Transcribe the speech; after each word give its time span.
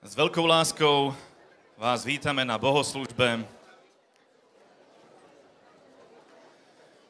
S 0.00 0.16
veľkou 0.16 0.48
láskou 0.48 1.12
vás 1.76 2.08
vítame 2.08 2.40
na 2.40 2.56
bohoslužbe. 2.56 3.44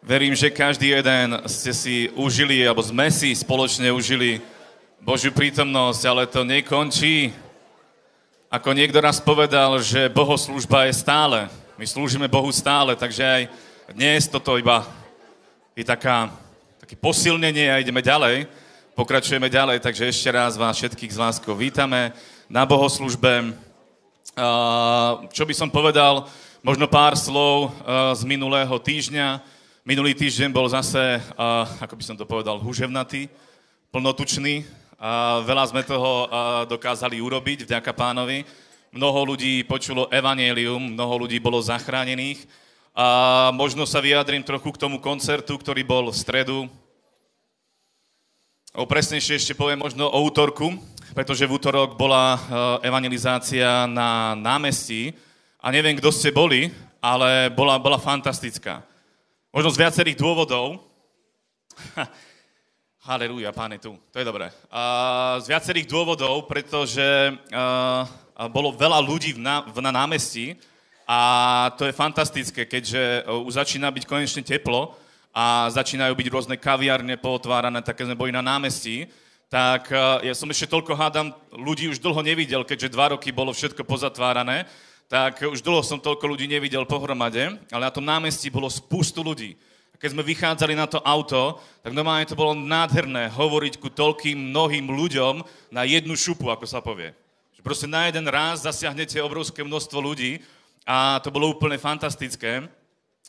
Verím, 0.02 0.34
že 0.34 0.50
každý 0.50 0.98
jeden 0.98 1.38
ste 1.46 1.70
si 1.70 2.10
užili, 2.18 2.66
alebo 2.66 2.82
sme 2.82 3.06
si 3.14 3.30
spoločne 3.30 3.94
užili 3.94 4.42
Božiu 4.98 5.30
prítomnosť, 5.30 6.02
ale 6.02 6.26
to 6.26 6.42
nekončí. 6.42 7.30
Ako 8.50 8.74
niekto 8.74 8.98
raz 8.98 9.22
povedal, 9.22 9.78
že 9.78 10.10
bohoslužba 10.10 10.90
je 10.90 10.98
stále. 10.98 11.46
My 11.78 11.86
slúžime 11.86 12.26
Bohu 12.26 12.50
stále, 12.50 12.98
takže 12.98 13.22
aj 13.22 13.42
dnes 13.94 14.26
toto 14.26 14.58
iba 14.58 14.82
je 15.78 15.86
taká, 15.86 16.26
také 16.82 16.98
posilnenie 16.98 17.70
a 17.70 17.78
ideme 17.78 18.02
ďalej. 18.02 18.50
Pokračujeme 18.98 19.46
ďalej, 19.46 19.78
takže 19.78 20.10
ešte 20.10 20.26
raz 20.34 20.58
vás 20.58 20.74
všetkých 20.74 21.14
z 21.14 21.22
láskou 21.22 21.54
vítame 21.54 22.10
na 22.50 22.66
bohoslužbe. 22.66 23.54
Čo 25.30 25.42
by 25.46 25.54
som 25.54 25.70
povedal, 25.70 26.26
možno 26.66 26.90
pár 26.90 27.14
slov 27.14 27.70
z 28.18 28.26
minulého 28.26 28.74
týždňa. 28.74 29.38
Minulý 29.86 30.18
týždeň 30.18 30.50
bol 30.50 30.66
zase, 30.66 31.22
ako 31.78 31.94
by 31.94 32.02
som 32.02 32.18
to 32.18 32.26
povedal, 32.26 32.58
huževnatý, 32.58 33.30
plnotučný. 33.94 34.66
Veľa 35.46 35.64
sme 35.70 35.86
toho 35.86 36.26
dokázali 36.66 37.22
urobiť, 37.22 37.70
vďaka 37.70 37.94
pánovi. 37.94 38.42
Mnoho 38.90 39.30
ľudí 39.30 39.62
počulo 39.62 40.10
evanelium, 40.10 40.98
mnoho 40.98 41.22
ľudí 41.22 41.38
bolo 41.38 41.62
zachránených. 41.62 42.50
A 42.98 43.54
možno 43.54 43.86
sa 43.86 44.02
vyjadrím 44.02 44.42
trochu 44.42 44.74
k 44.74 44.80
tomu 44.82 44.98
koncertu, 44.98 45.54
ktorý 45.54 45.86
bol 45.86 46.10
v 46.10 46.18
stredu. 46.18 46.58
O 48.74 48.82
presnejšie 48.90 49.38
ešte 49.38 49.54
poviem 49.54 49.78
možno 49.78 50.10
o 50.10 50.18
útorku, 50.26 50.74
pretože 51.14 51.46
v 51.46 51.54
útorok 51.58 51.98
bola 51.98 52.38
evangelizácia 52.86 53.86
na 53.90 54.38
námestí 54.38 55.10
a 55.58 55.68
neviem, 55.74 55.98
kto 55.98 56.14
ste 56.14 56.30
boli, 56.30 56.70
ale 57.02 57.50
bola, 57.50 57.76
bola 57.76 57.98
fantastická. 57.98 58.84
Možno 59.50 59.74
z 59.74 59.80
viacerých 59.82 60.16
dôvodov. 60.20 60.78
Halelúja, 63.10 63.50
pán 63.50 63.74
je 63.74 63.90
tu. 63.90 63.92
To 64.12 64.16
je 64.20 64.28
dobré. 64.28 64.52
Uh, 64.70 65.40
z 65.42 65.50
viacerých 65.50 65.90
dôvodov, 65.90 66.46
pretože 66.46 67.02
uh, 67.02 68.06
bolo 68.52 68.70
veľa 68.76 69.00
ľudí 69.02 69.34
na, 69.34 69.66
na 69.66 69.90
námestí 69.90 70.54
a 71.08 71.72
to 71.74 71.90
je 71.90 71.96
fantastické, 71.96 72.68
keďže 72.70 73.26
už 73.26 73.58
začína 73.58 73.90
byť 73.90 74.04
konečne 74.06 74.46
teplo 74.46 74.94
a 75.34 75.66
začínajú 75.74 76.14
byť 76.14 76.28
rôzne 76.30 76.56
kaviarne 76.56 77.18
pootvárané, 77.18 77.82
také 77.82 78.06
sme 78.06 78.14
boli 78.14 78.30
na 78.30 78.44
námestí 78.44 79.10
tak 79.50 79.90
ja 80.22 80.30
som 80.30 80.46
ešte 80.46 80.70
toľko 80.70 80.94
hádam, 80.94 81.34
ľudí 81.50 81.90
už 81.90 81.98
dlho 81.98 82.22
nevidel, 82.22 82.62
keďže 82.62 82.94
dva 82.94 83.18
roky 83.18 83.34
bolo 83.34 83.50
všetko 83.50 83.82
pozatvárané, 83.82 84.70
tak 85.10 85.42
už 85.42 85.58
dlho 85.58 85.82
som 85.82 85.98
toľko 85.98 86.22
ľudí 86.22 86.46
nevidel 86.46 86.86
pohromade, 86.86 87.58
ale 87.74 87.82
na 87.82 87.90
tom 87.90 88.06
námestí 88.06 88.46
bolo 88.46 88.70
spustu 88.70 89.26
ľudí. 89.26 89.58
A 89.90 89.98
keď 89.98 90.14
sme 90.14 90.22
vychádzali 90.22 90.78
na 90.78 90.86
to 90.86 91.02
auto, 91.02 91.58
tak 91.82 91.90
normálne 91.90 92.30
to 92.30 92.38
bolo 92.38 92.54
nádherné 92.54 93.26
hovoriť 93.34 93.82
ku 93.82 93.90
toľkým 93.90 94.38
mnohým 94.54 94.86
ľuďom 94.86 95.42
na 95.74 95.82
jednu 95.82 96.14
šupu, 96.14 96.46
ako 96.46 96.70
sa 96.70 96.78
povie. 96.78 97.10
Že 97.58 97.66
proste 97.66 97.90
na 97.90 98.06
jeden 98.06 98.30
raz 98.30 98.62
zasiahnete 98.62 99.18
obrovské 99.18 99.66
množstvo 99.66 99.98
ľudí 99.98 100.38
a 100.86 101.18
to 101.26 101.34
bolo 101.34 101.50
úplne 101.50 101.74
fantastické. 101.74 102.70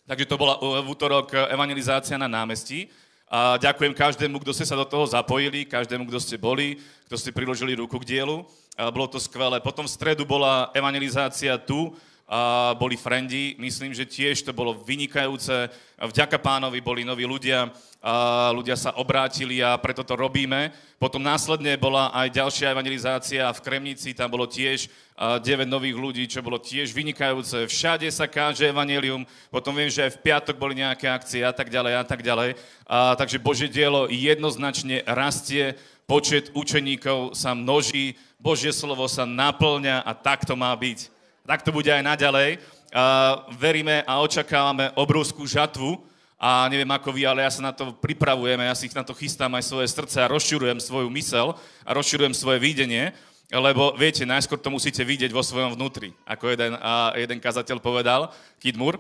Takže 0.06 0.30
to 0.30 0.38
bola 0.38 0.62
v 0.62 0.86
útorok 0.86 1.34
evangelizácia 1.50 2.14
na 2.14 2.30
námestí. 2.30 2.94
A 3.32 3.56
ďakujem 3.56 3.96
každému, 3.96 4.44
kto 4.44 4.52
ste 4.52 4.68
sa 4.68 4.76
do 4.76 4.84
toho 4.84 5.08
zapojili, 5.08 5.64
každému, 5.64 6.04
kto 6.12 6.20
ste 6.20 6.36
boli, 6.36 6.76
kto 7.08 7.16
ste 7.16 7.32
priložili 7.32 7.80
ruku 7.80 7.96
k 8.04 8.20
dielu. 8.20 8.44
A 8.76 8.92
bolo 8.92 9.08
to 9.08 9.24
skvelé. 9.24 9.64
Potom 9.64 9.88
v 9.88 9.96
stredu 9.96 10.28
bola 10.28 10.68
evangelizácia 10.76 11.56
tu, 11.56 11.96
a 12.32 12.72
boli 12.80 12.96
frendi, 12.96 13.60
myslím, 13.60 13.92
že 13.92 14.08
tiež 14.08 14.48
to 14.48 14.56
bolo 14.56 14.72
vynikajúce. 14.72 15.68
Vďaka 16.00 16.40
pánovi 16.40 16.80
boli 16.80 17.04
noví 17.04 17.28
ľudia, 17.28 17.68
a 18.00 18.50
ľudia 18.56 18.80
sa 18.80 18.96
obrátili 18.96 19.60
a 19.60 19.76
preto 19.76 20.00
to 20.08 20.16
robíme. 20.16 20.72
Potom 20.96 21.20
následne 21.20 21.76
bola 21.76 22.08
aj 22.16 22.32
ďalšia 22.32 22.72
evangelizácia 22.72 23.52
v 23.52 23.60
Kremnici, 23.60 24.16
tam 24.16 24.32
bolo 24.32 24.48
tiež 24.48 24.88
9 25.20 25.44
nových 25.68 25.98
ľudí, 26.00 26.24
čo 26.24 26.40
bolo 26.40 26.56
tiež 26.56 26.96
vynikajúce. 26.96 27.68
Všade 27.68 28.08
sa 28.08 28.32
káže 28.32 28.72
evanelium, 28.72 29.28
potom 29.52 29.76
viem, 29.76 29.92
že 29.92 30.08
aj 30.08 30.16
v 30.16 30.22
piatok 30.24 30.56
boli 30.56 30.80
nejaké 30.80 31.12
akcie 31.12 31.44
a 31.44 31.52
tak 31.52 31.68
ďalej 31.68 31.94
a 32.00 32.04
tak 32.08 32.24
ďalej. 32.24 32.56
A, 32.88 33.14
takže 33.20 33.44
Božie 33.44 33.68
dielo 33.68 34.08
jednoznačne 34.08 35.04
rastie, 35.04 35.76
počet 36.08 36.48
učeníkov 36.56 37.36
sa 37.36 37.52
množí, 37.52 38.16
Božie 38.40 38.72
slovo 38.72 39.06
sa 39.12 39.28
naplňa 39.28 40.02
a 40.02 40.12
tak 40.16 40.48
to 40.48 40.56
má 40.56 40.72
byť. 40.74 41.21
Tak 41.42 41.66
to 41.66 41.74
bude 41.74 41.90
aj 41.90 42.06
naďalej. 42.06 42.62
Uh, 42.92 43.50
veríme 43.56 44.04
a 44.04 44.20
očakávame 44.20 44.92
obrovskú 45.00 45.48
žatvu 45.48 45.98
a 46.36 46.68
neviem 46.68 46.90
ako 46.92 47.10
vy, 47.16 47.24
ale 47.24 47.46
ja 47.46 47.52
sa 47.54 47.64
na 47.64 47.72
to 47.72 47.96
pripravujem, 47.98 48.60
ja 48.60 48.76
si 48.76 48.92
na 48.92 49.06
to 49.06 49.16
chystám 49.16 49.54
aj 49.56 49.64
svoje 49.64 49.88
srdce 49.88 50.20
a 50.20 50.28
rozširujem 50.28 50.82
svoju 50.84 51.08
mysel 51.16 51.56
a 51.88 51.92
rozširujem 51.96 52.36
svoje 52.36 52.60
videnie, 52.60 53.16
lebo 53.48 53.96
viete, 53.96 54.28
najskôr 54.28 54.60
to 54.60 54.68
musíte 54.68 55.00
vidieť 55.08 55.32
vo 55.32 55.40
svojom 55.40 55.80
vnútri, 55.80 56.12
ako 56.28 56.52
jeden, 56.52 56.76
uh, 56.76 57.16
jeden 57.16 57.40
kazateľ 57.40 57.80
povedal, 57.80 58.28
Kid 58.60 58.76
Moore, 58.76 59.00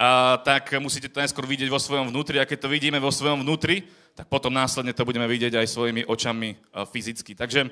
a, 0.00 0.40
tak 0.40 0.72
musíte 0.80 1.12
to 1.12 1.20
najskôr 1.20 1.44
vidieť 1.44 1.68
vo 1.68 1.76
svojom 1.76 2.08
vnútri 2.08 2.40
a 2.40 2.48
keď 2.48 2.64
to 2.64 2.72
vidíme 2.72 2.96
vo 2.96 3.12
svojom 3.12 3.44
vnútri, 3.44 3.84
tak 4.16 4.32
potom 4.32 4.48
následne 4.48 4.96
to 4.96 5.04
budeme 5.04 5.28
vidieť 5.28 5.60
aj 5.60 5.68
svojimi 5.68 6.08
očami 6.08 6.56
uh, 6.56 6.88
fyzicky. 6.88 7.36
Takže 7.36 7.68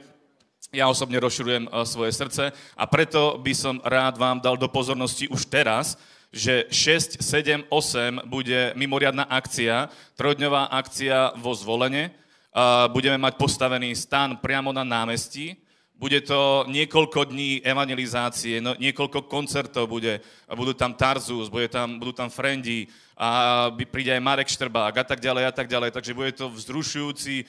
ja 0.69 0.89
osobne 0.89 1.17
rozširujem 1.17 1.69
svoje 1.89 2.13
srdce 2.13 2.53
a 2.53 2.85
preto 2.85 3.41
by 3.41 3.53
som 3.57 3.81
rád 3.81 4.21
vám 4.21 4.41
dal 4.41 4.61
do 4.61 4.69
pozornosti 4.69 5.25
už 5.33 5.49
teraz, 5.49 5.97
že 6.29 6.69
6, 6.69 7.25
7, 7.25 7.73
8 7.73 8.29
bude 8.29 8.77
mimoriadná 8.77 9.25
akcia, 9.25 9.89
trojdňová 10.13 10.69
akcia 10.69 11.33
vo 11.41 11.57
zvolenie. 11.57 12.13
Budeme 12.93 13.17
mať 13.17 13.41
postavený 13.41 13.97
stan 13.97 14.37
priamo 14.37 14.69
na 14.69 14.85
námestí. 14.85 15.57
Bude 15.99 16.23
to 16.23 16.63
niekoľko 16.71 17.35
dní 17.35 17.59
evangelizácie, 17.67 18.63
no, 18.63 18.79
niekoľko 18.79 19.27
koncertov 19.27 19.91
bude. 19.91 20.23
Budú 20.47 20.71
tam 20.71 20.95
Tarzus, 20.95 21.51
bude 21.51 21.67
tam, 21.67 21.99
budú 21.99 22.15
tam 22.15 22.31
Frendi, 22.31 22.87
a 23.19 23.67
príde 23.75 24.15
aj 24.15 24.23
Marek 24.23 24.47
Štrbák 24.47 25.03
a 25.03 25.05
tak 25.05 25.19
ďalej 25.19 25.51
a 25.51 25.53
tak 25.53 25.67
ďalej. 25.67 25.91
Takže 25.91 26.15
bude 26.15 26.31
to 26.39 26.47
vzrušujúci 26.55 27.43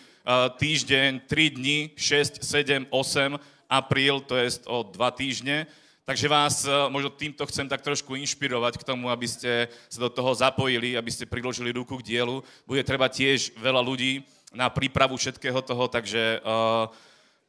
týždeň, 0.57 1.29
3 1.29 1.57
dní, 1.61 1.93
6, 1.93 2.41
7, 2.41 2.89
8, 2.89 3.37
apríl, 3.69 4.17
to 4.25 4.33
je 4.33 4.65
o 4.65 4.81
dva 4.81 5.13
týždne. 5.13 5.69
Takže 6.09 6.25
vás 6.25 6.65
možno 6.89 7.13
týmto 7.13 7.45
chcem 7.45 7.69
tak 7.69 7.85
trošku 7.85 8.17
inšpirovať 8.17 8.81
k 8.81 8.87
tomu, 8.89 9.13
aby 9.13 9.29
ste 9.29 9.69
sa 9.93 9.99
do 10.01 10.09
toho 10.09 10.33
zapojili, 10.33 10.97
aby 10.97 11.13
ste 11.13 11.29
priložili 11.29 11.69
ruku 11.69 12.01
k 12.01 12.17
dielu. 12.17 12.41
Bude 12.65 12.81
treba 12.81 13.05
tiež 13.05 13.53
veľa 13.61 13.85
ľudí 13.85 14.25
na 14.49 14.73
prípravu 14.73 15.13
všetkého 15.21 15.61
toho, 15.61 15.85
takže 15.85 16.41
uh, 16.41 16.89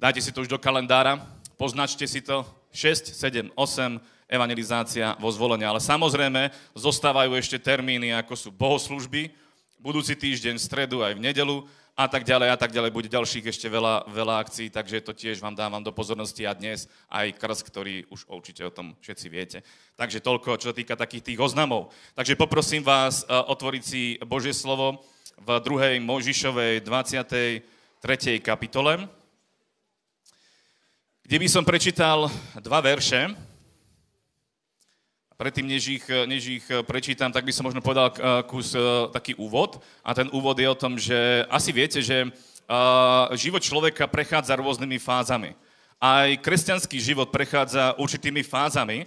dajte 0.00 0.25
si 0.25 0.33
to 0.33 0.41
už 0.41 0.49
do 0.49 0.56
kalendára, 0.56 1.21
poznačte 1.61 2.09
si 2.09 2.25
to 2.25 2.41
6, 2.72 3.12
7, 3.12 3.53
8, 3.53 4.00
evangelizácia 4.33 5.12
vo 5.21 5.28
zvolení. 5.28 5.69
Ale 5.69 5.83
samozrejme 5.83 6.49
zostávajú 6.72 7.37
ešte 7.37 7.61
termíny, 7.61 8.16
ako 8.16 8.33
sú 8.33 8.49
bohoslužby, 8.49 9.28
budúci 9.77 10.16
týždeň, 10.16 10.56
v 10.56 10.65
stredu 10.65 11.05
aj 11.05 11.19
v 11.19 11.25
nedelu, 11.28 11.56
a 12.00 12.09
tak 12.09 12.25
ďalej 12.25 12.49
a 12.49 12.56
tak 12.56 12.72
ďalej. 12.72 12.97
Bude 12.97 13.12
ďalších 13.12 13.53
ešte 13.53 13.69
veľa, 13.69 14.09
veľa 14.09 14.41
akcií, 14.41 14.72
takže 14.72 15.05
to 15.05 15.12
tiež 15.12 15.37
vám 15.44 15.53
dávam 15.53 15.84
do 15.84 15.93
pozornosti 15.93 16.49
a 16.49 16.56
dnes 16.56 16.89
aj 17.12 17.37
krst, 17.37 17.60
ktorý 17.69 18.09
už 18.09 18.25
určite 18.25 18.65
o 18.65 18.72
tom 18.72 18.97
všetci 19.05 19.27
viete. 19.28 19.59
Takže 20.00 20.25
toľko, 20.25 20.56
čo 20.56 20.72
týka 20.72 20.97
takých 20.97 21.28
tých 21.34 21.41
oznamov. 21.44 21.93
Takže 22.16 22.41
poprosím 22.41 22.81
vás 22.81 23.28
uh, 23.28 23.44
otvoriť 23.53 23.83
si 23.84 24.16
Božie 24.25 24.56
slovo 24.56 25.05
v 25.37 25.60
2. 25.60 26.00
Možišovej 26.00 26.89
23. 26.89 28.41
kapitole, 28.41 29.05
kde 31.30 31.46
by 31.46 31.46
som 31.46 31.62
prečítal 31.62 32.26
dva 32.58 32.82
verše, 32.82 33.30
predtým, 35.38 35.62
než 35.62 36.03
ich, 36.03 36.06
než 36.27 36.42
ich 36.59 36.66
prečítam, 36.82 37.30
tak 37.30 37.47
by 37.47 37.54
som 37.54 37.71
možno 37.71 37.78
povedal 37.78 38.10
uh, 38.10 38.42
kus 38.42 38.74
uh, 38.74 39.06
taký 39.15 39.38
úvod. 39.38 39.78
A 40.03 40.10
ten 40.10 40.27
úvod 40.34 40.59
je 40.59 40.66
o 40.66 40.74
tom, 40.74 40.98
že 40.98 41.47
asi 41.47 41.71
viete, 41.71 42.03
že 42.03 42.34
život 43.38 43.62
človeka 43.62 44.10
prechádza 44.10 44.59
rôznymi 44.59 44.98
fázami. 44.98 45.54
Aj 46.03 46.34
kresťanský 46.34 46.98
život 46.98 47.30
prechádza 47.30 47.94
určitými 47.94 48.42
fázami. 48.42 49.06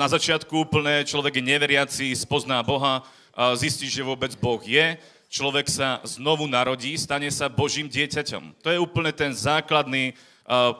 Na 0.00 0.08
začiatku 0.08 0.64
úplne 0.64 1.04
človek 1.04 1.40
je 1.40 1.44
neveriaci, 1.44 2.16
spozná 2.16 2.64
Boha, 2.64 3.04
zistí, 3.52 3.84
že 3.84 4.00
vôbec 4.00 4.32
Boh 4.40 4.64
je, 4.64 4.96
človek 5.28 5.68
sa 5.68 6.00
znovu 6.08 6.48
narodí, 6.48 6.96
stane 6.96 7.28
sa 7.28 7.52
Božím 7.52 7.84
dieťaťom. 7.84 8.64
To 8.64 8.68
je 8.72 8.80
úplne 8.80 9.12
ten 9.12 9.32
základný 9.36 10.16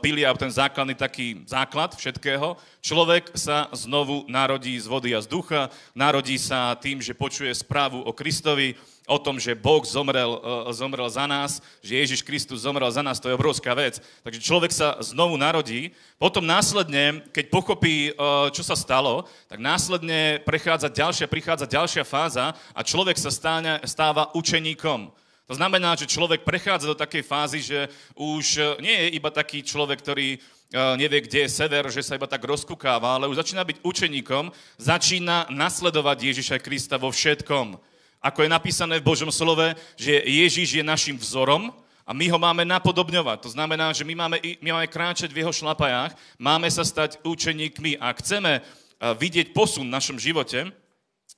pilia, 0.03 0.35
ten 0.35 0.51
základný 0.51 0.99
taký 0.99 1.47
základ 1.47 1.95
všetkého. 1.95 2.59
Človek 2.83 3.39
sa 3.39 3.71
znovu 3.71 4.27
narodí 4.27 4.75
z 4.75 4.91
vody 4.91 5.15
a 5.15 5.23
z 5.23 5.31
ducha, 5.31 5.71
narodí 5.95 6.35
sa 6.43 6.75
tým, 6.75 6.99
že 6.99 7.15
počuje 7.15 7.55
správu 7.55 8.03
o 8.03 8.11
Kristovi, 8.11 8.75
o 9.11 9.19
tom, 9.19 9.43
že 9.43 9.59
Boh 9.59 9.83
zomrel, 9.83 10.39
e, 10.39 10.71
zomrel 10.71 11.11
za 11.11 11.27
nás, 11.27 11.59
že 11.83 11.99
Ježiš 11.99 12.23
Kristus 12.23 12.63
zomrel 12.63 12.87
za 12.95 13.03
nás, 13.03 13.19
to 13.19 13.27
je 13.27 13.35
obrovská 13.35 13.75
vec. 13.75 13.99
Takže 14.23 14.39
človek 14.39 14.71
sa 14.71 15.03
znovu 15.03 15.35
narodí, 15.35 15.91
potom 16.15 16.47
následne, 16.47 17.27
keď 17.35 17.51
pochopí, 17.51 18.11
e, 18.11 18.13
čo 18.55 18.63
sa 18.63 18.79
stalo, 18.79 19.27
tak 19.51 19.59
následne 19.59 20.39
prechádza 20.47 20.87
ďalšia, 20.87 21.27
prichádza 21.27 21.67
ďalšia 21.67 22.07
fáza 22.07 22.55
a 22.71 22.81
človek 22.87 23.19
sa 23.19 23.35
stáva 23.83 24.31
učeníkom. 24.35 25.11
To 25.51 25.59
znamená, 25.59 25.99
že 25.99 26.07
človek 26.07 26.47
prechádza 26.47 26.87
do 26.87 26.95
takej 26.95 27.27
fázy, 27.27 27.59
že 27.59 27.91
už 28.15 28.45
e, 28.55 28.63
nie 28.79 28.95
je 28.95 29.09
iba 29.19 29.35
taký 29.35 29.67
človek, 29.67 29.99
ktorý 29.99 30.39
nevie, 30.71 31.27
kde 31.27 31.43
je 31.43 31.51
sever, 31.51 31.91
že 31.91 31.99
sa 31.99 32.15
iba 32.15 32.31
tak 32.31 32.47
rozkukáva, 32.47 33.19
ale 33.19 33.27
už 33.27 33.43
začína 33.43 33.67
byť 33.67 33.83
učeníkom, 33.83 34.55
začína 34.79 35.51
nasledovať 35.51 36.31
Ježiša 36.31 36.63
Krista 36.63 36.95
vo 36.95 37.11
všetkom 37.11 37.75
ako 38.21 38.45
je 38.45 38.53
napísané 38.53 39.01
v 39.01 39.09
Božom 39.09 39.33
slove, 39.33 39.73
že 39.97 40.13
Ježíš 40.13 40.77
je 40.77 40.85
našim 40.85 41.17
vzorom 41.17 41.73
a 42.05 42.13
my 42.13 42.29
ho 42.29 42.37
máme 42.37 42.69
napodobňovať. 42.69 43.49
To 43.49 43.51
znamená, 43.57 43.97
že 43.97 44.05
my 44.05 44.13
máme, 44.13 44.37
my 44.61 44.69
máme 44.77 44.89
kráčať 44.93 45.33
v 45.33 45.41
jeho 45.41 45.53
šlapajách, 45.53 46.13
máme 46.37 46.69
sa 46.69 46.85
stať 46.85 47.17
učeníkmi 47.25 47.97
a 47.97 48.13
chceme 48.13 48.61
vidieť 49.01 49.57
posun 49.57 49.89
v 49.89 49.97
našom 49.97 50.21
živote, 50.21 50.69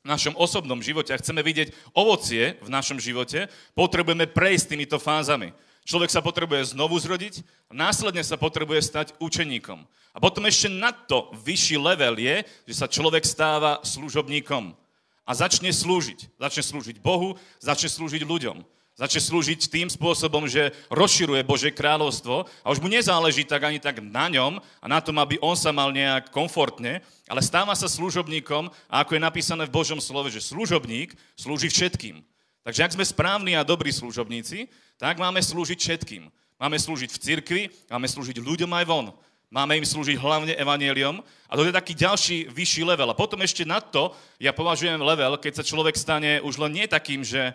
v 0.02 0.10
našom 0.10 0.34
osobnom 0.34 0.82
živote 0.82 1.14
a 1.14 1.20
chceme 1.22 1.46
vidieť 1.46 1.94
ovocie 1.94 2.58
v 2.58 2.68
našom 2.68 2.98
živote, 2.98 3.46
potrebujeme 3.78 4.26
prejsť 4.26 4.74
týmito 4.74 4.98
fázami. 4.98 5.54
Človek 5.82 6.10
sa 6.10 6.22
potrebuje 6.22 6.74
znovu 6.74 6.94
zrodiť 6.98 7.42
následne 7.74 8.22
sa 8.22 8.38
potrebuje 8.38 8.84
stať 8.84 9.06
učeníkom. 9.18 9.82
A 10.12 10.18
potom 10.20 10.44
ešte 10.44 10.68
na 10.68 10.92
to 10.92 11.32
vyšší 11.42 11.80
level 11.80 12.20
je, 12.20 12.44
že 12.68 12.74
sa 12.76 12.86
človek 12.86 13.24
stáva 13.24 13.80
služobníkom 13.82 14.76
a 15.24 15.30
začne 15.32 15.72
slúžiť. 15.72 16.36
Začne 16.36 16.62
slúžiť 16.62 16.96
Bohu, 17.00 17.40
začne 17.58 17.88
slúžiť 17.88 18.22
ľuďom. 18.22 18.60
Začne 18.92 19.24
slúžiť 19.24 19.72
tým 19.72 19.88
spôsobom, 19.88 20.44
že 20.44 20.68
rozširuje 20.92 21.40
Bože 21.48 21.72
kráľovstvo 21.72 22.44
a 22.60 22.66
už 22.68 22.84
mu 22.84 22.92
nezáleží 22.92 23.40
tak 23.48 23.64
ani 23.64 23.80
tak 23.80 24.04
na 24.04 24.28
ňom 24.28 24.60
a 24.60 24.86
na 24.86 25.00
tom, 25.00 25.16
aby 25.16 25.40
on 25.40 25.56
sa 25.56 25.72
mal 25.72 25.88
nejak 25.88 26.28
komfortne, 26.28 27.00
ale 27.24 27.40
stáva 27.40 27.72
sa 27.72 27.88
služobníkom 27.88 28.68
a 28.92 29.00
ako 29.00 29.16
je 29.16 29.24
napísané 29.24 29.64
v 29.64 29.72
Božom 29.72 29.96
slove, 29.96 30.28
že 30.28 30.44
služobník 30.44 31.16
slúži 31.40 31.72
všetkým. 31.72 32.20
Takže 32.62 32.84
ak 32.84 32.94
sme 32.94 33.04
správni 33.08 33.56
a 33.56 33.64
dobrí 33.64 33.88
služobníci, 33.90 34.68
tak 35.00 35.16
máme 35.16 35.40
slúžiť 35.40 35.78
všetkým. 35.80 36.28
Máme 36.60 36.78
slúžiť 36.78 37.10
v 37.10 37.18
cirkvi, 37.18 37.62
máme 37.90 38.06
slúžiť 38.06 38.38
ľuďom 38.38 38.70
aj 38.76 38.84
von. 38.86 39.10
Máme 39.52 39.76
im 39.76 39.84
slúžiť 39.84 40.16
hlavne 40.16 40.54
evanieliom. 40.56 41.20
A 41.48 41.52
to 41.58 41.66
je 41.66 41.74
taký 41.74 41.92
ďalší 41.92 42.48
vyšší 42.48 42.88
level. 42.88 43.08
A 43.12 43.18
potom 43.18 43.36
ešte 43.44 43.68
na 43.68 43.84
to 43.84 44.16
ja 44.40 44.54
považujem 44.54 44.96
level, 44.96 45.36
keď 45.36 45.60
sa 45.60 45.64
človek 45.66 45.92
stane 45.92 46.40
už 46.40 46.56
len 46.56 46.72
nie 46.72 46.86
takým, 46.88 47.20
že 47.20 47.52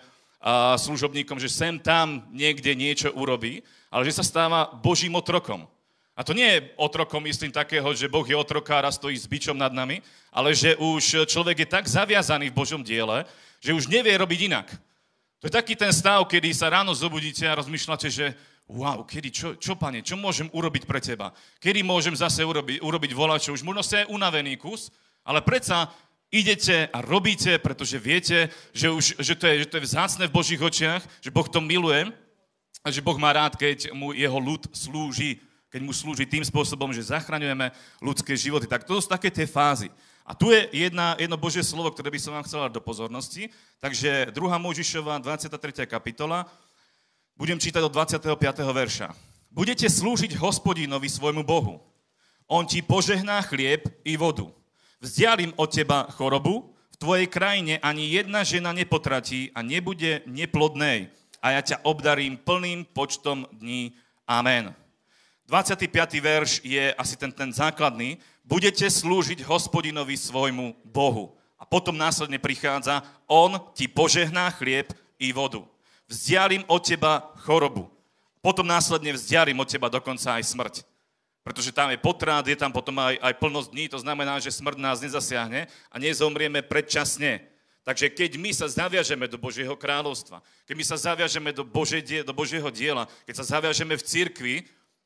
služobníkom, 0.78 1.42
že 1.42 1.50
sem 1.50 1.82
tam 1.82 2.30
niekde 2.30 2.78
niečo 2.78 3.10
urobí, 3.14 3.66
ale 3.90 4.06
že 4.06 4.22
sa 4.22 4.24
stáva 4.26 4.70
Božím 4.70 5.18
otrokom. 5.18 5.66
A 6.18 6.26
to 6.26 6.34
nie 6.34 6.50
je 6.50 6.74
otrokom, 6.82 7.22
myslím, 7.30 7.54
takého, 7.54 7.86
že 7.94 8.10
Boh 8.10 8.26
je 8.26 8.34
otrokár 8.34 8.82
a 8.86 8.90
stojí 8.90 9.14
s 9.14 9.30
bičom 9.30 9.54
nad 9.54 9.70
nami, 9.70 10.02
ale 10.34 10.50
že 10.58 10.74
už 10.78 11.30
človek 11.30 11.62
je 11.62 11.68
tak 11.70 11.86
zaviazaný 11.86 12.50
v 12.50 12.58
Božom 12.58 12.82
diele, 12.82 13.22
že 13.62 13.74
už 13.74 13.86
nevie 13.86 14.18
robiť 14.18 14.50
inak. 14.50 14.68
To 15.38 15.46
je 15.46 15.54
taký 15.54 15.78
ten 15.78 15.94
stav, 15.94 16.26
kedy 16.26 16.50
sa 16.58 16.74
ráno 16.74 16.90
zobudíte 16.98 17.46
a 17.46 17.58
rozmýšľate, 17.62 18.10
že 18.10 18.34
wow, 18.66 19.06
kedy, 19.06 19.30
čo, 19.30 19.48
čo 19.62 19.78
pane, 19.78 20.02
čo 20.02 20.18
môžem 20.18 20.50
urobiť 20.50 20.90
pre 20.90 20.98
teba? 20.98 21.30
Kedy 21.62 21.86
môžem 21.86 22.18
zase 22.18 22.42
urobiť, 22.42 22.82
urobiť 22.82 23.12
volačo? 23.14 23.54
Už 23.54 23.62
možno 23.62 23.86
ste 23.86 24.10
unavený 24.10 24.58
kus, 24.58 24.90
ale 25.22 25.46
predsa 25.46 25.94
idete 26.32 26.92
a 26.92 27.00
robíte, 27.00 27.56
pretože 27.60 28.00
viete, 28.00 28.52
že, 28.76 28.92
už, 28.92 29.06
že, 29.20 29.34
to 29.36 29.48
je, 29.48 29.56
že 29.64 29.68
to 29.68 29.78
je 29.80 29.88
vzácne 29.88 30.24
v 30.28 30.36
Božích 30.36 30.62
očiach, 30.62 31.04
že 31.24 31.32
Boh 31.32 31.48
to 31.48 31.64
miluje 31.64 32.12
a 32.84 32.88
že 32.92 33.04
Boh 33.04 33.16
má 33.16 33.32
rád, 33.32 33.56
keď 33.56 33.92
mu 33.96 34.12
jeho 34.12 34.40
ľud 34.40 34.68
slúži, 34.76 35.40
keď 35.72 35.82
mu 35.84 35.92
slúži 35.92 36.28
tým 36.28 36.44
spôsobom, 36.44 36.92
že 36.92 37.12
zachraňujeme 37.12 37.72
ľudské 38.00 38.36
životy. 38.36 38.68
Tak 38.68 38.88
to 38.88 39.00
sú 39.00 39.08
také 39.08 39.32
tie 39.32 39.48
fázy. 39.48 39.92
A 40.28 40.36
tu 40.36 40.52
je 40.52 40.68
jedna, 40.76 41.16
jedno 41.16 41.40
Božie 41.40 41.64
slovo, 41.64 41.88
ktoré 41.96 42.12
by 42.12 42.20
som 42.20 42.36
vám 42.36 42.44
chcel 42.44 42.68
dať 42.68 42.76
do 42.76 42.84
pozornosti. 42.84 43.48
Takže 43.80 44.36
2. 44.36 44.36
Možišova, 44.36 45.24
23. 45.24 45.88
kapitola, 45.88 46.44
budem 47.40 47.56
čítať 47.56 47.80
od 47.80 47.96
25. 47.96 48.36
verša. 48.76 49.16
Budete 49.48 49.88
slúžiť 49.88 50.36
hospodinovi 50.36 51.08
svojmu 51.08 51.48
Bohu. 51.48 51.80
On 52.52 52.68
ti 52.68 52.84
požehná 52.84 53.40
chlieb 53.48 53.88
i 54.04 54.20
vodu. 54.20 54.52
Vzdialím 55.02 55.54
od 55.56 55.70
teba 55.70 56.10
chorobu, 56.14 56.74
v 56.94 56.98
tvojej 56.98 57.28
krajine 57.30 57.78
ani 57.80 58.10
jedna 58.10 58.42
žena 58.42 58.74
nepotratí 58.74 59.54
a 59.54 59.62
nebude 59.62 60.26
neplodnej. 60.26 61.14
A 61.38 61.54
ja 61.54 61.62
ťa 61.62 61.86
obdarím 61.86 62.38
plným 62.42 62.90
počtom 62.90 63.46
dní. 63.54 63.94
Amen. 64.26 64.74
25. 65.46 65.88
verš 66.18 66.66
je 66.66 66.90
asi 66.98 67.16
ten, 67.16 67.30
ten 67.30 67.54
základný. 67.54 68.18
Budete 68.42 68.90
slúžiť 68.90 69.46
hospodinovi 69.46 70.18
svojmu 70.18 70.74
Bohu. 70.82 71.38
A 71.62 71.64
potom 71.66 71.94
následne 71.94 72.42
prichádza, 72.42 73.06
on 73.30 73.62
ti 73.78 73.86
požehná 73.86 74.50
chlieb 74.58 74.90
i 75.22 75.30
vodu 75.30 75.62
vzdialím 76.08 76.64
od 76.68 76.82
teba 76.88 77.32
chorobu. 77.44 77.92
Potom 78.40 78.64
následne 78.64 79.12
vzdialím 79.12 79.60
od 79.60 79.68
teba 79.68 79.92
dokonca 79.92 80.40
aj 80.40 80.44
smrť. 80.48 80.76
Pretože 81.48 81.72
tam 81.72 81.88
je 81.88 81.96
potrát, 81.96 82.44
je 82.44 82.60
tam 82.60 82.76
potom 82.76 83.00
aj, 83.00 83.16
aj 83.24 83.34
plnosť 83.40 83.72
dní, 83.72 83.86
to 83.88 84.04
znamená, 84.04 84.36
že 84.44 84.52
smrť 84.52 84.76
nás 84.84 85.00
nezasiahne 85.00 85.72
a 85.88 85.96
nezomrieme 85.96 86.60
predčasne. 86.60 87.40
Takže 87.88 88.12
keď 88.12 88.36
my 88.36 88.52
sa 88.52 88.68
zaviažeme 88.68 89.32
do 89.32 89.40
Božieho 89.40 89.72
kráľovstva, 89.80 90.44
keď 90.68 90.76
my 90.76 90.84
sa 90.84 91.00
zaviažeme 91.00 91.56
do, 91.56 91.64
Bože, 91.64 92.04
do 92.04 92.36
Božieho 92.36 92.68
diela, 92.68 93.08
keď 93.24 93.40
sa 93.40 93.56
zaviažeme 93.56 93.96
v 93.96 94.04
cirkvi, 94.04 94.56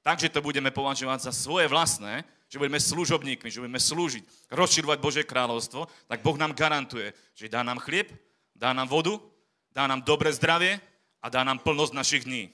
takže 0.02 0.34
to 0.34 0.42
budeme 0.42 0.74
považovať 0.74 1.30
za 1.30 1.32
svoje 1.32 1.70
vlastné, 1.70 2.26
že 2.50 2.58
budeme 2.58 2.82
služobníkmi, 2.82 3.54
že 3.54 3.62
budeme 3.62 3.78
slúžiť, 3.78 4.26
rozširovať 4.50 4.98
Božie 4.98 5.22
kráľovstvo, 5.22 5.86
tak 6.10 6.26
Boh 6.26 6.42
nám 6.42 6.58
garantuje, 6.58 7.14
že 7.38 7.54
dá 7.54 7.62
nám 7.62 7.78
chlieb, 7.86 8.10
dá 8.58 8.74
nám 8.74 8.90
vodu, 8.90 9.22
dá 9.70 9.86
nám 9.86 10.02
dobré 10.02 10.34
zdravie, 10.34 10.82
a 11.22 11.30
dá 11.30 11.46
nám 11.46 11.62
plnosť 11.62 11.94
našich 11.94 12.26
dní. 12.26 12.50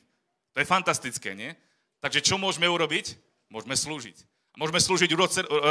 To 0.52 0.60
je 0.60 0.68
fantastické, 0.68 1.32
nie? 1.32 1.56
Takže 2.04 2.22
čo 2.22 2.36
môžeme 2.36 2.68
urobiť? 2.68 3.16
Môžeme 3.48 3.76
slúžiť. 3.76 4.18
Môžeme 4.58 4.82
slúžiť 4.82 5.10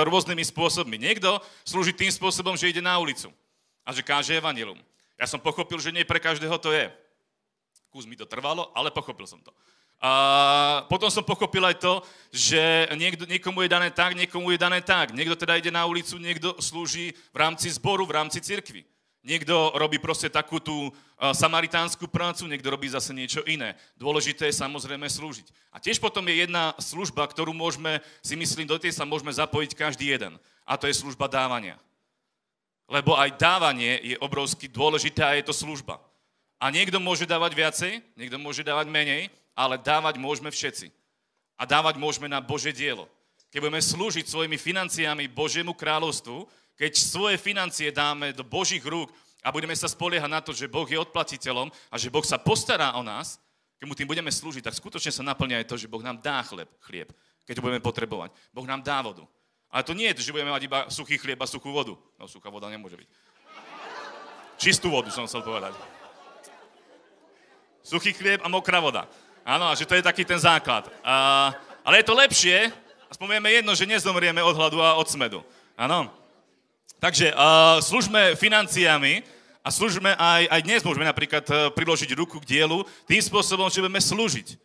rôznymi 0.07 0.45
spôsobmi. 0.47 0.97
Niekto 0.97 1.43
slúži 1.67 1.91
tým 1.91 2.09
spôsobom, 2.09 2.55
že 2.55 2.71
ide 2.71 2.79
na 2.79 2.97
ulicu 3.03 3.35
a 3.83 3.91
že 3.91 4.07
káže 4.07 4.39
evanilum. 4.39 4.79
Ja 5.19 5.27
som 5.27 5.43
pochopil, 5.43 5.81
že 5.83 5.91
nie 5.91 6.07
pre 6.07 6.23
každého 6.23 6.55
to 6.63 6.71
je. 6.71 6.87
Kus 7.91 8.07
mi 8.07 8.15
to 8.15 8.29
trvalo, 8.29 8.71
ale 8.77 8.95
pochopil 8.95 9.27
som 9.27 9.43
to. 9.43 9.51
A 9.97 10.85
potom 10.93 11.09
som 11.09 11.25
pochopil 11.25 11.65
aj 11.65 11.81
to, 11.81 12.05
že 12.29 12.61
niekto, 13.01 13.25
niekomu 13.25 13.65
je 13.65 13.73
dané 13.73 13.89
tak, 13.89 14.13
niekomu 14.13 14.53
je 14.53 14.61
dané 14.61 14.85
tak. 14.85 15.17
Niekto 15.17 15.41
teda 15.41 15.57
ide 15.57 15.73
na 15.73 15.89
ulicu, 15.89 16.21
niekto 16.21 16.53
slúži 16.61 17.17
v 17.33 17.37
rámci 17.37 17.73
zboru, 17.73 18.05
v 18.05 18.23
rámci 18.23 18.45
cirkvi. 18.45 18.85
Niekto 19.27 19.75
robí 19.75 19.99
proste 19.99 20.31
takú 20.31 20.63
tú 20.63 20.95
samaritánsku 21.19 22.07
prácu, 22.07 22.47
niekto 22.47 22.71
robí 22.71 22.87
zase 22.87 23.11
niečo 23.11 23.43
iné. 23.43 23.75
Dôležité 23.99 24.47
je 24.47 24.63
samozrejme 24.63 25.03
slúžiť. 25.11 25.51
A 25.75 25.83
tiež 25.83 25.99
potom 25.99 26.23
je 26.31 26.47
jedna 26.47 26.79
služba, 26.79 27.27
ktorú 27.27 27.51
môžeme, 27.51 27.99
si 28.23 28.39
myslím, 28.39 28.71
do 28.71 28.79
tej 28.79 28.95
sa 28.95 29.03
môžeme 29.03 29.35
zapojiť 29.35 29.75
každý 29.75 30.15
jeden. 30.15 30.39
A 30.63 30.79
to 30.79 30.87
je 30.87 30.95
služba 30.95 31.27
dávania. 31.27 31.75
Lebo 32.87 33.19
aj 33.19 33.35
dávanie 33.35 33.99
je 34.15 34.17
obrovsky 34.23 34.71
dôležité 34.71 35.27
a 35.27 35.35
je 35.35 35.51
to 35.51 35.55
služba. 35.59 35.99
A 36.63 36.71
niekto 36.71 37.03
môže 37.03 37.27
dávať 37.27 37.53
viacej, 37.59 37.93
niekto 38.15 38.39
môže 38.39 38.63
dávať 38.63 38.87
menej, 38.87 39.27
ale 39.59 39.75
dávať 39.75 40.23
môžeme 40.23 40.55
všetci. 40.55 40.95
A 41.59 41.67
dávať 41.67 41.99
môžeme 41.99 42.31
na 42.31 42.39
Bože 42.39 42.71
dielo. 42.71 43.11
Keď 43.51 43.59
budeme 43.59 43.83
slúžiť 43.83 44.31
svojimi 44.31 44.55
financiami 44.55 45.27
Božiemu 45.27 45.75
kráľovstvu, 45.75 46.47
keď 46.77 46.93
svoje 47.01 47.37
financie 47.41 47.89
dáme 47.89 48.37
do 48.37 48.45
Božích 48.45 48.85
rúk 48.85 49.09
a 49.41 49.49
budeme 49.49 49.73
sa 49.73 49.89
spoliehať 49.89 50.31
na 50.31 50.41
to, 50.45 50.53
že 50.53 50.69
Boh 50.69 50.85
je 50.85 51.01
odplatiteľom 51.01 51.73
a 51.89 51.97
že 51.97 52.13
Boh 52.13 52.23
sa 52.23 52.37
postará 52.37 52.93
o 52.95 53.03
nás, 53.03 53.41
keď 53.77 53.87
mu 53.89 53.95
tým 53.97 54.09
budeme 54.09 54.33
slúžiť, 54.33 54.65
tak 54.65 54.77
skutočne 54.77 55.13
sa 55.13 55.25
naplňa 55.25 55.65
aj 55.65 55.69
to, 55.69 55.77
že 55.77 55.89
Boh 55.89 56.01
nám 56.01 56.21
dá 56.21 56.41
chleb, 56.45 56.69
chlieb, 56.85 57.13
keď 57.45 57.61
ho 57.61 57.65
budeme 57.65 57.85
potrebovať. 57.85 58.33
Boh 58.53 58.65
nám 58.69 58.85
dá 58.85 59.01
vodu. 59.05 59.25
Ale 59.73 59.85
to 59.85 59.93
nie 59.93 60.09
je, 60.13 60.25
že 60.25 60.33
budeme 60.33 60.53
mať 60.53 60.63
iba 60.65 60.79
suchý 60.89 61.21
chlieb 61.21 61.41
a 61.41 61.47
suchú 61.49 61.73
vodu. 61.73 61.93
No, 62.17 62.25
suchá 62.25 62.49
voda 62.49 62.69
nemôže 62.73 62.97
byť. 62.97 63.09
Čistú 64.57 64.89
vodu 64.89 65.13
som 65.13 65.29
chcel 65.29 65.45
povedať. 65.45 65.77
Suchý 67.85 68.17
chlieb 68.17 68.41
a 68.41 68.49
mokrá 68.49 68.81
voda. 68.81 69.05
Áno, 69.45 69.69
a 69.69 69.77
že 69.77 69.85
to 69.85 69.95
je 69.95 70.03
taký 70.03 70.25
ten 70.25 70.41
základ. 70.41 70.89
A, 71.05 71.53
ale 71.85 72.01
je 72.01 72.09
to 72.09 72.19
lepšie, 72.19 72.73
aspoň 73.13 73.39
vieme 73.39 73.53
jedno, 73.53 73.73
že 73.77 73.87
nezomrieme 73.87 74.43
od 74.43 74.57
hladu 74.57 74.81
a 74.81 74.97
od 74.97 75.07
smedu. 75.07 75.45
Áno. 75.77 76.26
Takže 76.97 77.33
uh, 77.37 77.77
služme 77.85 78.33
financiami 78.41 79.21
a 79.61 79.69
služme 79.69 80.17
aj, 80.17 80.43
aj 80.49 80.61
dnes 80.65 80.81
môžeme 80.81 81.05
napríklad 81.05 81.45
uh, 81.53 81.69
priložiť 81.77 82.11
ruku 82.17 82.41
k 82.41 82.57
dielu 82.57 82.81
tým 83.05 83.21
spôsobom, 83.21 83.69
že 83.69 83.85
budeme 83.85 84.01
slúžiť. 84.01 84.57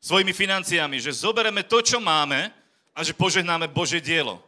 svojimi 0.00 0.32
financiami, 0.32 0.96
že 0.96 1.12
zobereme 1.12 1.60
to, 1.62 1.84
čo 1.84 2.00
máme 2.00 2.48
a 2.96 3.04
že 3.04 3.12
požehnáme 3.12 3.68
Božie 3.68 4.00
dielo. 4.00 4.40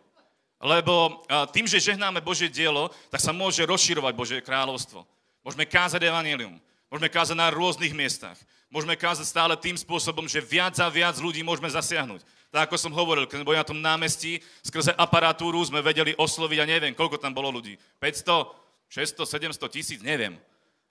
Lebo 0.63 1.27
tým, 1.51 1.67
že 1.67 1.83
žehnáme 1.83 2.23
Božie 2.23 2.47
dielo, 2.47 2.89
tak 3.11 3.19
sa 3.19 3.35
môže 3.35 3.67
rozširovať 3.67 4.13
Božie 4.15 4.39
kráľovstvo. 4.41 5.03
Môžeme 5.43 5.67
kázať 5.67 6.07
evanilium. 6.07 6.57
Môžeme 6.87 7.11
kázať 7.11 7.37
na 7.37 7.51
rôznych 7.51 7.91
miestach. 7.91 8.39
Môžeme 8.71 8.95
kázať 8.95 9.27
stále 9.27 9.59
tým 9.59 9.75
spôsobom, 9.75 10.25
že 10.31 10.41
viac 10.41 10.79
a 10.79 10.87
viac 10.89 11.19
ľudí 11.19 11.43
môžeme 11.43 11.67
zasiahnuť. 11.69 12.23
Tak 12.53 12.69
ako 12.69 12.77
som 12.77 12.93
hovoril, 12.93 13.25
keď 13.25 13.41
sme 13.41 13.49
boli 13.49 13.57
na 13.57 13.65
tom 13.65 13.81
námestí, 13.81 14.37
skrze 14.61 14.93
aparatúru 14.93 15.57
sme 15.65 15.81
vedeli 15.81 16.13
osloviť, 16.21 16.59
a 16.61 16.69
neviem, 16.69 16.93
koľko 16.93 17.17
tam 17.17 17.33
bolo 17.33 17.49
ľudí. 17.49 17.81
500, 17.97 18.45
600, 18.93 19.57
700 19.57 19.73
tisíc, 19.73 20.01
neviem. 20.05 20.37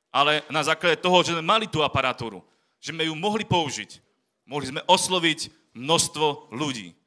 Ale 0.10 0.42
na 0.50 0.66
základe 0.66 0.98
toho, 0.98 1.22
že 1.22 1.38
sme 1.38 1.46
mali 1.46 1.70
tú 1.70 1.86
aparatúru, 1.86 2.42
že 2.82 2.90
sme 2.90 3.06
ju 3.06 3.14
mohli 3.14 3.46
použiť, 3.46 4.02
mohli 4.50 4.74
sme 4.74 4.82
osloviť 4.90 5.54
množstvo 5.78 6.50
ľudí. 6.50 6.98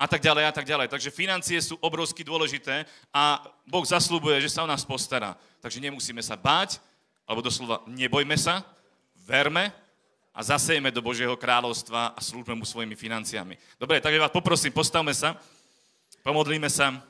A 0.00 0.08
tak 0.08 0.24
ďalej, 0.24 0.44
a 0.48 0.52
tak 0.56 0.64
ďalej. 0.64 0.88
Takže 0.88 1.12
financie 1.12 1.60
sú 1.60 1.76
obrovsky 1.84 2.24
dôležité 2.24 2.88
a 3.12 3.44
Boh 3.68 3.84
zaslúbuje, 3.84 4.40
že 4.40 4.48
sa 4.48 4.64
o 4.64 4.70
nás 4.70 4.88
postará. 4.88 5.36
Takže 5.60 5.84
nemusíme 5.84 6.24
sa 6.24 6.32
báť, 6.32 6.80
alebo 7.28 7.44
doslova 7.44 7.84
nebojme 7.84 8.40
sa, 8.40 8.64
verme 9.28 9.68
a 10.38 10.40
zasejme 10.46 10.94
do 10.94 11.02
Božieho 11.02 11.34
kráľovstva 11.34 12.14
a 12.14 12.20
slúžme 12.22 12.54
mu 12.54 12.62
svojimi 12.62 12.94
financiami. 12.94 13.58
Dobre, 13.74 13.98
takže 13.98 14.22
vás 14.22 14.30
poprosím, 14.30 14.70
postavme 14.70 15.10
sa, 15.10 15.34
pomodlíme 16.22 16.70
sa 16.70 17.02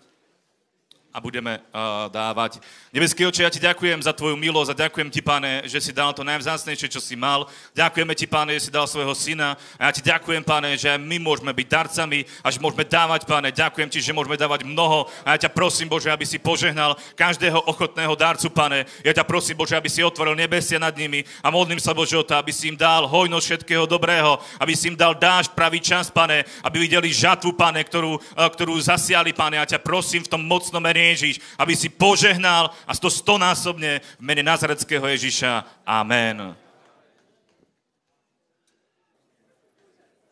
a 1.19 1.21
budeme 1.21 1.59
uh, 1.59 2.07
dávať. 2.15 2.63
Nebeský 2.95 3.27
oče, 3.27 3.43
ja 3.43 3.51
ti 3.51 3.59
ďakujem 3.59 4.07
za 4.07 4.15
tvoju 4.15 4.39
milosť 4.39 4.71
a 4.71 4.81
ďakujem 4.87 5.11
ti, 5.11 5.19
pane, 5.19 5.67
že 5.67 5.83
si 5.83 5.91
dal 5.91 6.15
to 6.15 6.23
najvzácnejšie, 6.23 6.87
čo 6.87 7.03
si 7.03 7.19
mal. 7.19 7.51
Ďakujeme 7.75 8.15
ti, 8.15 8.31
pane, 8.31 8.55
že 8.55 8.71
si 8.71 8.71
dal 8.71 8.87
svojho 8.87 9.11
syna 9.19 9.59
a 9.83 9.91
ja 9.91 9.99
ti 9.99 9.99
ďakujem, 10.07 10.47
pane, 10.47 10.79
že 10.79 10.95
my 10.95 11.19
môžeme 11.19 11.51
byť 11.51 11.67
darcami 11.67 12.23
a 12.23 12.55
že 12.55 12.63
môžeme 12.63 12.87
dávať, 12.87 13.27
pane. 13.27 13.51
Ďakujem 13.51 13.91
ti, 13.91 13.99
že 13.99 14.15
môžeme 14.15 14.39
dávať 14.39 14.63
mnoho 14.63 15.11
a 15.27 15.35
ja 15.35 15.43
ťa 15.43 15.51
prosím, 15.51 15.91
Bože, 15.91 16.07
aby 16.07 16.23
si 16.23 16.39
požehnal 16.39 16.95
každého 17.19 17.67
ochotného 17.67 18.15
darcu, 18.15 18.47
pane. 18.55 18.87
Ja 19.03 19.11
ťa 19.11 19.27
prosím, 19.27 19.59
Bože, 19.59 19.75
aby 19.75 19.91
si 19.91 20.07
otvoril 20.07 20.39
nebesia 20.39 20.79
nad 20.79 20.95
nimi 20.95 21.27
a 21.43 21.51
modlím 21.51 21.83
sa, 21.83 21.99
Bože, 21.99 22.15
o 22.15 22.23
to, 22.23 22.39
aby 22.39 22.55
si 22.55 22.71
im 22.71 22.79
dal 22.79 23.11
hojnosť 23.11 23.47
všetkého 23.67 23.91
dobrého, 23.91 24.39
aby 24.63 24.71
si 24.79 24.87
im 24.87 24.95
dal 24.95 25.19
dážď 25.19 25.51
pravý 25.51 25.83
čas, 25.83 26.15
pane, 26.15 26.47
aby 26.63 26.87
videli 26.87 27.11
žatvu, 27.11 27.59
pane, 27.59 27.83
ktorú, 27.83 28.23
ktorú 28.55 28.79
zasiali, 28.79 29.35
pane. 29.35 29.59
Ja 29.59 29.67
ťa 29.67 29.83
prosím 29.83 30.23
v 30.23 30.31
tom 30.31 30.47
mocnom 30.47 30.79
mene 30.79 31.08
Ježíš, 31.15 31.41
aby 31.57 31.77
si 31.77 31.89
požehnal 31.89 32.71
a 32.87 32.93
to 32.97 33.09
stonásobne 33.09 34.05
v 34.19 34.23
mene 34.23 34.43
Nazareckého 34.45 35.07
Ježíša. 35.07 35.65
Amen. 35.87 36.57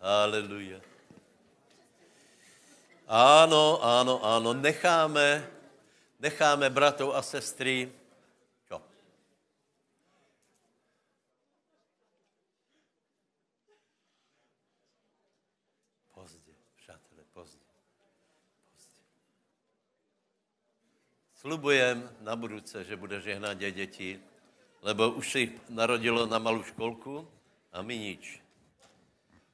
Aleluja. 0.07 0.79
Áno, 3.07 3.79
áno, 3.83 4.19
áno, 4.19 4.51
necháme, 4.51 5.47
necháme 6.19 6.67
bratov 6.71 7.15
a 7.15 7.23
sestry, 7.23 7.87
čo? 8.67 8.83
Pozdě, 16.15 16.51
přátelé, 16.77 17.23
pozdě. 17.33 17.63
Slubujem 21.47 22.03
na 22.27 22.35
budúce, 22.35 22.75
že 22.83 22.99
bude 22.99 23.23
žehnať 23.23 23.71
aj 23.71 23.73
deti, 23.79 24.19
lebo 24.83 25.15
už 25.15 25.27
si 25.31 25.43
narodilo 25.71 26.27
na 26.27 26.43
malú 26.43 26.67
školku 26.67 27.23
a 27.71 27.87
my 27.87 27.95
nič. 27.95 28.43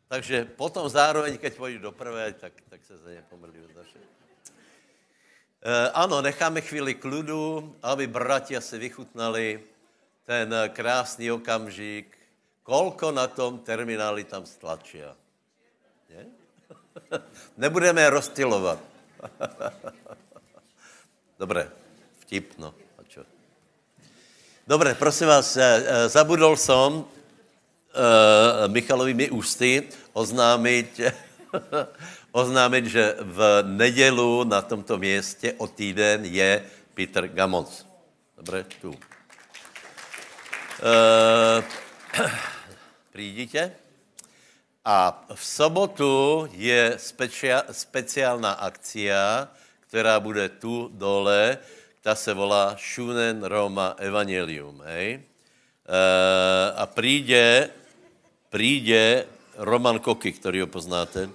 Takže 0.08 0.56
potom 0.56 0.88
zároveň, 0.88 1.36
keď 1.36 1.52
pôjdu 1.52 1.84
do 1.84 1.92
prvé, 1.92 2.32
tak, 2.32 2.56
tak 2.72 2.80
se 2.80 2.96
za 2.96 3.12
ně 3.12 3.20
pomrlí 3.28 3.60
naše. 3.76 4.00
E, 4.00 5.90
ano, 5.92 6.24
necháme 6.24 6.64
chvíli 6.64 6.96
kludu, 6.96 7.76
aby 7.84 8.08
bratia 8.08 8.64
si 8.64 8.80
vychutnali 8.80 9.60
ten 10.24 10.48
krásný 10.72 11.28
okamžik, 11.28 12.08
kolko 12.64 13.12
na 13.12 13.28
tom 13.28 13.60
termináli 13.60 14.24
tam 14.24 14.48
stlačia. 14.48 15.12
Nie? 16.08 16.24
Nebudeme 17.60 18.00
rozstylovat. 18.08 18.80
Dobré, 21.42 21.81
vtip, 22.32 22.56
no. 22.56 22.72
A 22.96 23.04
čo? 23.04 23.20
Dobré, 24.64 24.96
prosím 24.96 25.28
vás, 25.28 25.52
zabudol 26.08 26.56
som 26.56 27.04
uh, 27.04 27.04
Michalovými 28.72 29.28
ústy 29.28 29.84
oznámit, 30.16 30.96
oznámit, 32.32 32.88
že 32.88 33.20
v 33.20 33.68
nedělu 33.68 34.48
na 34.48 34.64
tomto 34.64 34.96
městě 34.96 35.52
o 35.60 35.68
týden 35.68 36.24
je 36.24 36.64
Peter 36.96 37.28
Gamons. 37.28 37.84
Dobré, 38.36 38.64
tu. 38.80 38.96
Uh, 40.82 41.62
Přijdíte? 43.12 43.72
A 44.84 45.24
v 45.34 45.44
sobotu 45.44 46.48
je 46.52 46.94
speciál, 46.96 47.62
speciálna 47.70 48.52
akcia, 48.52 49.48
která 49.86 50.20
bude 50.20 50.48
tu 50.48 50.90
dole, 50.92 51.58
ta 52.02 52.14
se 52.14 52.34
volá 52.34 52.76
Shunen 52.94 53.44
Roma 53.44 53.94
Evangelium, 53.98 54.82
hej? 54.84 55.12
E, 55.14 55.22
a 56.76 56.86
přijde, 56.86 57.70
přijde 58.50 59.26
Roman 59.56 59.98
Koky, 59.98 60.32
který 60.32 60.60
ho 60.60 60.66
poznáte. 60.66 61.30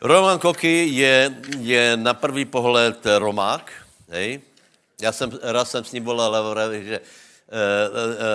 Roman 0.00 0.38
Koky 0.38 0.88
je, 0.88 1.34
je 1.58 1.96
na 1.96 2.14
první 2.14 2.44
pohled 2.44 3.06
Romák, 3.18 3.72
hej? 4.08 4.40
Já 5.00 5.12
jsem, 5.12 5.38
raz 5.42 5.70
jsem 5.70 5.84
s 5.84 5.92
ním 5.92 6.04
volal, 6.04 6.54
že 6.72 6.94
e, 6.94 7.00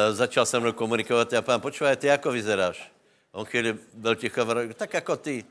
e, 0.10 0.14
začal 0.14 0.46
se 0.46 0.60
mnou 0.60 0.72
komunikovat 0.72 1.34
a 1.34 1.42
pán, 1.42 1.62
počúvaj, 1.62 1.96
ty 1.96 2.08
jako 2.08 2.32
vyzeráš? 2.32 2.92
On 3.32 3.46
chvíli 3.46 3.78
byl 3.94 4.16
ticho, 4.16 4.46
tak 4.74 4.94
jako 4.94 5.16
ty. 5.18 5.46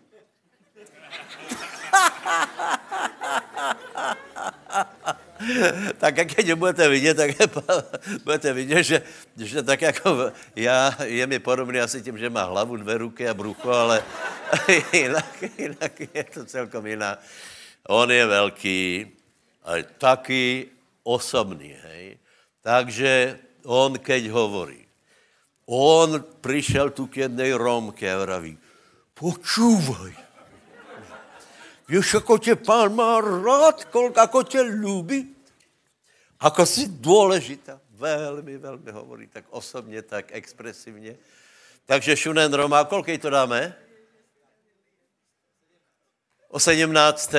tak 5.98 6.16
jak 6.16 6.28
keď 6.34 6.52
budete 6.54 6.88
vidět, 6.88 7.14
tak 7.14 7.30
budete 8.24 8.52
vidět, 8.52 8.82
že, 8.82 9.02
že 9.36 9.62
tak 9.62 9.82
jako 9.82 10.32
já, 10.56 10.96
je 11.04 11.26
mi 11.26 11.38
podobný 11.38 11.80
asi 11.80 12.02
tím, 12.02 12.18
že 12.18 12.30
má 12.30 12.42
hlavu, 12.42 12.76
dvě 12.76 12.98
ruky 12.98 13.28
a 13.28 13.34
brucho, 13.34 13.70
ale 13.70 14.04
jinak, 14.92 15.42
jinak 15.58 16.00
je 16.14 16.24
to 16.24 16.44
celkom 16.44 16.86
jiná. 16.86 17.18
On 17.88 18.10
je 18.10 18.26
velký, 18.26 19.06
ale 19.64 19.82
taky 19.82 20.68
osobný, 21.02 21.76
hej. 21.82 22.18
Takže 22.62 23.38
on, 23.64 23.98
keď 23.98 24.26
hovorí, 24.30 24.86
on 25.66 26.24
přišel 26.40 26.90
tu 26.90 27.06
k 27.06 27.16
jednej 27.16 27.54
Romke 27.54 28.10
a 28.10 28.18
vraví, 28.18 28.58
počúvaj, 29.14 30.26
Víš, 31.88 32.14
jako 32.14 32.38
tě 32.38 32.56
pán 32.56 32.94
má 32.94 33.20
rád, 33.20 33.84
kolik 33.84 34.16
jako 34.16 34.42
tě 34.42 34.60
lubí. 34.60 35.35
Ako 36.40 36.66
jsi 36.66 36.88
důležitá. 36.88 37.80
Velmi, 37.90 38.58
velmi 38.58 38.90
hovorí, 38.90 39.26
tak 39.26 39.44
osobně, 39.50 40.02
tak 40.02 40.26
expresivně. 40.28 41.16
Takže 41.86 42.16
Šunen 42.16 42.54
Roma, 42.54 42.84
kolik 42.84 43.22
to 43.22 43.30
dáme? 43.30 43.74
O 46.48 46.60
17. 46.60 47.34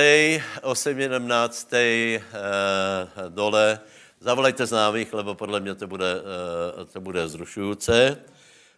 O 0.62 0.74
17. 0.74 1.72
Eh, 1.72 2.20
dole. 3.28 3.80
Zavolejte 4.20 4.66
známých, 4.66 5.12
lebo 5.12 5.34
podle 5.34 5.60
mě 5.60 5.74
to 5.74 5.86
bude, 5.86 6.14
eh, 6.82 6.84
to 6.84 7.00
bude 7.00 7.28
zrušující. 7.28 7.92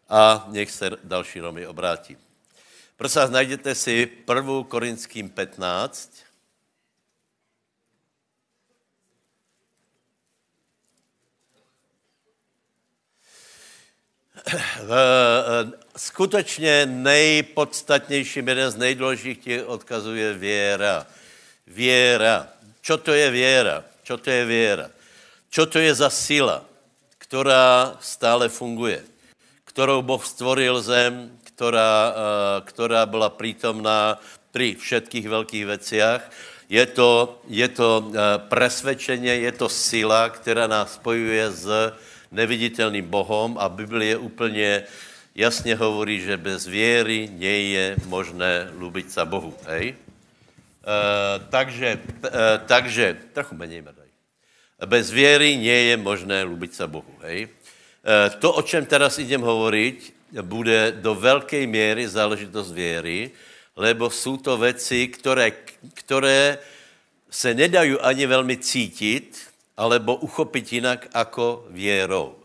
A 0.09 0.49
nech 0.49 0.71
se 0.71 0.91
další 1.05 1.41
Romy 1.41 1.67
obrátí. 1.67 2.17
Prosím 2.97 3.33
najděte 3.33 3.75
si 3.75 4.07
1. 4.25 4.65
Korinským 4.65 5.31
15. 5.31 6.13
Skutečně 15.97 16.87
nejpodstatnějším, 16.87 18.49
jeden 18.49 18.71
z 18.71 18.77
nejdůležitějších 18.77 19.69
odkazů 19.69 20.15
je 20.15 20.35
věra. 20.35 21.07
Věra. 21.67 22.49
Čo 22.81 22.97
to 22.97 23.13
je 23.13 23.31
věra? 23.31 23.85
Čo 24.03 24.17
to 24.17 24.31
je 24.31 24.45
věra? 24.45 24.91
Čo 25.51 25.67
to 25.67 25.79
je 25.79 25.95
za 25.95 26.11
sila, 26.11 26.65
která 27.19 27.97
stále 28.01 28.49
funguje? 28.49 29.05
Kterou 29.65 30.03
Boh 30.03 30.27
stvoril 30.27 30.83
zem, 30.83 31.39
která, 31.45 32.15
eh, 32.15 32.61
která 32.65 33.07
byla 33.07 33.29
prítomná 33.29 34.19
pri 34.51 34.75
všetkých 34.75 35.29
velkých 35.29 35.67
veciach. 35.67 36.23
Je 36.71 36.87
to, 36.87 37.39
je 37.47 37.69
to 37.69 38.11
eh, 38.11 38.39
presvedčenie, 38.49 39.45
je 39.47 39.53
to 39.53 39.69
sila, 39.69 40.31
která 40.31 40.67
nás 40.67 40.95
spojuje 40.95 41.51
s 41.51 41.67
neviditelným 42.33 43.07
Bohom 43.07 43.59
a 43.59 43.69
Biblie 43.69 44.17
úplně 44.17 44.83
jasně 45.35 45.75
hovorí, 45.75 46.21
že 46.21 46.37
bez 46.37 46.67
věry 46.67 47.31
je 47.39 47.97
možné 48.07 48.71
lubit 48.79 49.13
sa 49.13 49.25
Bohu. 49.25 49.55
Hej? 49.67 49.95
Uh, 50.81 51.47
takže, 51.51 51.99
uh, 52.25 52.31
takže, 52.67 53.17
trochu 53.33 53.55
méně 53.55 53.83
daj. 53.83 54.09
Bez 54.87 55.11
věry 55.11 55.51
je 55.51 55.97
možné 55.97 56.43
lubit 56.43 56.75
sa 56.75 56.87
Bohu. 56.87 57.15
Hej? 57.21 57.47
Uh, 57.47 58.41
to, 58.41 58.53
o 58.53 58.63
čem 58.63 58.87
teraz 58.87 59.19
idem 59.19 59.41
hovoriť, 59.41 60.13
bude 60.43 60.93
do 61.03 61.15
velké 61.15 61.67
míry 61.67 62.09
záležitost 62.09 62.73
věry, 62.73 63.31
lebo 63.77 64.11
jsou 64.11 64.37
to 64.37 64.57
věci, 64.57 65.09
které, 65.09 65.53
které 65.95 66.59
se 67.31 67.55
nedají 67.55 67.99
ani 68.01 68.27
velmi 68.27 68.57
cítit, 68.57 69.50
alebo 69.81 70.21
uchopit 70.21 70.73
jinak 70.73 71.09
jako 71.15 71.65
věrou. 71.73 72.37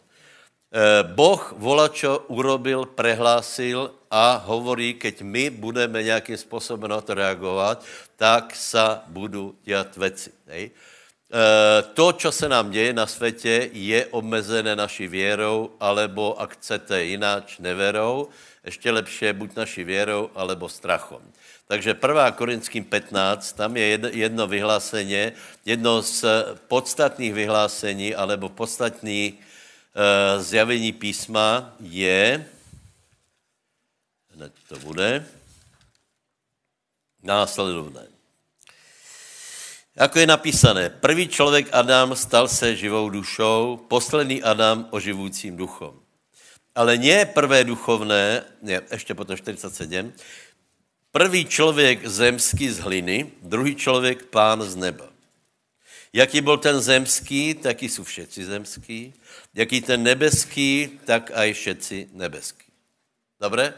Eh, 0.75 1.03
boh 1.03 1.55
volačo 1.55 2.27
urobil, 2.27 2.85
prehlásil 2.85 3.91
a 4.11 4.43
hovorí, 4.43 4.93
keď 4.99 5.21
my 5.21 5.49
budeme 5.49 6.03
nějakým 6.03 6.37
způsobem 6.37 6.91
na 6.91 7.01
to 7.01 7.13
reagovat, 7.13 7.83
tak 8.15 8.55
sa 8.55 9.03
budou 9.07 9.55
dělat 9.63 9.95
věci. 9.97 10.31
Eh, 10.47 10.71
to, 11.93 12.13
co 12.13 12.31
se 12.31 12.49
nám 12.49 12.71
děje 12.71 12.93
na 12.93 13.07
světě, 13.07 13.69
je 13.71 14.05
omezené 14.11 14.75
naší 14.75 15.07
věrou, 15.07 15.71
alebo, 15.79 16.35
ak 16.39 16.59
chcete 16.59 17.03
jináč, 17.03 17.59
neverou. 17.59 18.27
Ještě 18.65 18.91
lepší 18.91 19.33
buď 19.33 19.55
naší 19.55 19.83
věrou, 19.83 20.29
alebo 20.35 20.69
strachom. 20.69 21.21
Takže 21.67 21.97
1. 21.97 22.31
Korinským 22.31 22.85
15, 22.85 23.57
tam 23.57 23.77
je 23.77 23.99
jedno 24.13 24.47
vyhlásení, 24.47 25.33
jedno 25.65 26.01
z 26.01 26.25
podstatných 26.69 27.33
vyhlásení, 27.33 28.15
alebo 28.15 28.53
podstatných 28.53 29.33
uh, 29.33 29.41
zjavení 30.45 30.93
písma 30.93 31.73
je, 31.81 32.45
hned 34.35 34.53
to 34.69 34.77
bude, 34.85 35.25
následovné. 37.23 38.05
Jako 39.95 40.19
je 40.19 40.27
napísané, 40.27 40.89
první 40.89 41.27
člověk 41.27 41.67
Adam 41.71 42.15
stal 42.15 42.47
se 42.47 42.75
živou 42.75 43.09
dušou, 43.09 43.85
poslední 43.87 44.43
Adam 44.43 44.87
oživujícím 44.91 45.57
duchom. 45.57 45.99
Ale 46.75 46.97
nie 46.97 47.25
prvé 47.25 47.63
duchovné, 47.63 48.43
ne, 48.61 48.81
ještě 48.91 49.15
potom 49.15 49.37
47, 49.37 50.13
první 51.15 51.45
člověk 51.45 52.07
zemský 52.07 52.69
z 52.69 52.79
hliny, 52.79 53.31
druhý 53.41 53.75
člověk 53.75 54.25
pán 54.25 54.63
z 54.63 54.75
neba. 54.75 55.07
Jaký 56.13 56.41
byl 56.41 56.57
ten 56.57 56.79
zemský, 56.79 57.53
taky 57.53 57.89
jsou 57.89 58.03
všetci 58.03 58.45
zemský. 58.45 59.13
Jaký 59.53 59.81
ten 59.81 60.03
nebeský, 60.03 60.99
tak 61.07 61.31
aj 61.31 61.53
všetci 61.53 62.11
nebeský. 62.11 62.67
Dobré? 63.39 63.63
E, 63.63 63.71
e, 63.71 63.75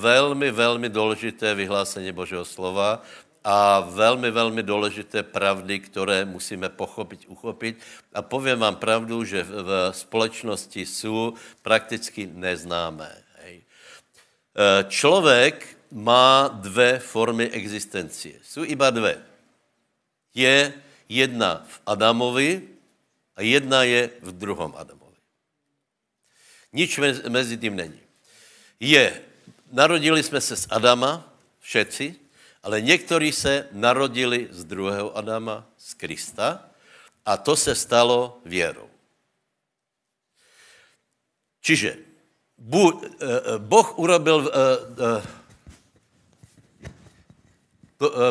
velmi, 0.00 0.50
velmi 0.50 0.88
důležité 0.88 1.54
vyhlásení 1.54 2.12
Božího 2.12 2.44
slova 2.44 3.04
a 3.44 3.80
velmi, 3.80 4.30
velmi 4.30 4.62
důležité 4.62 5.22
pravdy, 5.22 5.80
které 5.80 6.24
musíme 6.24 6.68
pochopit, 6.68 7.28
uchopit. 7.28 7.76
A 8.14 8.22
povím 8.22 8.58
vám 8.58 8.76
pravdu, 8.76 9.24
že 9.24 9.44
v 9.44 9.92
společnosti 9.92 10.86
jsou 10.86 11.34
prakticky 11.62 12.24
neznámé. 12.32 13.25
Hej. 14.56 14.80
E, 14.80 14.84
člověk 14.88 15.76
má 15.90 16.48
dvě 16.48 16.98
formy 16.98 17.50
existencie. 17.50 18.40
Jsou 18.42 18.64
iba 18.64 18.90
dvě. 18.90 19.22
Je 20.34 20.72
jedna 21.08 21.66
v 21.68 21.80
Adamovi 21.86 22.68
a 23.36 23.42
jedna 23.42 23.82
je 23.82 24.10
v 24.20 24.32
druhom 24.32 24.74
Adamovi. 24.76 25.16
Nič 26.72 27.00
mezi 27.28 27.56
tím 27.56 27.76
není. 27.76 28.00
Je, 28.80 29.22
narodili 29.72 30.22
jsme 30.22 30.40
se 30.40 30.56
z 30.56 30.66
Adama, 30.70 31.32
všetci, 31.60 32.14
ale 32.62 32.80
někteří 32.80 33.32
se 33.32 33.68
narodili 33.72 34.48
z 34.50 34.64
druhého 34.64 35.16
Adama, 35.16 35.66
z 35.78 35.94
Krista, 35.94 36.68
a 37.26 37.36
to 37.36 37.56
se 37.56 37.74
stalo 37.74 38.40
věrou. 38.44 38.90
Čiže 41.60 41.96
eh, 42.56 43.04
eh, 43.20 43.58
Boh 43.58 43.98
urobil, 43.98 44.50
eh, 44.52 45.22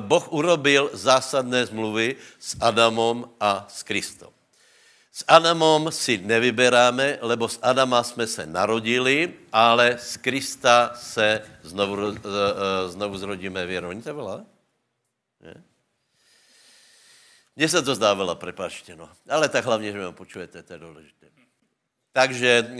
boh 0.02 0.26
urobil 0.34 0.90
zásadné 0.94 1.66
zmluvy 1.66 2.16
s 2.40 2.58
Adamom 2.62 3.30
a 3.40 3.66
s 3.70 3.84
Kristom. 3.84 4.30
S 5.12 5.26
Adamom 5.28 5.92
si 5.92 6.18
nevyberáme, 6.18 7.18
lebo 7.22 7.50
z 7.50 7.60
Adama 7.62 8.04
jsme 8.04 8.28
se 8.28 8.46
narodili, 8.46 9.34
ale 9.52 9.98
z 9.98 10.18
Krista 10.18 10.94
se 10.94 11.42
znovu, 11.64 12.14
znovu 12.88 13.18
zrodíme 13.18 13.66
věrou. 13.66 13.90
Není 13.90 14.02
to 14.02 14.14
byla? 14.14 14.46
Mně 17.56 17.70
se 17.70 17.82
to 17.82 17.96
zdávalo, 17.96 18.36
prepačte, 18.36 18.96
no. 18.96 19.10
Ale 19.30 19.50
tak 19.50 19.66
hlavně, 19.66 19.92
že 19.92 19.98
mě 19.98 20.12
počujete, 20.12 20.64
to 20.64 20.74
je 20.74 20.80
důležité. 20.80 21.25
Takže 22.16 22.68
uh, 22.72 22.76
uh, 22.76 22.80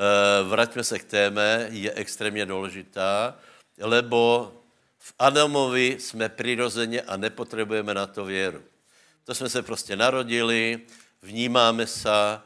uh, 0.00 0.48
vraťme 0.48 0.84
se 0.84 0.98
k 0.98 1.04
téme, 1.04 1.66
je 1.70 1.92
extrémně 1.92 2.46
důležitá, 2.46 3.36
lebo 3.80 4.52
v 4.98 5.14
Adamovi 5.18 5.96
jsme 6.00 6.28
přirozeně 6.28 7.02
a 7.02 7.16
nepotřebujeme 7.16 7.94
na 7.94 8.06
to 8.06 8.24
věru. 8.24 8.62
To 9.24 9.34
jsme 9.34 9.48
se 9.48 9.62
prostě 9.62 9.96
narodili, 9.96 10.80
vnímáme 11.22 11.86
se, 11.86 12.40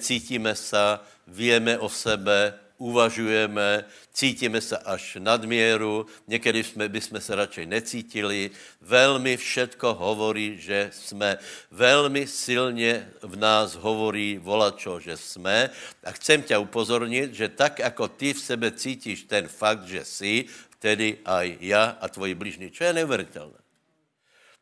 cítíme 0.00 0.54
se, 0.54 0.98
víme 1.26 1.78
o 1.78 1.88
sebe, 1.88 2.54
uvažujeme, 2.78 3.84
cítíme 4.12 4.60
se 4.60 4.78
až 4.78 5.16
nadměru, 5.20 6.06
někdy 6.26 6.64
jsme, 6.64 6.88
bychom 6.88 7.20
se 7.20 7.34
radši 7.34 7.66
necítili. 7.66 8.50
Velmi 8.80 9.36
všetko 9.36 9.94
hovorí, 9.94 10.56
že 10.60 10.90
jsme, 10.92 11.38
velmi 11.70 12.26
silně 12.26 13.08
v 13.22 13.36
nás 13.36 13.74
hovorí 13.74 14.38
volačo, 14.38 15.00
že 15.00 15.16
jsme. 15.16 15.70
A 16.04 16.10
chcem 16.10 16.42
tě 16.42 16.58
upozornit, 16.58 17.34
že 17.34 17.48
tak, 17.48 17.78
jako 17.78 18.08
ty 18.08 18.32
v 18.32 18.40
sebe 18.40 18.70
cítíš 18.70 19.22
ten 19.22 19.48
fakt, 19.48 19.86
že 19.86 20.04
jsi, 20.04 20.44
tedy 20.78 21.18
aj 21.24 21.56
já 21.60 21.98
a 22.00 22.08
tvoji 22.08 22.34
bližní, 22.34 22.70
čo 22.70 22.84
je 22.84 22.92
neuvěřitelné. 22.92 23.58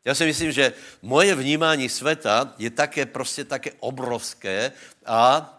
Já 0.04 0.14
si 0.14 0.24
myslím, 0.24 0.52
že 0.52 0.72
moje 1.02 1.34
vnímání 1.34 1.88
světa 1.88 2.54
je 2.58 2.70
také 2.70 3.06
prostě 3.06 3.44
také 3.44 3.72
obrovské 3.80 4.72
a 5.06 5.50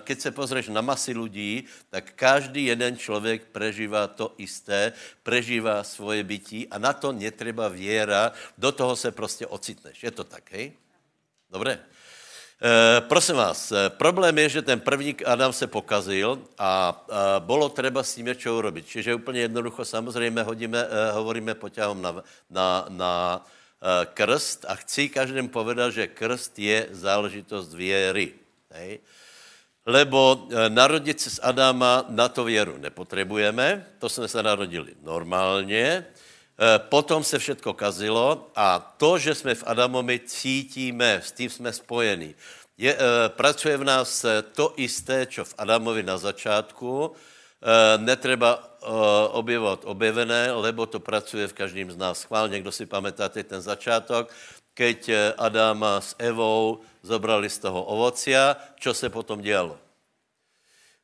keď 0.00 0.20
se 0.20 0.30
pozřeš 0.30 0.68
na 0.68 0.80
masy 0.80 1.12
lidí, 1.12 1.64
tak 1.90 2.12
každý 2.16 2.64
jeden 2.64 2.96
člověk 2.96 3.44
prežívá 3.52 4.06
to 4.06 4.34
isté, 4.38 4.92
prežívá 5.22 5.84
svoje 5.84 6.24
bytí 6.24 6.68
a 6.68 6.78
na 6.78 6.92
to 6.92 7.12
netreba 7.12 7.68
věra, 7.68 8.32
do 8.58 8.72
toho 8.72 8.96
se 8.96 9.10
prostě 9.10 9.46
ocitneš. 9.46 10.02
Je 10.02 10.10
to 10.10 10.24
tak, 10.24 10.52
hej? 10.52 10.72
Dobré. 11.50 11.78
E, 11.78 13.00
prosím 13.00 13.36
vás, 13.36 13.72
e, 13.72 13.90
problém 13.90 14.38
je, 14.38 14.48
že 14.48 14.62
ten 14.62 14.80
první 14.80 15.16
Adam 15.24 15.52
se 15.52 15.66
pokazil 15.66 16.42
a 16.58 16.92
e, 16.92 17.40
bylo 17.40 17.68
třeba 17.68 18.02
s 18.02 18.14
tím 18.14 18.26
něco 18.26 18.58
urobiť. 18.58 18.86
Čiže 18.86 19.14
úplně 19.14 19.40
jednoducho, 19.40 19.84
samozřejmě 19.84 20.42
hodíme, 20.42 20.78
e, 20.78 21.12
hovoríme 21.12 21.54
poťahom 21.54 22.02
na, 22.02 22.24
na, 22.50 22.84
na 22.88 23.12
Eh, 23.78 24.06
krst 24.10 24.66
a 24.66 24.74
chci 24.74 25.06
každému 25.08 25.54
povedat, 25.54 25.94
že 25.94 26.10
krst 26.10 26.58
je 26.58 26.88
záležitost 26.90 27.74
věry. 27.74 28.34
Hej? 28.70 28.98
Lebo 29.88 30.44
eh, 30.52 30.68
narodit 30.68 31.16
se 31.20 31.30
z 31.30 31.40
Adama 31.42 32.04
na 32.12 32.28
to 32.28 32.44
věru 32.44 32.76
nepotřebujeme, 32.76 33.86
to 33.98 34.08
jsme 34.08 34.28
se 34.28 34.42
narodili 34.42 34.92
normálně, 35.00 36.04
eh, 36.04 36.78
potom 36.92 37.24
se 37.24 37.40
všetko 37.40 37.72
kazilo 37.72 38.52
a 38.52 38.94
to, 39.00 39.18
že 39.18 39.32
jsme 39.34 39.54
v 39.54 39.64
Adamovi 39.66 40.20
cítíme, 40.20 41.24
s 41.24 41.32
tím 41.32 41.48
jsme 41.50 41.72
spojeni. 41.72 42.34
Je, 42.78 42.94
pracuje 43.34 43.74
v 43.76 43.84
nás 43.84 44.22
to 44.54 44.70
isté, 44.78 45.26
čo 45.26 45.42
v 45.42 45.54
Adamovi 45.58 46.06
na 46.06 46.14
začátku, 46.14 47.10
netreba 47.98 48.78
Eh, 48.78 49.28
objevovat 49.34 49.82
objevené, 49.84 50.54
lebo 50.54 50.86
to 50.86 51.02
pracuje 51.02 51.50
v 51.50 51.52
každém 51.52 51.90
z 51.90 51.96
nás. 51.98 52.22
Chvál, 52.22 52.48
někdo 52.48 52.70
si 52.72 52.86
pamätáte 52.86 53.42
ten 53.42 53.58
začátek, 53.58 54.30
keď 54.70 54.98
eh, 55.08 55.34
Adama 55.34 55.98
s 56.00 56.14
Evou 56.18 56.78
zobrali 57.08 57.48
z 57.48 57.58
toho 57.58 57.80
ovocia, 57.88 58.56
čo 58.76 58.92
se 58.92 59.08
potom 59.08 59.40
dělo? 59.40 59.80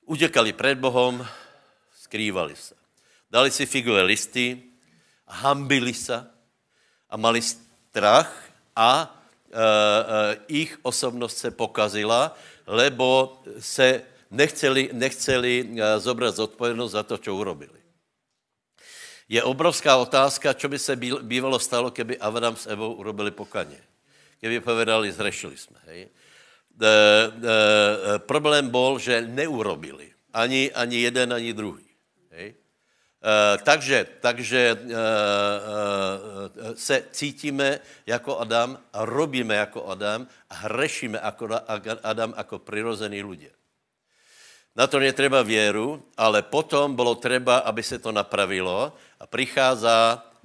Utěkali 0.05 0.53
před 0.53 0.79
Bohom, 0.79 1.25
skrývali 1.97 2.57
se. 2.57 2.75
Dali 3.31 3.51
si 3.51 3.67
figové 3.67 4.03
listy, 4.03 4.63
hambili 5.27 5.95
se 5.95 6.21
a 7.11 7.17
mali 7.17 7.43
strach 7.43 8.29
a 8.77 9.09
e, 10.51 10.63
e, 10.63 10.77
osobnost 10.83 11.37
se 11.37 11.51
pokazila, 11.51 12.37
lebo 12.67 13.41
se 13.59 14.03
nechceli, 14.35 14.91
nechceli 14.93 15.53
eh, 15.63 16.01
zobrat 16.01 16.37
zodpovědnost 16.37 16.93
za 16.93 17.03
to, 17.03 17.19
co 17.19 17.35
urobili. 17.35 17.81
Je 19.29 19.43
obrovská 19.43 19.97
otázka, 19.97 20.55
co 20.55 20.69
by 20.69 20.79
se 20.79 20.97
bývalo 21.23 21.59
stalo, 21.59 21.91
keby 21.91 22.19
Adam 22.19 22.57
s 22.57 22.67
Evou 22.67 22.93
urobili 22.93 23.31
pokaně. 23.31 23.81
Keby 24.41 24.61
povedali, 24.61 25.13
zrešili 25.13 25.57
jsme. 25.57 25.79
Hej? 25.87 26.09
e, 26.81 28.19
problém 28.19 28.71
bol, 28.71 28.99
že 28.99 29.23
neurobili. 29.23 30.11
Ani, 30.35 30.73
ani 30.75 31.07
jeden, 31.07 31.33
ani 31.33 31.55
druhý. 31.55 31.87
Hej? 32.31 32.55
E, 33.25 33.59
takže 33.63 34.07
takže 34.21 34.59
e, 34.59 34.75
e, 34.75 34.77
se 36.77 37.05
cítíme 37.11 37.81
jako 38.07 38.39
Adam 38.39 38.79
a 38.93 39.05
robíme 39.05 39.55
jako 39.55 39.89
Adam 39.89 40.27
a 40.51 40.55
hrešíme 40.55 41.21
jako 41.23 41.49
Adam 42.03 42.35
jako 42.37 42.59
přirozený 42.59 43.23
lidé. 43.23 43.51
Na 44.77 44.87
to 44.87 44.99
netreba 44.99 45.43
věru, 45.43 46.03
ale 46.17 46.43
potom 46.43 46.97
bylo 46.97 47.15
třeba, 47.15 47.59
aby 47.59 47.83
se 47.83 47.99
to 47.99 48.13
napravilo 48.13 48.93
a 49.21 49.27
přichází 49.27 49.87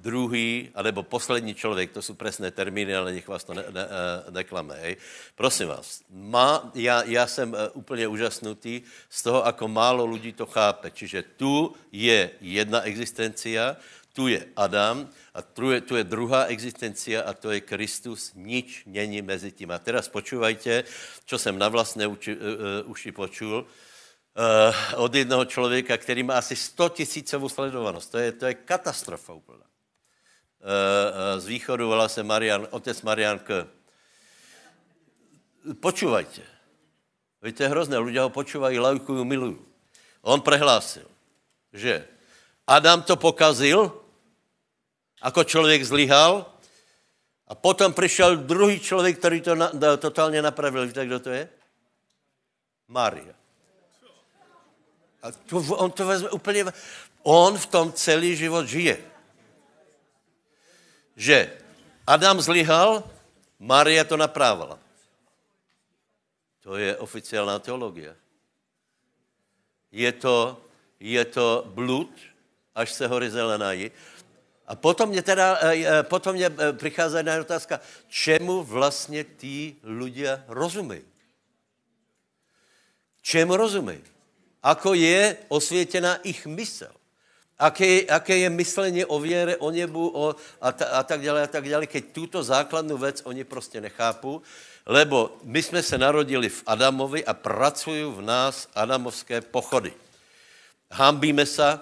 druhý, 0.00 0.72
alebo 0.74 1.02
poslední 1.02 1.54
člověk, 1.54 1.92
to 1.92 2.02
jsou 2.02 2.14
presné 2.14 2.50
termíny, 2.50 2.96
ale 2.96 3.12
nech 3.12 3.28
vás 3.28 3.44
to 3.44 3.54
ne, 3.54 3.64
ne, 3.70 3.84
eh, 3.84 4.30
neklame. 4.30 4.74
Hej. 4.80 4.96
Prosím 5.36 5.68
vás, 5.68 6.00
má, 6.08 6.70
já, 6.74 7.02
já 7.04 7.26
jsem 7.26 7.54
eh, 7.54 7.68
úplně 7.76 8.08
úžasnutý 8.08 8.82
z 9.08 9.22
toho, 9.22 9.46
ako 9.46 9.68
málo 9.68 10.06
lidí 10.06 10.32
to 10.32 10.46
chápe. 10.46 10.90
Čiže 10.90 11.22
tu 11.36 11.76
je 11.92 12.30
jedna 12.40 12.80
existencia, 12.80 13.76
tu 14.12 14.26
je 14.26 14.40
Adam 14.56 15.06
a 15.34 15.42
tu 15.42 15.70
je, 15.70 15.80
tu 15.80 15.96
je 15.96 16.04
druhá 16.04 16.50
existencia 16.50 17.22
a 17.22 17.32
to 17.36 17.50
je 17.50 17.60
Kristus. 17.60 18.32
Nič 18.34 18.82
není 18.86 19.22
mezi 19.22 19.52
tím. 19.52 19.70
A 19.70 19.78
teraz 19.78 20.08
počúvajte, 20.08 20.84
čo 21.24 21.38
jsem 21.38 21.54
na 21.54 21.70
vlastné 21.70 22.10
uči, 22.10 22.34
uh, 22.34 22.90
uši 22.90 23.14
počul 23.14 23.62
uh, 23.62 24.98
od 24.98 25.14
jednoho 25.14 25.44
člověka, 25.46 25.94
který 25.94 26.26
má 26.26 26.42
asi 26.42 26.56
100 26.56 26.88
tisícovou 26.88 27.48
sledovanost. 27.48 28.10
To 28.10 28.18
je, 28.18 28.32
to 28.32 28.46
je 28.50 28.54
katastrofa 28.66 29.32
úplná. 29.32 29.69
Uh, 30.60 31.40
z 31.40 31.46
východu 31.46 31.88
volá 31.88 32.08
se 32.08 32.22
Marian, 32.22 32.68
otec 32.70 33.02
Marian 33.02 33.38
K. 33.38 33.66
Počúvajte. 35.80 36.44
Víte, 37.42 37.68
hrozné, 37.68 37.98
lidé 37.98 38.20
ho 38.20 38.28
počúvají, 38.28 38.78
lajkují, 38.78 39.24
milují. 39.24 39.56
On 40.20 40.40
prehlásil, 40.40 41.08
že 41.72 42.04
Adam 42.66 43.02
to 43.02 43.16
pokazil, 43.16 43.88
ako 45.24 45.44
člověk 45.44 45.84
zlyhal, 45.84 46.44
a 47.48 47.54
potom 47.54 47.92
přišel 47.92 48.36
druhý 48.36 48.80
člověk, 48.80 49.18
který 49.18 49.40
to 49.40 49.54
na, 49.54 49.72
totálně 49.96 50.42
napravil. 50.42 50.86
Víte, 50.86 51.06
kdo 51.06 51.20
to 51.20 51.30
je? 51.30 51.48
Maria. 52.88 53.34
A 55.22 55.32
to, 55.32 55.56
on 55.56 55.90
to 55.90 56.06
vezme 56.06 56.30
úplně... 56.30 56.64
On 57.22 57.58
v 57.58 57.66
tom 57.66 57.92
celý 57.92 58.36
život 58.36 58.66
žije. 58.66 59.04
Že 61.20 61.52
Adam 62.08 62.40
zlyhal, 62.40 63.04
Maria 63.60 64.08
to 64.08 64.16
napravila. 64.16 64.80
To 66.64 66.80
je 66.80 66.96
oficiální 66.96 67.60
teologie. 67.60 68.16
Je 69.92 70.12
to, 70.12 70.56
je 71.00 71.24
to 71.24 71.68
blud, 71.76 72.08
až 72.74 72.92
se 72.92 73.06
hory 73.06 73.30
zelenají. 73.30 73.90
A 74.66 74.72
potom 74.76 75.08
mě 75.08 75.22
teda, 75.22 75.58
eh, 75.60 75.84
eh, 75.84 76.02
potom 76.02 76.32
mě 76.32 76.46
eh, 76.46 76.72
přichází 76.72 77.16
jedna 77.16 77.40
otázka, 77.40 77.80
čemu 78.08 78.62
vlastně 78.62 79.24
tí 79.24 79.76
lidé 79.82 80.44
rozumějí? 80.48 81.04
Čemu 83.22 83.56
rozumějí? 83.56 84.00
Ako 84.62 84.94
je 84.94 85.36
osvětěna 85.48 86.16
ich 86.16 86.46
mysl? 86.46 86.99
Aké, 87.60 88.08
aké 88.08 88.38
je 88.38 88.50
myslení 88.50 89.04
o 89.04 89.20
věre, 89.20 89.56
o 89.56 89.70
nebu 89.70 90.08
o, 90.16 90.34
a, 90.60 90.72
ta, 90.72 90.84
a 90.84 91.02
tak 91.02 91.20
dále, 91.20 91.42
a 91.42 91.46
tak 91.46 91.68
dále, 91.68 91.86
keď 91.86 92.04
tuto 92.12 92.42
základnou 92.42 92.96
věc 92.96 93.22
oni 93.24 93.44
prostě 93.44 93.80
nechápu, 93.80 94.42
lebo 94.86 95.36
my 95.44 95.62
jsme 95.62 95.82
se 95.82 95.98
narodili 95.98 96.48
v 96.48 96.62
Adamovi 96.66 97.24
a 97.24 97.34
pracují 97.34 98.04
v 98.04 98.20
nás 98.20 98.68
adamovské 98.74 99.40
pochody. 99.40 99.92
Hambíme 100.92 101.46
se, 101.46 101.80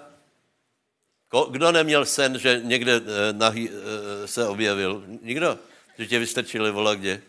kdo 1.51 1.71
neměl 1.71 2.05
sen, 2.05 2.39
že 2.39 2.61
někde 2.63 2.95
eh, 2.95 3.33
nahý, 3.33 3.69
eh, 3.69 4.27
se 4.27 4.47
objevil? 4.47 5.03
Nikdo? 5.21 5.59
Že 5.97 6.07
tě 6.07 6.19
vystrčili 6.19 6.71
vola 6.71 6.95
kde? 6.95 7.21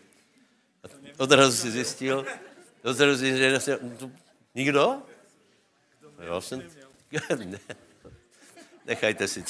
Odrazu 1.17 1.57
si 1.57 1.71
zjistil? 1.71 2.25
Odrazu 2.83 3.19
si 3.19 3.37
zjistil, 3.37 3.59
že 3.59 3.79
Nikdo? 4.55 5.01
Já 6.19 6.41
jsem... 6.41 6.63
Nechajte 8.85 9.27
si 9.27 9.43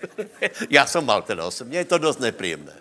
Já 0.70 0.86
jsem 0.86 1.04
mal 1.04 1.22
teda 1.22 1.46
osobně, 1.46 1.78
je 1.78 1.84
to 1.84 1.98
dost 1.98 2.20
nepříjemné. 2.20 2.72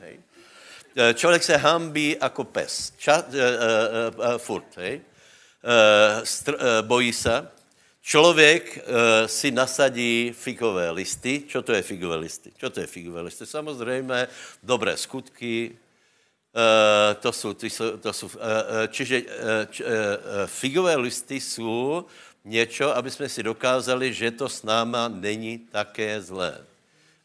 Eh, 1.00 1.14
člověk 1.14 1.44
se 1.44 1.58
hambí 1.58 2.18
jako 2.22 2.44
pes. 2.44 2.94
Ča, 2.98 3.18
uh, 3.18 3.34
uh, 3.34 4.34
uh, 4.34 4.38
furt, 4.38 4.78
hej. 4.78 5.02
Uh, 5.64 6.24
str, 6.24 6.54
uh, 6.54 6.88
bojí 6.88 7.14
se, 7.14 7.48
Člověk 8.02 8.80
uh, 8.88 9.28
si 9.28 9.52
nasadí 9.52 10.32
figové 10.32 10.92
listy. 10.92 11.44
Čo 11.48 11.62
to 11.62 11.74
je 11.76 11.82
figové 11.82 12.16
listy? 12.16 12.52
Čo 12.58 12.70
to 12.70 12.80
je 12.80 12.88
figové 12.88 13.22
listy? 13.22 13.46
Samozřejmě 13.46 14.28
dobré 14.64 14.98
skutky, 14.98 15.76
uh, 16.56 17.20
to 17.20 17.32
jsou, 17.32 17.54
to 17.54 17.66
jsou, 17.66 17.98
to 17.98 18.14
jsou 18.14 18.26
uh, 18.26 18.32
čiže 18.88 19.22
uh, 19.22 19.28
č, 19.70 19.84
figové 20.46 20.96
listy 20.96 21.42
jsou 21.42 22.06
něco, 22.48 22.98
aby 22.98 23.12
jsme 23.12 23.30
si 23.30 23.44
dokázali, 23.44 24.14
že 24.14 24.32
to 24.32 24.50
s 24.50 24.64
náma 24.64 25.08
není 25.08 25.60
také 25.60 26.22
zlé. 26.22 26.66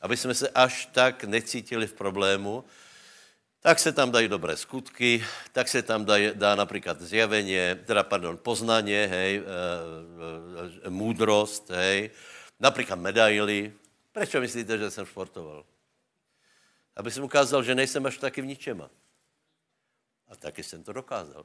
Aby 0.00 0.16
jsme 0.16 0.34
se 0.34 0.48
až 0.48 0.86
tak 0.86 1.24
necítili 1.24 1.86
v 1.86 1.92
problému, 1.92 2.64
tak 3.60 3.78
se 3.78 3.92
tam 3.92 4.10
dají 4.10 4.28
dobré 4.28 4.56
skutky, 4.56 5.24
tak 5.52 5.68
se 5.68 5.82
tam 5.82 6.04
dá, 6.04 6.14
dá 6.34 6.54
například 6.54 7.00
zjavení, 7.00 7.56
teda 7.84 8.02
pardon, 8.02 8.36
poznání, 8.36 8.92
hej, 8.92 9.36
e, 9.36 9.42
e, 10.86 10.90
můdrost, 10.90 11.70
hej, 11.70 12.10
například 12.60 12.98
medaily. 12.98 13.72
Proč 14.12 14.34
myslíte, 14.34 14.78
že 14.78 14.90
jsem 14.90 15.06
športoval? 15.06 15.64
Aby 16.96 17.10
jsem 17.10 17.24
ukázal, 17.24 17.62
že 17.62 17.74
nejsem 17.74 18.06
až 18.06 18.18
taky 18.18 18.42
v 18.42 18.46
ničem. 18.46 18.88
A 20.28 20.36
taky 20.36 20.62
jsem 20.62 20.84
to 20.84 20.92
dokázal. 20.92 21.44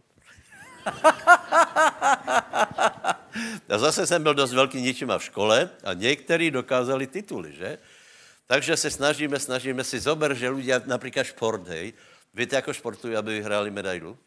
a 3.70 3.78
zase 3.78 4.08
jsem 4.08 4.24
byl 4.24 4.34
dost 4.34 4.54
velký 4.54 4.82
ničima 4.82 5.18
v 5.18 5.24
škole 5.24 5.70
a 5.84 5.94
někteří 5.94 6.52
dokázali 6.52 7.08
tituly, 7.08 7.56
že? 7.56 7.78
Takže 8.48 8.78
se 8.78 8.92
snažíme, 8.92 9.40
snažíme 9.40 9.84
si 9.84 10.00
zober, 10.00 10.34
že 10.34 10.50
lidé 10.50 10.82
například 10.86 11.24
šport, 11.24 11.68
hej, 11.68 11.94
víte, 12.34 12.56
jako 12.56 12.74
športují, 12.74 13.16
aby 13.16 13.34
vyhráli 13.34 13.72
medailu? 13.72 14.18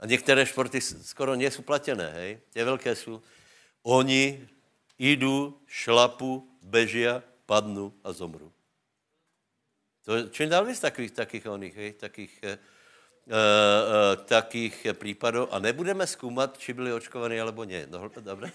A 0.00 0.06
některé 0.06 0.46
športy 0.46 0.80
skoro 0.80 1.36
nejsou 1.36 1.62
platěné, 1.62 2.10
hej, 2.10 2.40
tě 2.50 2.64
velké 2.64 2.94
jsou. 2.94 3.22
Oni 3.82 4.48
jdu, 4.98 5.60
šlapu, 5.66 6.58
bežia, 6.62 7.22
padnu 7.46 7.94
a 8.04 8.12
zomru. 8.12 8.52
To, 10.04 10.28
čím 10.28 10.48
dál 10.48 10.64
víc 10.64 10.80
takových, 10.80 11.10
takých 11.10 11.46
oných, 11.46 11.76
hej, 11.76 11.92
takých, 11.92 12.40
eh, 12.42 12.58
takých 14.24 14.86
případů 14.92 15.54
a 15.54 15.58
nebudeme 15.58 16.06
zkoumat, 16.06 16.58
či 16.58 16.72
byli 16.72 16.92
očkovaní, 16.92 17.40
alebo 17.40 17.64
ne. 17.64 17.86
No, 17.90 18.10
dobré? 18.20 18.52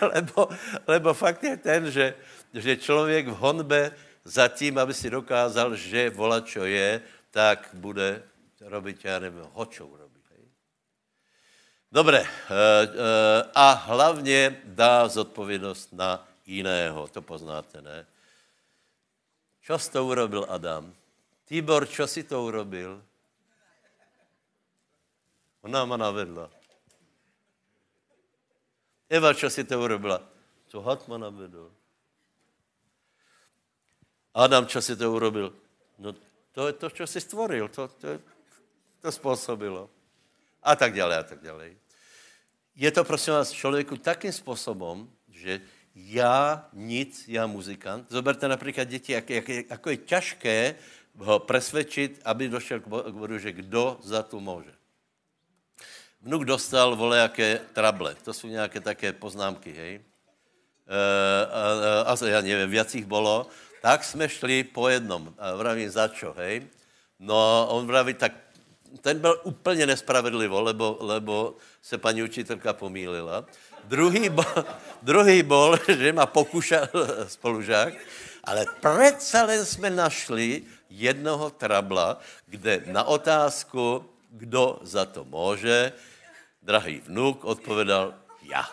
lebo, 0.14 0.48
lebo 0.86 1.14
fakt 1.14 1.44
je 1.44 1.56
ten, 1.56 1.90
že, 1.90 2.14
že 2.54 2.76
člověk 2.76 3.28
v 3.28 3.38
honbe 3.38 3.92
zatím, 4.24 4.78
aby 4.78 4.94
si 4.94 5.10
dokázal, 5.10 5.76
že 5.76 6.10
vola, 6.10 6.40
čo 6.40 6.64
je, 6.64 7.00
tak 7.30 7.70
bude 7.72 8.22
robit, 8.60 9.04
já 9.04 9.18
nevím, 9.18 9.46
hočou 9.52 9.96
robit. 9.96 10.08
Dobré. 11.92 12.20
Uh, 12.20 12.28
a 13.54 13.72
hlavně 13.72 14.60
dá 14.64 15.08
zodpovědnost 15.08 15.92
na 15.92 16.28
jiného. 16.46 17.08
To 17.08 17.22
poznáte, 17.22 17.82
ne? 17.82 18.06
S 19.76 19.88
to 19.88 20.06
urobil 20.06 20.46
Adam? 20.48 20.92
Tibor, 21.48 21.88
čo 21.88 22.04
si 22.04 22.28
to 22.28 22.44
urobil? 22.44 23.00
Ona 25.64 25.84
ma 25.88 25.96
navedla. 25.96 26.52
Eva, 29.08 29.32
čo 29.32 29.48
si 29.48 29.64
to 29.64 29.80
urobila? 29.80 30.20
To 30.68 30.84
had 30.84 31.08
ma 31.08 31.16
navedl. 31.16 31.72
Adam, 34.36 34.68
čo 34.68 34.84
si 34.84 34.92
to 34.92 35.08
urobil? 35.08 35.56
No 35.96 36.12
to 36.52 36.68
je 36.68 36.72
to, 36.76 36.92
čo 36.92 37.04
si 37.08 37.16
stvoril. 37.16 37.72
To, 37.72 37.88
to, 37.88 38.20
to 39.00 39.08
způsobilo. 39.12 39.88
A 40.62 40.76
tak 40.76 40.92
dále, 40.92 41.16
a 41.16 41.22
tak 41.22 41.40
dále. 41.40 41.72
Je 42.76 42.90
to, 42.92 43.04
prosím 43.04 43.32
vás, 43.32 43.50
člověku 43.50 43.96
takým 43.96 44.32
způsobem, 44.32 45.10
že 45.28 45.60
já 45.94 46.68
nic, 46.72 47.28
já 47.28 47.46
muzikant. 47.46 48.10
Zoberte 48.10 48.48
například 48.48 48.84
děti, 48.84 49.12
jak, 49.12 49.30
jak, 49.30 49.48
jako 49.48 49.90
je 49.90 49.96
těžké 49.96 50.74
ho 51.18 51.38
presvědčit, 51.38 52.20
aby 52.24 52.48
došel 52.48 52.80
k 52.80 52.86
bodu, 53.10 53.38
že 53.38 53.52
kdo 53.52 53.98
za 54.02 54.22
to 54.22 54.40
může. 54.40 54.74
Vnuk 56.22 56.44
dostal 56.44 56.96
volejaké 56.96 57.60
trable, 57.72 58.14
to 58.14 58.32
jsou 58.32 58.48
nějaké 58.48 58.80
také 58.80 59.12
poznámky, 59.12 59.72
hej. 59.72 59.94
E, 59.94 60.02
a, 62.02 62.14
a, 62.14 62.26
já 62.26 62.40
nevím, 62.40 62.70
viac 62.70 62.94
jich 62.94 63.06
bylo, 63.06 63.46
tak 63.82 64.04
jsme 64.04 64.28
šli 64.28 64.64
po 64.64 64.88
jednom, 64.88 65.34
a 65.38 65.54
vravím 65.54 65.90
za 65.90 66.08
čo, 66.08 66.34
hej. 66.38 66.66
No, 67.18 67.66
on 67.70 67.86
vraví, 67.86 68.14
tak 68.14 68.32
ten 69.00 69.18
byl 69.18 69.40
úplně 69.42 69.86
nespravedlivo, 69.86 70.60
lebo, 70.60 70.96
lebo 71.00 71.56
se 71.82 71.98
paní 71.98 72.22
učitelka 72.22 72.72
pomýlila. 72.72 73.44
Druhý 73.84 74.28
bol, 74.28 74.44
druhý 75.02 75.42
bol, 75.42 75.78
že 75.88 76.12
ma 76.12 76.26
pokúšal 76.26 76.88
spolužák, 77.26 77.94
ale 78.44 78.66
predsa 78.80 79.44
len 79.44 79.66
jsme 79.66 79.90
našli 79.90 80.62
jednoho 80.90 81.50
trabla, 81.50 82.18
kde 82.46 82.82
na 82.86 83.04
otázku, 83.04 84.04
kdo 84.30 84.80
za 84.82 85.04
to 85.04 85.24
může, 85.24 85.92
drahý 86.62 87.00
vnuk 87.06 87.44
odpovedal 87.44 88.14
ja. 88.42 88.64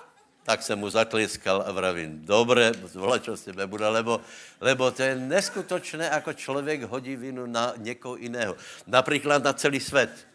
Tak 0.46 0.62
jsem 0.62 0.80
mu 0.80 0.90
zatliskal 0.90 1.66
a 1.68 1.72
vravím, 1.72 2.22
dobré, 2.22 2.72
volat, 2.94 3.24
čo 3.24 3.34
s 3.34 3.50
tebe 3.50 3.66
bude, 3.66 3.88
lebo, 3.88 4.22
lebo 4.62 4.92
to 4.94 5.02
je 5.02 5.18
neskutočné, 5.18 6.06
ako 6.10 6.38
člověk 6.38 6.86
hodí 6.86 7.16
vinu 7.18 7.50
na 7.50 7.74
někoho 7.78 8.16
jiného. 8.16 8.54
Například 8.86 9.44
na 9.44 9.54
celý 9.54 9.80
svět. 9.80 10.28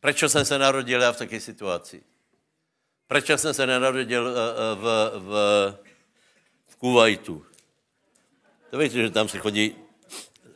Proč 0.00 0.18
jsem 0.26 0.44
se 0.44 0.58
narodil 0.58 1.00
já 1.02 1.12
v 1.12 1.18
také 1.18 1.40
situaci? 1.40 2.02
Proč 3.06 3.26
jsem 3.26 3.54
se 3.54 3.66
nenarodil 3.66 4.28
eh, 4.28 4.32
eh, 4.34 4.74
v, 4.74 4.84
v, 5.14 5.30
v 6.66 6.76
Kuwaitu? 6.76 7.46
To 8.74 8.78
víte, 8.78 8.94
že 8.94 9.10
tam 9.10 9.28
se 9.28 9.38
chodí, 9.38 9.76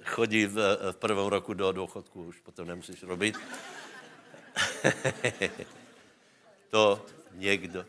chodí 0.04 0.46
v, 0.46 0.59
v 0.92 0.96
prvom 0.96 1.26
roku 1.26 1.54
do 1.54 1.72
důchodku, 1.72 2.24
už 2.24 2.40
potom 2.40 2.68
nemusíš 2.68 3.02
robit. 3.02 3.38
to 6.70 7.07
někdo. 7.33 7.87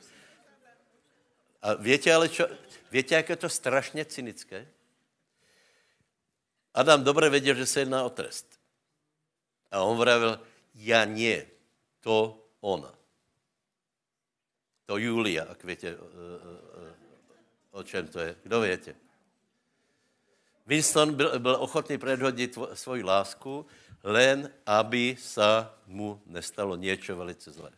A 1.61 1.73
víte, 1.73 2.13
ale 2.13 2.29
čo, 2.29 2.47
víte, 2.91 3.15
jak 3.15 3.29
je 3.29 3.35
to 3.35 3.49
strašně 3.49 4.05
cynické? 4.05 4.67
Adam 6.73 7.03
dobře 7.03 7.29
věděl, 7.29 7.55
že 7.55 7.65
se 7.65 7.79
jedná 7.79 8.03
o 8.03 8.09
trest. 8.09 8.59
A 9.71 9.81
on 9.81 9.97
vravil, 9.97 10.39
já 10.75 11.05
nie, 11.05 11.45
to 11.99 12.45
ona. 12.61 12.93
To 14.85 14.97
Julia, 14.97 15.45
jak 15.49 15.63
víte, 15.63 15.97
o 17.71 17.83
čem 17.83 18.07
to 18.07 18.19
je. 18.19 18.35
Kdo 18.43 18.61
víte? 18.61 19.08
Winston 20.69 21.13
byl, 21.13 21.39
byl 21.39 21.55
ochotný 21.55 21.97
předhodit 21.97 22.57
svoji 22.73 23.03
lásku, 23.03 23.65
len 24.03 24.53
aby 24.65 25.17
sa 25.17 25.73
mu 25.89 26.21
nestalo 26.29 26.75
něco 26.77 27.15
velice 27.15 27.51
zlé. 27.51 27.73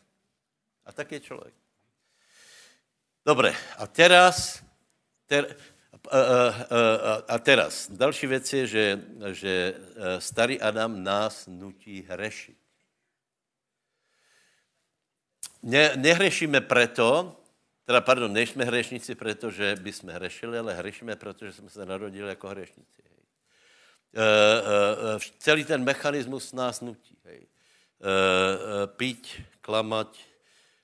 A 0.85 0.91
tak 0.91 1.11
je 1.11 1.19
člověk. 1.19 1.53
Dobré, 3.25 3.55
a 3.77 3.87
teraz, 3.87 4.59
ter, 5.25 5.55
a, 6.11 6.19
a, 6.19 6.19
a, 6.19 7.23
a 7.27 7.39
teraz, 7.39 7.87
další 7.91 8.27
věc 8.27 8.53
je, 8.53 8.67
že, 8.67 9.01
že 9.31 9.73
starý 10.19 10.61
Adam 10.61 11.03
nás 11.03 11.47
nutí 11.47 12.03
hřešit. 12.09 12.57
Ne, 15.63 15.95
nehrešíme 15.95 16.61
preto, 16.61 17.40
teda 17.91 18.01
pardon, 18.01 18.33
nejsme 18.33 18.63
hřešníci 18.65 19.15
proto, 19.15 19.51
že 19.51 19.75
bychom 19.75 20.09
hřešili, 20.09 20.59
ale 20.59 20.73
hřešíme 20.73 21.15
proto, 21.15 21.45
že 21.45 21.53
jsme 21.53 21.69
se 21.69 21.85
narodili 21.85 22.29
jako 22.29 22.47
hřešníci. 22.47 23.01
E, 23.03 24.23
e, 24.23 25.19
celý 25.39 25.65
ten 25.65 25.83
mechanismus 25.83 26.53
nás 26.53 26.81
nutí. 26.81 27.17
Hej. 27.23 27.37
E, 27.37 27.43
e, 27.43 28.87
pít, 28.87 29.41
klamat, 29.61 30.17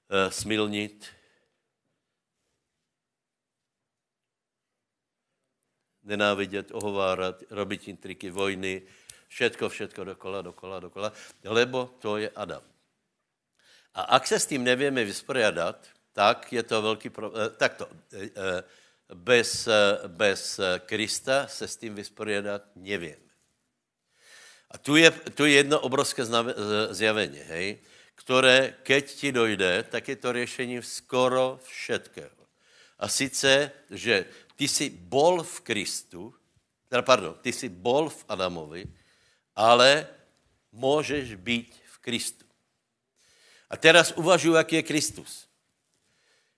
e, 0.10 0.32
smilnit, 0.32 1.08
nenávidět, 6.04 6.72
ohovárat, 6.72 7.44
robit 7.50 7.88
intriky, 7.88 8.30
vojny, 8.30 8.82
všetko, 9.28 9.70
všetko 9.70 10.04
dokola, 10.04 10.42
dokola, 10.42 10.80
dokola, 10.80 11.14
lebo 11.44 11.88
to 12.00 12.18
je 12.18 12.30
Adam. 12.36 12.64
A 13.94 14.02
ak 14.02 14.28
se 14.28 14.40
s 14.40 14.46
tím 14.46 14.64
nevíme 14.64 15.04
vysporiadat, 15.04 15.97
tak 16.18 16.54
je 16.54 16.64
to 16.64 16.82
velký 16.82 17.10
problém. 17.10 17.50
Tak 17.58 17.74
to, 17.78 17.86
bez, 19.14 19.70
bez 20.08 20.60
Krista 20.86 21.48
se 21.48 21.68
s 21.68 21.78
tím 21.78 21.96
vysporiadat 21.96 22.64
nevíme. 22.76 23.30
A 24.72 24.78
tu 24.78 24.96
je, 24.96 25.12
tu 25.12 25.46
je 25.46 25.52
jedno 25.62 25.80
obrovské 25.80 26.26
zjavení, 26.90 27.40
hej, 27.40 27.78
které, 28.16 28.76
keď 28.84 29.14
ti 29.14 29.32
dojde, 29.32 29.84
tak 29.84 30.08
je 30.08 30.16
to 30.16 30.34
řešení 30.34 30.82
skoro 30.82 31.60
všetkého. 31.64 32.42
A 33.00 33.08
sice, 33.08 33.72
že 33.90 34.26
ty 34.56 34.68
jsi 34.68 34.90
bol 34.90 35.44
v 35.44 35.62
Kristu, 35.62 36.34
teda 36.90 37.02
pardon, 37.02 37.38
ty 37.42 37.54
jsi 37.54 37.70
bol 37.70 38.10
v 38.10 38.26
Adamovi, 38.28 38.86
ale 39.56 40.08
můžeš 40.72 41.36
být 41.36 41.78
v 41.86 41.98
Kristu. 41.98 42.46
A 43.70 43.78
teraz 43.78 44.12
uvažuji, 44.12 44.54
jaký 44.54 44.76
je 44.76 44.84
Kristus. 44.84 45.47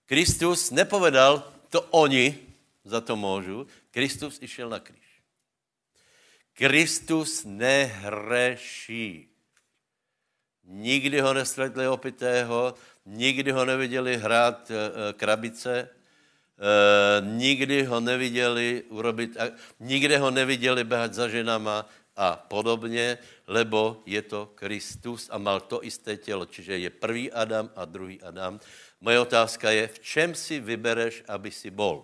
Kristus 0.10 0.74
nepovedal, 0.74 1.46
to 1.70 1.82
oni 1.94 2.38
za 2.84 3.02
to 3.02 3.16
můžu, 3.16 3.68
Kristus 3.92 4.42
išel 4.42 4.70
na 4.70 4.80
kříž. 4.80 5.22
Kristus 6.54 7.46
nehreší. 7.46 9.30
Nikdy 10.64 11.22
ho 11.22 11.34
nestretli 11.34 11.88
opitého, 11.88 12.74
nikdy 13.06 13.52
ho 13.52 13.66
neviděli 13.66 14.18
hrát 14.18 14.72
e, 14.72 14.74
krabice, 15.14 15.80
e, 15.80 15.90
nikdy 17.22 17.84
ho 17.84 18.00
neviděli 18.00 18.84
urobit, 18.90 19.38
nikdy 19.80 20.18
ho 20.18 20.32
neviděli 20.32 20.84
běhat 20.84 21.14
za 21.14 21.28
ženama, 21.28 21.86
a 22.20 22.36
podobně, 22.36 23.18
lebo 23.48 24.04
je 24.06 24.22
to 24.22 24.52
Kristus 24.56 25.30
a 25.32 25.38
mal 25.38 25.60
to 25.60 25.86
isté 25.86 26.18
tělo, 26.18 26.46
čiže 26.46 26.78
je 26.78 26.90
první 26.90 27.32
Adam 27.32 27.72
a 27.76 27.86
druhý 27.86 28.22
Adam. 28.22 28.60
Moje 29.00 29.20
otázka 29.20 29.72
je, 29.72 29.88
v 29.88 30.00
čem 30.00 30.30
si 30.36 30.60
vybereš, 30.60 31.24
aby 31.28 31.52
si 31.52 31.72
bol? 31.72 32.04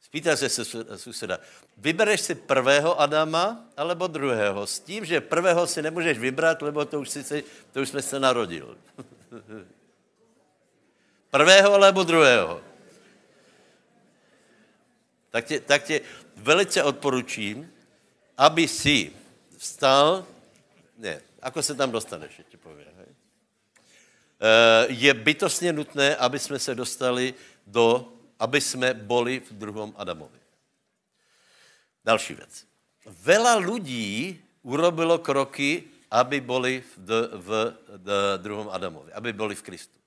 Spýtaj 0.00 0.36
se 0.36 0.48
suseda, 0.96 1.42
vybereš 1.76 2.20
si 2.20 2.34
prvého 2.34 2.94
Adama 3.00 3.68
alebo 3.76 4.06
druhého? 4.06 4.66
S 4.66 4.80
tím, 4.80 5.04
že 5.04 5.20
prvého 5.20 5.66
si 5.66 5.82
nemůžeš 5.82 6.18
vybrat, 6.18 6.62
lebo 6.62 6.84
to 6.84 7.00
už, 7.00 7.08
si, 7.10 7.44
to 7.72 7.80
už 7.82 7.88
jsme 7.88 8.02
se 8.02 8.20
narodil. 8.20 8.78
prvého 11.30 11.74
alebo 11.74 12.04
druhého? 12.04 12.62
Tak 15.30 15.44
tě, 15.44 15.60
tak 15.60 15.84
tě 15.84 16.00
velice 16.36 16.82
odporučím, 16.82 17.72
aby 18.38 18.68
si 18.68 19.12
vstal, 19.58 20.24
ne, 20.96 21.20
ako 21.42 21.62
se 21.62 21.74
tam 21.74 21.90
dostaneš, 21.90 22.40
ti 22.48 22.56
povím, 22.56 22.95
je 24.88 25.14
bytostně 25.14 25.72
nutné, 25.72 26.16
aby 26.16 26.38
jsme 26.38 26.58
se 26.58 26.74
dostali 26.74 27.34
do, 27.66 28.12
aby 28.38 28.60
jsme 28.60 28.94
boli 28.94 29.40
v 29.40 29.52
druhom 29.52 29.94
Adamovi. 29.96 30.38
Další 32.04 32.34
věc. 32.34 32.64
Vela 33.06 33.56
lidí 33.56 34.40
urobilo 34.62 35.18
kroky, 35.18 35.84
aby 36.10 36.40
boli 36.40 36.80
v, 36.80 37.04
d, 37.04 37.12
v 37.32 37.48
d, 37.96 38.10
druhom 38.36 38.68
Adamovi, 38.70 39.12
aby 39.12 39.32
boli 39.32 39.54
v 39.54 39.62
Kristu. 39.62 39.98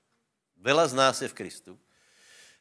Vela 0.56 0.88
z 0.88 0.94
nás 0.94 1.22
je 1.22 1.28
v 1.28 1.34
Kristu. 1.34 1.78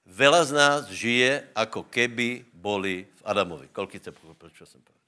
Vela 0.06 0.44
z 0.44 0.52
nás 0.52 0.88
žije, 0.88 1.48
jako 1.58 1.84
keby 1.84 2.46
boli 2.54 3.08
v 3.16 3.22
Adamovi. 3.26 3.68
Kolik 3.72 3.96
jste 3.96 4.12
pochopili, 4.12 4.52
co 4.58 4.66
jsem 4.66 4.82
povedal? 4.82 5.04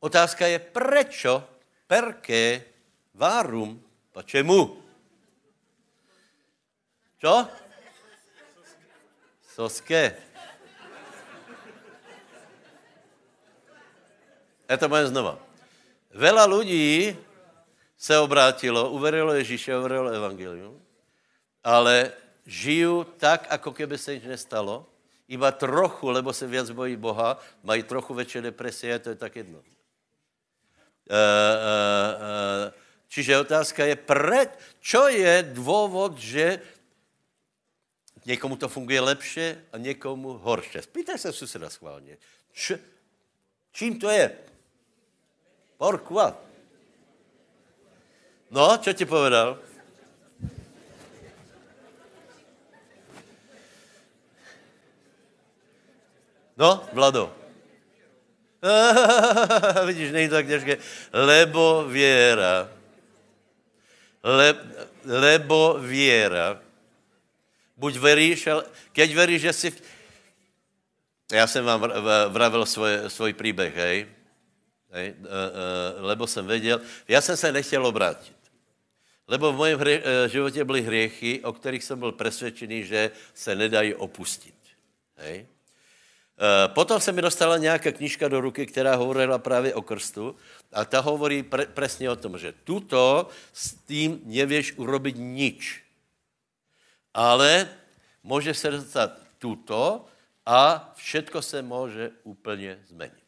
Otázka 0.00 0.46
je, 0.46 0.58
prečo, 0.58 1.42
perché, 1.86 2.62
várum, 3.14 3.82
pa 4.12 4.22
čemu? 4.22 4.87
Čo? 7.18 7.48
Soské. 9.42 10.16
Já 14.68 14.76
to 14.76 14.88
povím 14.88 15.06
znova. 15.06 15.38
Vela 16.14 16.46
lidí 16.46 17.16
se 17.98 18.18
obrátilo, 18.18 18.90
uverilo 18.90 19.34
Ježíše, 19.34 19.78
uverilo 19.78 20.10
evangelium, 20.10 20.78
ale 21.64 22.12
žiju 22.46 23.04
tak, 23.04 23.50
jako 23.50 23.72
keby 23.72 23.98
se 23.98 24.14
nic 24.14 24.24
nestalo, 24.24 24.86
iba 25.28 25.52
trochu, 25.52 26.10
lebo 26.10 26.32
se 26.32 26.46
víc 26.46 26.70
bojí 26.70 26.96
Boha, 26.96 27.38
mají 27.62 27.82
trochu 27.82 28.14
větší 28.14 28.40
depresie, 28.40 28.98
to 28.98 29.08
je 29.08 29.14
tak 29.14 29.36
jedno. 29.36 29.58
Eh, 29.58 31.14
eh, 31.14 32.14
eh, 32.14 32.72
čiže 33.08 33.38
otázka 33.38 33.84
je, 33.84 33.96
pred, 33.96 34.58
čo 34.80 35.08
je 35.08 35.42
důvod, 35.42 36.18
že 36.18 36.60
někomu 38.28 38.56
to 38.56 38.68
funguje 38.68 39.00
lepše 39.00 39.64
a 39.72 39.78
někomu 39.78 40.32
horše. 40.32 40.82
Spýtaj 40.82 41.18
se 41.18 41.32
suseda 41.32 41.70
schválně. 41.70 42.16
Č, 42.52 42.78
čím 43.72 43.98
to 43.98 44.10
je? 44.10 44.36
Porkva. 45.80 46.36
No, 48.50 48.76
čo 48.80 48.92
ti 48.92 49.08
povedal? 49.08 49.56
No, 56.56 56.84
Vlado. 56.92 57.32
Vidíš, 59.86 60.12
není 60.12 60.28
to 60.28 60.34
tak 60.34 60.46
těžké. 60.46 60.76
Lebo 61.12 61.84
věra. 61.88 62.68
Le, 64.22 64.54
lebo 65.04 65.78
věra. 65.80 66.67
Buď 67.78 67.96
veríš, 67.96 68.46
ale 68.46 68.66
keď 68.92 69.08
veríš, 69.14 69.40
že 69.42 69.52
si... 69.52 69.68
Já 71.32 71.46
jsem 71.46 71.64
vám 71.64 71.80
vravil 72.28 72.66
svoj, 72.66 72.90
svůj 73.06 73.32
příběh, 73.32 73.76
hej? 73.76 74.06
hej? 74.90 75.06
E, 75.06 75.14
e, 75.14 76.00
lebo 76.00 76.26
jsem 76.26 76.46
věděl, 76.46 76.80
já 77.08 77.20
jsem 77.20 77.36
se 77.36 77.52
nechtěl 77.52 77.86
obrátit. 77.86 78.36
Lebo 79.28 79.52
v 79.52 79.58
mém 79.58 79.78
hře, 79.78 80.02
e, 80.04 80.28
životě 80.28 80.64
byly 80.64 80.82
hriechy, 80.82 81.40
o 81.44 81.52
kterých 81.52 81.84
jsem 81.84 81.98
byl 81.98 82.12
přesvědčený, 82.12 82.84
že 82.84 83.10
se 83.34 83.54
nedají 83.54 83.94
opustit. 83.94 84.54
Hej? 85.16 85.46
Potom 86.66 87.00
se 87.00 87.12
mi 87.12 87.22
dostala 87.22 87.58
nějaká 87.58 87.92
knižka 87.92 88.28
do 88.28 88.40
ruky, 88.40 88.66
která 88.66 88.94
hovorila 88.94 89.38
právě 89.38 89.74
o 89.74 89.82
krstu 89.82 90.36
a 90.72 90.84
ta 90.84 91.00
hovorí 91.00 91.42
pre, 91.42 91.66
přesně 91.66 92.10
o 92.10 92.16
tom, 92.16 92.38
že 92.38 92.54
tuto 92.64 93.28
s 93.52 93.74
tím 93.74 94.20
nevěš 94.24 94.72
urobit 94.76 95.16
nič. 95.18 95.87
Ale 97.18 97.66
může 98.22 98.54
se 98.54 98.70
dostat 98.70 99.10
tuto 99.38 100.06
a 100.46 100.92
všetko 100.96 101.42
se 101.42 101.62
může 101.62 102.10
úplně 102.22 102.78
změnit. 102.86 103.26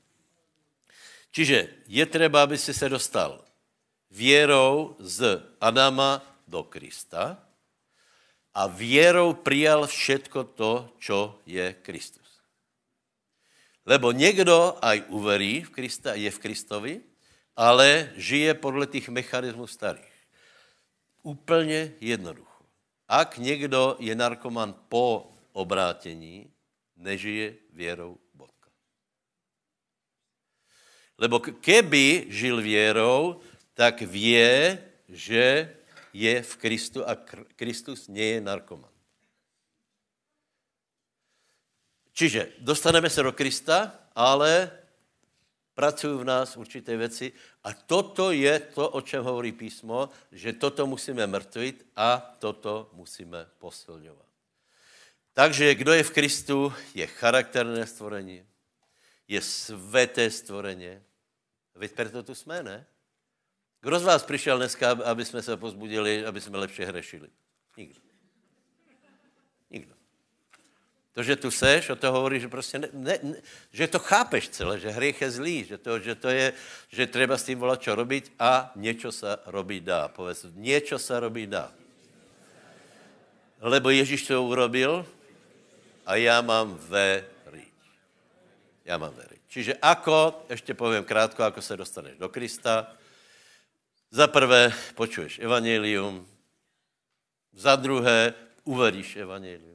Čiže 1.30 1.68
je 1.86 2.06
třeba, 2.06 2.42
aby 2.42 2.58
si 2.58 2.74
se 2.74 2.88
dostal 2.88 3.44
věrou 4.10 4.96
z 4.98 5.42
Adama 5.60 6.22
do 6.48 6.62
Krista 6.62 7.38
a 8.54 8.66
věrou 8.66 9.34
přijal 9.34 9.86
všetko 9.86 10.44
to, 10.44 10.94
čo 10.98 11.38
je 11.46 11.74
Kristus. 11.82 12.30
Lebo 13.86 14.12
někdo 14.12 14.78
aj 14.82 15.02
uverí 15.08 15.66
v 15.66 15.70
Krista, 15.70 16.14
je 16.14 16.30
v 16.30 16.38
Kristovi, 16.38 17.00
ale 17.56 18.12
žije 18.14 18.54
podle 18.54 18.86
těch 18.86 19.08
mechanismů 19.08 19.66
starých. 19.66 20.14
Úplně 21.22 21.92
jednoducho. 22.00 22.49
Ak 23.10 23.38
někdo 23.38 23.96
je 23.98 24.14
narkoman 24.14 24.74
po 24.88 25.34
obrátění, 25.52 26.50
nežije 26.96 27.54
věrou 27.72 28.18
bodka. 28.34 28.70
Lebo 31.18 31.40
keby 31.40 32.26
žil 32.28 32.62
věrou, 32.62 33.40
tak 33.74 34.00
vě, 34.00 34.78
že 35.08 35.74
je 36.12 36.42
v 36.42 36.56
Kristu 36.56 37.08
a 37.08 37.14
Kristus 37.56 38.08
nie 38.08 38.38
je 38.38 38.40
narkoman. 38.40 38.90
Čiže 42.12 42.52
dostaneme 42.58 43.10
se 43.10 43.22
do 43.22 43.32
Krista, 43.32 43.94
ale 44.14 44.79
pracují 45.80 46.18
v 46.18 46.24
nás 46.24 46.56
určité 46.56 46.96
věci 46.96 47.32
a 47.64 47.72
toto 47.72 48.32
je 48.32 48.60
to, 48.60 48.88
o 48.90 49.00
čem 49.00 49.24
hovorí 49.24 49.52
písmo, 49.52 50.12
že 50.32 50.52
toto 50.52 50.86
musíme 50.86 51.26
mrtvit 51.26 51.86
a 51.96 52.36
toto 52.38 52.90
musíme 52.92 53.48
posilňovat. 53.58 54.28
Takže 55.32 55.74
kdo 55.74 55.92
je 55.92 56.02
v 56.02 56.10
Kristu, 56.10 56.72
je 56.94 57.06
charakterné 57.06 57.86
stvorení, 57.86 58.44
je 59.28 59.40
světé 59.40 60.30
stvorení. 60.30 61.00
Veď 61.74 61.92
proto 61.92 62.22
tu 62.22 62.34
jsme, 62.34 62.62
ne? 62.62 62.86
Kdo 63.80 63.98
z 63.98 64.04
vás 64.04 64.22
přišel 64.22 64.56
dneska, 64.56 64.90
aby 65.04 65.24
jsme 65.24 65.42
se 65.42 65.56
pozbudili, 65.56 66.26
aby 66.26 66.40
jsme 66.40 66.58
lepše 66.58 66.84
hrešili? 66.84 67.28
Nikdo. 67.76 68.09
To, 71.14 71.22
že 71.22 71.36
tu 71.36 71.50
seš, 71.50 71.90
o 71.90 71.96
to 71.96 72.12
hovorí, 72.12 72.40
že 72.40 72.48
prostě 72.48 72.78
ne, 72.78 72.88
ne, 72.92 73.18
ne, 73.22 73.36
že 73.72 73.88
to 73.88 73.98
chápeš 73.98 74.48
celé, 74.48 74.78
že 74.78 74.94
hriech 74.94 75.20
je 75.20 75.30
zlý, 75.30 75.64
že 75.64 75.78
to, 75.78 75.98
že 75.98 76.14
to 76.14 76.28
je, 76.28 76.52
že 76.88 77.06
treba 77.06 77.34
s 77.34 77.50
tím 77.50 77.58
volat 77.58 77.82
čo 77.82 77.94
robiť 77.94 78.38
a 78.38 78.72
něco 78.76 79.12
se 79.12 79.38
robí 79.46 79.80
dá. 79.80 80.08
Povedz, 80.08 80.46
něco 80.54 80.98
se 80.98 81.20
robí 81.20 81.46
dá. 81.46 81.72
Lebo 83.60 83.90
Ježíš 83.90 84.26
to 84.26 84.44
urobil 84.44 85.06
a 86.06 86.16
já 86.16 86.40
mám 86.40 86.78
veriť. 86.78 87.74
Já 88.84 88.98
mám 88.98 89.14
veriť. 89.14 89.40
Čiže 89.48 89.74
ako, 89.82 90.46
ještě 90.50 90.74
povím 90.74 91.04
krátko, 91.04 91.42
ako 91.42 91.62
se 91.62 91.76
dostaneš 91.76 92.18
do 92.18 92.28
Krista. 92.28 92.94
Za 94.10 94.26
prvé 94.26 94.72
počuješ 94.94 95.38
evangelium, 95.38 96.26
za 97.52 97.76
druhé 97.76 98.34
uveríš 98.64 99.16
evangelium. 99.16 99.69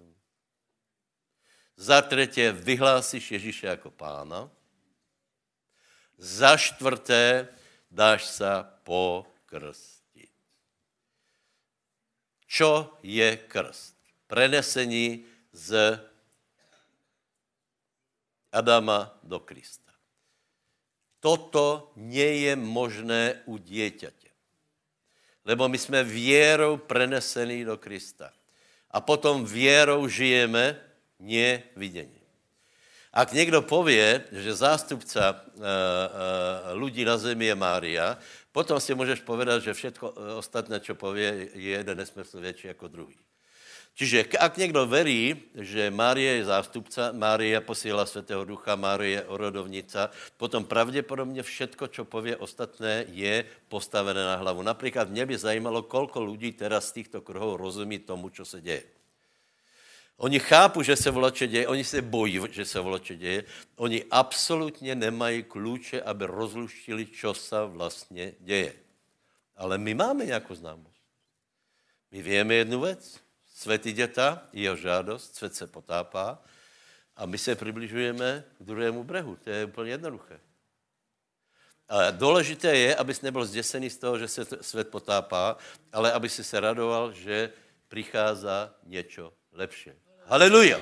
Za 1.77 2.01
třetí 2.01 2.49
vyhlásíš 2.49 3.31
Ježíše 3.31 3.67
jako 3.67 3.91
pána. 3.91 4.49
Za 6.17 6.57
čtvrté 6.57 7.47
dáš 7.91 8.25
se 8.25 8.47
pokrstit. 8.83 10.31
Čo 12.47 12.97
je 13.03 13.37
krst? 13.37 13.95
Prenesení 14.27 15.25
z 15.51 15.99
Adama 18.51 19.19
do 19.23 19.39
Krista. 19.39 19.91
Toto 21.19 21.91
nie 21.95 22.47
je 22.47 22.53
možné 22.55 23.43
u 23.49 23.59
dieťaťa. 23.59 24.31
Lebo 25.45 25.67
my 25.67 25.77
jsme 25.77 26.03
věrou 26.03 26.77
prenesení 26.77 27.65
do 27.65 27.77
Krista. 27.77 28.31
A 28.91 29.01
potom 29.01 29.45
věrou 29.45 30.07
žijeme 30.07 30.79
nie 31.19 31.63
vidění. 31.75 32.21
Ak 33.13 33.31
někdo 33.31 33.61
pově, 33.61 34.23
že 34.31 34.55
zástupca 34.55 35.31
uh, 35.31 35.63
uh, 35.63 36.83
lidí 36.83 37.05
na 37.05 37.17
zemi 37.17 37.45
je 37.45 37.55
Mária, 37.55 38.17
potom 38.51 38.79
si 38.79 38.95
můžeš 38.95 39.19
povedat, 39.19 39.63
že 39.63 39.73
všechno 39.73 40.11
ostatné, 40.35 40.79
co 40.79 40.95
pově, 40.95 41.49
je 41.53 41.71
jeden 41.79 41.97
nesmysl 41.97 42.39
větší 42.39 42.67
jako 42.67 42.87
druhý. 42.87 43.15
Čiže 43.95 44.35
ak 44.39 44.57
někdo 44.59 44.83
verí, 44.83 45.47
že 45.55 45.87
Márie 45.87 46.43
je 46.43 46.51
zástupca, 46.51 47.15
Mária 47.15 47.63
posílá 47.63 48.03
Svatého 48.03 48.43
Ducha, 48.43 48.75
Márie 48.75 49.23
je 49.23 49.23
orodovnica, 49.23 50.11
potom 50.37 50.67
pravděpodobně 50.67 51.43
všetko, 51.43 51.87
co 51.87 52.05
pově 52.05 52.35
ostatné, 52.35 53.05
je 53.07 53.45
postavené 53.67 54.19
na 54.19 54.35
hlavu. 54.35 54.61
Například 54.61 55.09
mě 55.09 55.25
by 55.25 55.37
zajímalo, 55.37 55.87
kolko 55.87 56.23
lidí 56.23 56.51
teraz 56.51 56.91
z 56.91 56.91
těchto 56.91 57.21
kruhů 57.21 57.57
rozumí 57.57 57.99
tomu, 57.99 58.29
co 58.29 58.45
se 58.45 58.61
děje. 58.61 58.83
Oni 60.17 60.39
chápu, 60.39 60.83
že 60.83 60.95
se 60.95 61.11
volače 61.11 61.47
děje, 61.47 61.67
oni 61.67 61.83
se 61.83 62.01
bojí, 62.01 62.41
že 62.51 62.65
se 62.65 62.79
volače 62.79 63.15
děje. 63.15 63.43
Oni 63.75 64.03
absolutně 64.11 64.95
nemají 64.95 65.43
klíče, 65.43 66.01
aby 66.01 66.25
rozluštili, 66.25 67.07
co 67.07 67.33
se 67.33 67.65
vlastně 67.65 68.33
děje. 68.39 68.73
Ale 69.55 69.77
my 69.77 69.93
máme 69.93 70.25
nějakou 70.25 70.55
známost. 70.55 71.01
My 72.11 72.21
víme 72.21 72.53
jednu 72.53 72.81
věc. 72.81 73.19
Světý 73.55 73.93
děta, 73.93 74.47
jeho 74.53 74.75
žádost, 74.75 75.35
svět 75.35 75.55
se 75.55 75.67
potápá 75.67 76.39
a 77.15 77.25
my 77.25 77.37
se 77.37 77.55
přibližujeme 77.55 78.43
k 78.59 78.63
druhému 78.63 79.03
brehu. 79.03 79.35
To 79.35 79.49
je 79.49 79.65
úplně 79.65 79.91
jednoduché. 79.91 80.39
A 81.89 82.11
důležité 82.11 82.77
je, 82.77 82.95
abys 82.95 83.21
nebyl 83.21 83.45
zděsený 83.45 83.89
z 83.89 83.97
toho, 83.97 84.19
že 84.19 84.27
se 84.27 84.45
svět 84.61 84.89
potápá, 84.89 85.57
ale 85.93 86.11
aby 86.11 86.29
si 86.29 86.43
se 86.43 86.59
radoval, 86.59 87.13
že 87.13 87.53
přichází 87.87 88.47
něco 88.83 89.33
lepší. 89.51 90.04
Haleluja. 90.25 90.81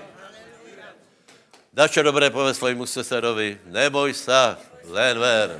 Dačo 1.76 2.00
dobré 2.00 2.32
povedz 2.32 2.64
svojmu 2.64 2.88
susedovi, 2.88 3.60
neboj 3.68 4.16
se, 4.16 4.56
len 4.88 5.20
ver. 5.20 5.60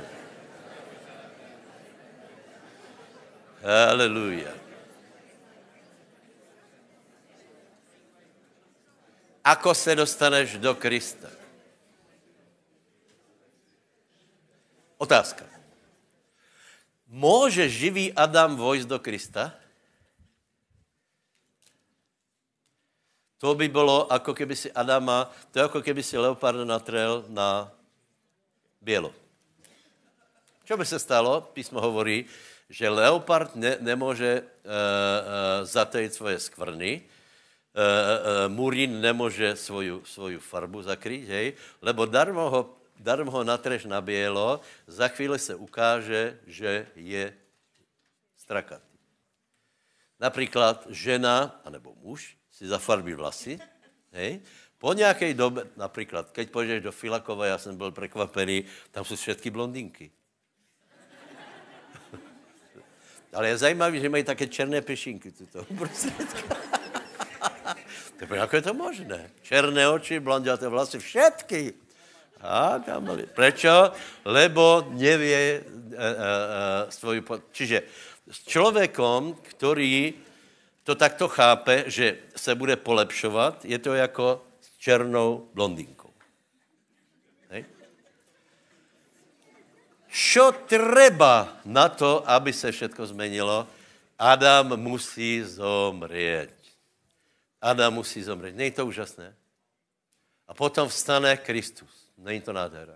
Haleluja. 3.60 4.56
Ako 9.44 9.76
se 9.76 9.92
dostaneš 9.92 10.56
do 10.56 10.72
Krista? 10.74 11.28
Otázka. 14.96 15.44
Může 17.08 17.68
živý 17.68 18.12
Adam 18.16 18.56
vojsť 18.56 18.88
do 18.88 18.98
Krista? 18.98 19.52
To 23.44 23.54
by 23.54 23.68
bylo, 23.68 24.08
jako 24.08 24.34
keby 24.34 24.56
si 24.56 24.72
Adama, 24.72 25.28
to 25.52 25.58
je 25.58 25.62
jako 25.62 25.82
keby 25.82 26.02
si 26.02 26.16
leopard 26.18 26.64
natrel 26.64 27.24
na 27.28 27.68
bělo. 28.80 29.12
Co 30.64 30.76
by 30.76 30.86
se 30.86 30.98
stalo? 30.98 31.40
Písmo 31.52 31.80
hovorí, 31.80 32.24
že 32.72 32.88
leopard 32.88 33.56
ne, 33.56 33.76
nemůže 33.80 34.40
uh, 34.40 34.48
uh, 34.48 35.68
zatejit 35.68 36.14
svoje 36.14 36.40
skvrny, 36.40 37.04
uh, 37.04 37.84
uh, 37.84 38.48
murín 38.48 39.00
nemůže 39.00 39.56
svoju, 39.56 40.04
svoju 40.04 40.40
farbu 40.40 40.82
zakrýt, 40.82 41.28
hej? 41.28 41.52
lebo 41.84 42.08
darmo 42.08 42.48
ho, 42.50 42.80
darmo 42.96 43.30
ho 43.30 43.44
natreš 43.44 43.84
na 43.84 44.00
bělo, 44.00 44.60
za 44.86 45.08
chvíli 45.08 45.38
se 45.38 45.54
ukáže, 45.54 46.40
že 46.46 46.86
je 46.96 47.34
strakatý. 48.36 48.96
Například 50.20 50.86
žena, 50.88 51.60
anebo 51.64 51.92
muž, 52.00 52.36
si 52.54 52.66
zafarbí 52.66 53.14
vlasy, 53.14 53.58
hej, 54.12 54.40
Po 54.78 54.92
nějaké 54.92 55.34
době, 55.34 55.64
například, 55.76 56.30
keď 56.30 56.50
půjdeš 56.50 56.82
do 56.82 56.92
Filakova, 56.92 57.46
já 57.46 57.58
jsem 57.58 57.76
byl 57.76 57.90
překvapený, 57.90 58.64
tam 58.90 59.04
jsou 59.04 59.16
všetky 59.16 59.50
blondinky. 59.50 60.10
Ale 63.32 63.48
je 63.48 63.56
zajímavé, 63.56 64.00
že 64.00 64.08
mají 64.08 64.24
také 64.24 64.46
černé 64.46 64.82
pešinky 64.82 65.32
tuto 65.32 65.66
uprostředka. 65.68 66.56
jako 68.34 68.56
je 68.56 68.62
to 68.62 68.74
možné? 68.74 69.30
Černé 69.42 69.88
oči, 69.88 70.20
blondiaté 70.20 70.68
vlasy, 70.68 70.98
všetky. 70.98 71.74
A 72.44 72.78
tam 72.78 73.04
byli. 73.04 73.26
Prečo? 73.26 73.92
Lebo 74.24 74.92
nevie 74.92 75.40
e, 75.40 75.56
e, 75.56 75.64
e, 75.96 76.92
svoju... 76.92 77.24
Čiže 77.52 77.82
s 78.28 78.44
člověkom, 78.44 79.34
který 79.42 80.14
to 80.84 80.94
takto 80.94 81.28
chápe, 81.28 81.84
že 81.86 82.18
se 82.36 82.54
bude 82.54 82.76
polepšovat, 82.76 83.64
je 83.64 83.78
to 83.78 83.94
jako 83.94 84.46
s 84.60 84.78
černou 84.78 85.48
blondinkou. 85.54 86.14
Čo 90.14 90.54
treba 90.70 91.58
na 91.66 91.90
to, 91.90 92.22
aby 92.22 92.54
se 92.54 92.70
všetko 92.70 93.06
zmenilo? 93.06 93.66
Adam 94.18 94.78
musí 94.78 95.42
zomřít. 95.42 96.54
Adam 97.60 97.94
musí 97.94 98.22
zomřít. 98.22 98.54
Není 98.54 98.70
to 98.70 98.86
úžasné? 98.86 99.34
A 100.46 100.54
potom 100.54 100.88
vstane 100.88 101.36
Kristus. 101.36 101.90
Není 102.18 102.40
to 102.40 102.52
nádhera. 102.52 102.94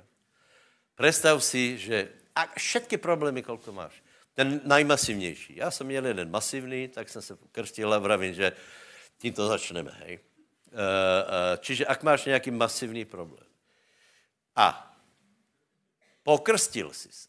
Představ 0.94 1.44
si, 1.44 1.78
že 1.78 2.08
a 2.36 2.46
všetky 2.54 2.96
problémy, 2.96 3.42
kolko 3.42 3.72
máš, 3.72 4.02
ten 4.38 4.60
najmasivnější. 4.64 5.56
Já 5.56 5.70
jsem 5.70 5.86
měl 5.86 6.06
jeden 6.06 6.30
masivní, 6.30 6.88
tak 6.88 7.08
jsem 7.08 7.22
se 7.22 7.38
krstil 7.52 7.94
a 7.94 7.98
vravím, 7.98 8.34
že 8.34 8.52
tím 9.18 9.34
to 9.34 9.48
začneme, 9.48 9.90
hej. 9.90 10.14
E, 10.14 10.18
e, 10.18 11.58
čiže 11.58 11.86
ak 11.86 12.02
máš 12.02 12.24
nějaký 12.24 12.50
masivní 12.50 13.04
problém 13.04 13.46
a 14.56 14.94
pokrstil 16.22 16.94
si 16.94 17.12
se, 17.12 17.28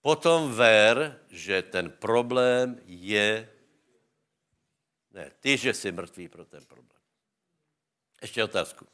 potom 0.00 0.54
ver, 0.54 1.20
že 1.28 1.62
ten 1.62 1.90
problém 1.90 2.80
je, 2.86 3.48
ne, 5.12 5.30
ty, 5.40 5.56
že 5.56 5.74
jsi 5.74 5.92
mrtvý 5.92 6.28
pro 6.28 6.44
ten 6.44 6.64
problém. 6.64 7.00
Ještě 8.22 8.44
otázku. 8.44 8.86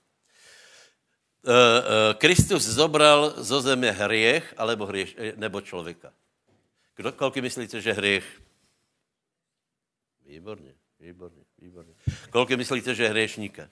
E, 1.47 2.15
Kristus 2.15 2.63
zobral 2.63 3.31
zo 3.37 3.61
země 3.61 3.91
hriech 3.91 4.55
alebo 4.57 4.87
hrieš, 4.87 5.17
nebo 5.37 5.61
člověka? 5.61 6.13
Kdo, 6.97 7.13
kolik 7.13 7.37
myslíte, 7.37 7.81
že 7.81 7.93
hřích? 7.93 8.43
Výborně, 10.27 10.75
výborně, 11.01 11.45
výborně. 11.59 11.95
Kolik 12.31 12.51
myslíte, 12.51 12.95
že 12.95 13.09
hřešníka? 13.09 13.69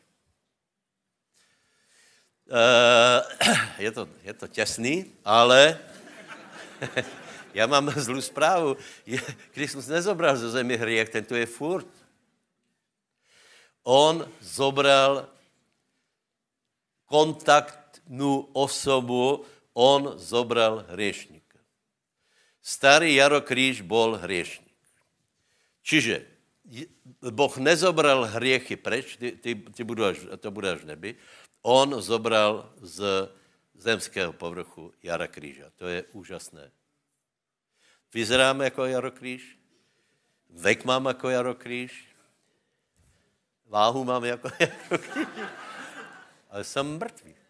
Uh, 2.44 3.48
je, 3.78 3.92
to, 3.92 4.08
je 4.22 4.34
to 4.34 4.48
těsný, 4.48 5.12
ale 5.24 5.78
já 7.54 7.66
mám 7.66 7.90
zlou 7.90 8.20
zprávu. 8.20 8.76
Kristus 9.50 9.86
nezobral 9.86 10.36
ze 10.36 10.50
zemi 10.50 10.76
hriech, 10.76 11.08
ten 11.08 11.24
tu 11.24 11.34
je 11.34 11.46
furt. 11.46 11.88
On 13.82 14.32
zobral 14.40 15.28
kontaktnou 17.06 18.40
osobu, 18.52 19.44
on 19.72 20.12
zobral 20.18 20.84
hriešník. 20.88 21.43
Starý 22.64 23.20
Jaro 23.20 23.44
Kríž 23.44 23.84
bol 23.84 24.16
hriešník. 24.16 24.72
Čiže 25.84 26.24
Boh 27.20 27.52
nezobral 27.60 28.24
hriechy 28.24 28.80
preč, 28.80 29.20
ty, 29.20 29.36
ty, 29.36 29.52
ty 29.54 29.84
budou 29.84 30.08
až, 30.08 30.24
to 30.40 30.48
bude 30.48 30.72
až 30.72 30.80
v 30.80 30.96
nebi, 30.96 31.10
on 31.60 32.00
zobral 32.00 32.72
z 32.80 33.28
zemského 33.76 34.32
povrchu 34.32 34.96
Jara 35.04 35.28
Kríža. 35.28 35.68
To 35.76 35.84
je 35.84 36.08
úžasné. 36.16 36.72
Vyzeráme 38.14 38.64
jako 38.64 38.84
Jaro 38.84 39.10
Kríž, 39.10 39.58
vek 40.48 40.84
mám 40.84 41.04
jako 41.04 41.28
Jaro 41.28 41.54
Kríž, 41.54 42.16
váhu 43.68 44.04
mám 44.04 44.24
jako 44.24 44.48
Jaro 44.60 44.98
Kríž, 44.98 45.28
ale 46.50 46.64
jsem 46.64 46.96
mrtvý. 46.96 47.43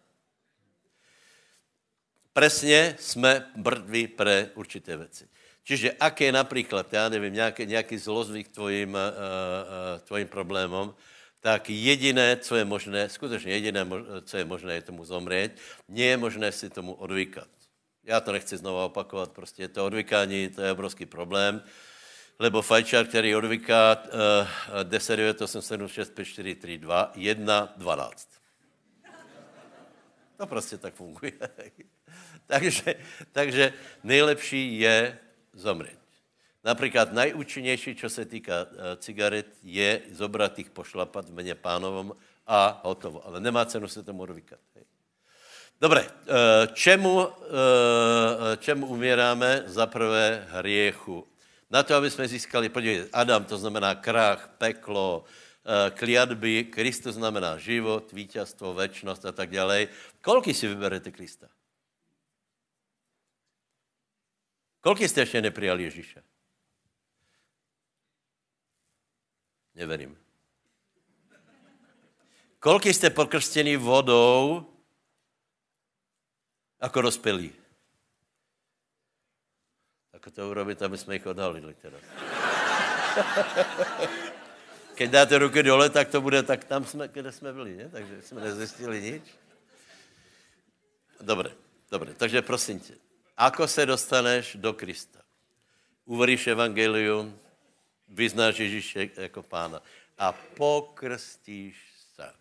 Presně 2.35 2.97
jsme 2.99 3.47
mrtví 3.57 4.07
pre 4.07 4.51
určité 4.55 4.97
věci. 4.97 5.29
Čiže 5.65 5.93
ak 5.93 6.21
je 6.21 6.33
například, 6.33 6.93
já 6.93 7.09
nevím, 7.09 7.35
nějaký, 7.35 7.67
nějaký 7.67 7.99
zlozvyk 7.99 8.49
tvojím, 8.49 8.95
uh, 8.95 8.99
uh, 8.99 10.01
tvojím 10.05 10.29
problémom, 10.29 10.95
tak 11.41 11.71
jediné, 11.71 12.37
co 12.37 12.57
je 12.57 12.65
možné, 12.65 13.09
skutečně 13.09 13.53
jediné, 13.53 13.87
co 14.25 14.37
je 14.37 14.45
možné, 14.45 14.75
je 14.75 14.83
tomu 14.83 15.05
zomřít. 15.05 15.53
Nie 15.89 16.11
je 16.11 16.17
možné 16.17 16.53
si 16.53 16.71
tomu 16.71 16.95
odvykat. 16.95 17.49
Já 18.05 18.21
to 18.21 18.33
nechci 18.33 18.57
znovu 18.57 18.85
opakovat, 18.85 19.33
prostě 19.33 19.69
to 19.69 19.87
odvykání, 19.87 20.49
to 20.49 20.63
je 20.63 20.73
obrovský 20.73 21.07
problém, 21.07 21.63
lebo 22.39 22.63
fajčár, 22.63 23.07
který 23.07 23.37
odvyká 23.37 24.03
uh, 24.05 24.83
10, 24.83 25.17
9, 25.17 25.43
8, 25.43 25.63
7, 25.63 25.89
6, 25.89 26.11
5, 26.15 26.25
4, 26.25 26.55
3, 26.55 26.79
2, 26.79 27.13
1, 27.15 27.73
12. 27.77 28.44
To 30.37 30.47
prostě 30.47 30.79
tak 30.79 30.95
funguje. 30.95 31.33
takže, 32.47 32.95
takže 33.33 33.73
nejlepší 34.03 34.79
je 34.79 35.19
zomřít. 35.53 35.99
Například 36.65 37.13
nejúčinnější, 37.13 37.95
co 37.95 38.09
se 38.09 38.25
týká 38.25 38.63
uh, 38.63 38.79
cigaret, 38.99 39.47
je 39.63 40.01
zobrat 40.11 40.59
jich, 40.59 40.71
pošlapat 40.71 41.29
v 41.29 41.33
meně 41.33 41.55
pánovom 41.55 42.13
a 42.47 42.81
hotovo. 42.85 43.27
Ale 43.27 43.41
nemá 43.41 43.65
cenu 43.65 43.89
se 43.89 44.03
tomu 44.03 44.23
odvykat. 44.23 44.59
Dobré, 45.81 46.03
uh, 46.03 46.09
čemu, 46.73 47.15
uh, 47.15 47.25
čemu 48.59 48.87
umíráme? 48.87 49.63
Za 49.67 49.87
prvé 49.87 50.47
hriechu. 50.51 51.27
Na 51.71 51.83
to, 51.83 51.95
aby 51.95 52.11
jsme 52.11 52.29
získali, 52.29 52.69
podívejte, 52.69 53.09
Adam, 53.13 53.45
to 53.45 53.59
znamená 53.59 53.95
krach, 53.95 54.51
peklo, 54.59 55.25
kliatby, 55.95 56.65
Kristus 56.65 57.15
znamená 57.15 57.59
život, 57.59 58.13
vítězstvo, 58.13 58.75
večnost 58.75 59.25
a 59.25 59.33
tak 59.33 59.51
dále. 59.51 59.89
Kolik 60.21 60.57
si 60.57 60.69
vyberete 60.69 61.11
Krista? 61.11 61.49
Kolik 64.81 65.03
jste 65.03 65.21
ještě 65.21 65.43
neprijali 65.43 65.83
Ježíše? 65.83 66.23
Neverím. 69.75 70.19
Kolik 72.59 72.87
jste 72.87 73.11
pokrstěni 73.11 73.77
vodou 73.77 74.67
jako 76.83 77.03
dospělí? 77.03 77.53
Tak 80.11 80.33
to 80.33 80.51
urobit, 80.51 80.83
aby 80.83 80.99
jsme 80.99 81.15
jich 81.15 81.27
odhalili 81.27 81.75
teda. 81.75 81.99
Keď 84.95 85.11
dáte 85.11 85.39
ruky 85.39 85.63
dole, 85.63 85.91
tak 85.91 86.09
to 86.09 86.21
bude, 86.21 86.43
tak 86.43 86.65
tam 86.65 86.85
jsme, 86.85 87.09
kde 87.09 87.33
jsme 87.33 87.53
byli, 87.53 87.77
ne? 87.77 87.89
takže 87.89 88.23
jsme 88.23 88.41
nezjistili 88.41 89.03
nic. 89.03 89.25
Dobré, 91.21 91.51
dobré, 91.91 92.15
takže 92.15 92.43
prosím 92.43 92.81
tě, 92.81 92.95
Ako 93.37 93.69
se 93.69 93.87
dostaneš 93.87 94.57
do 94.57 94.73
Krista? 94.73 95.19
Uveríš 96.05 96.47
evangelium, 96.47 97.39
vyznáš 98.09 98.59
Ježíše 98.59 99.11
jako 99.17 99.43
pána 99.43 99.83
a 100.19 100.33
pokrstíš 100.33 101.77
se. 102.15 102.33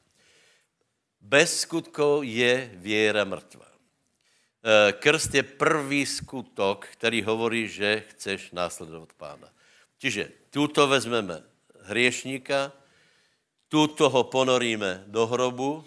Bez 1.22 1.60
skutkov 1.60 2.24
je 2.24 2.70
věra 2.74 3.24
mrtvá. 3.24 3.66
Eh, 4.64 4.94
krst 4.94 5.34
je 5.36 5.44
prvý 5.44 6.06
skutok, 6.06 6.88
který 6.88 7.24
hovorí, 7.24 7.68
že 7.68 8.04
chceš 8.10 8.52
následovat 8.52 9.14
pána. 9.14 9.50
Čiže 9.98 10.32
tuto 10.50 10.88
vezmeme 10.88 11.53
hriešníka, 11.84 12.72
tuto 13.70 14.10
ho 14.10 14.24
ponoríme 14.24 15.04
do 15.08 15.28
hrobu, 15.28 15.86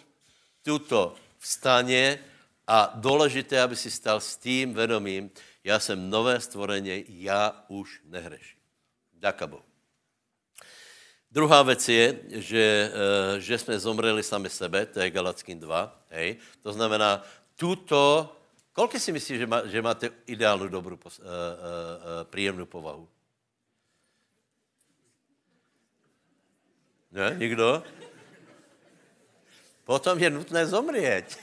tuto 0.62 1.14
vstane 1.38 2.18
a 2.66 2.92
důležité, 2.94 3.62
aby 3.62 3.76
si 3.76 3.90
stal 3.90 4.20
s 4.20 4.36
tím 4.36 4.74
vedomím, 4.74 5.30
já 5.64 5.78
jsem 5.78 6.10
nové 6.10 6.40
stvorení, 6.40 7.04
já 7.08 7.64
už 7.68 8.00
nehreším. 8.04 8.58
Ďaká 9.12 9.46
Bohu. 9.46 9.62
Druhá 11.30 11.62
věc 11.62 11.88
je, 11.88 12.20
že, 12.28 12.92
eh, 12.92 13.40
že 13.40 13.58
jsme 13.58 13.78
zomřeli 13.78 14.22
sami 14.22 14.50
sebe, 14.50 14.86
to 14.86 15.00
je 15.00 15.10
Galackým 15.10 15.60
2, 15.60 16.02
hej. 16.10 16.36
To 16.62 16.72
znamená, 16.72 17.22
tuto, 17.56 18.32
kolik 18.72 19.00
si 19.00 19.12
myslíš, 19.12 19.38
že, 19.38 19.46
má, 19.46 19.66
že 19.66 19.82
máte 19.82 20.10
ideálnu, 20.26 20.68
dobrou, 20.68 20.96
uh, 20.96 21.00
uh, 21.02 21.22
příjemnou 22.24 22.66
povahu? 22.66 23.08
Ne, 27.16 27.32
nikdo? 27.40 27.82
Potom 29.84 30.18
je 30.18 30.30
nutné 30.30 30.66
zomřít. 30.66 31.38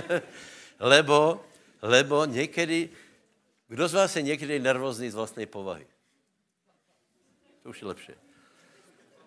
lebo, 0.80 1.44
lebo 1.82 2.24
někdy, 2.24 2.90
kdo 3.68 3.88
z 3.88 3.94
vás 3.94 4.16
je 4.16 4.22
někdy 4.22 4.60
nervózní 4.60 5.10
z 5.10 5.14
vlastní 5.14 5.46
povahy? 5.46 5.86
To 7.62 7.68
už 7.68 7.82
je 7.82 7.88
lepší. 7.88 8.12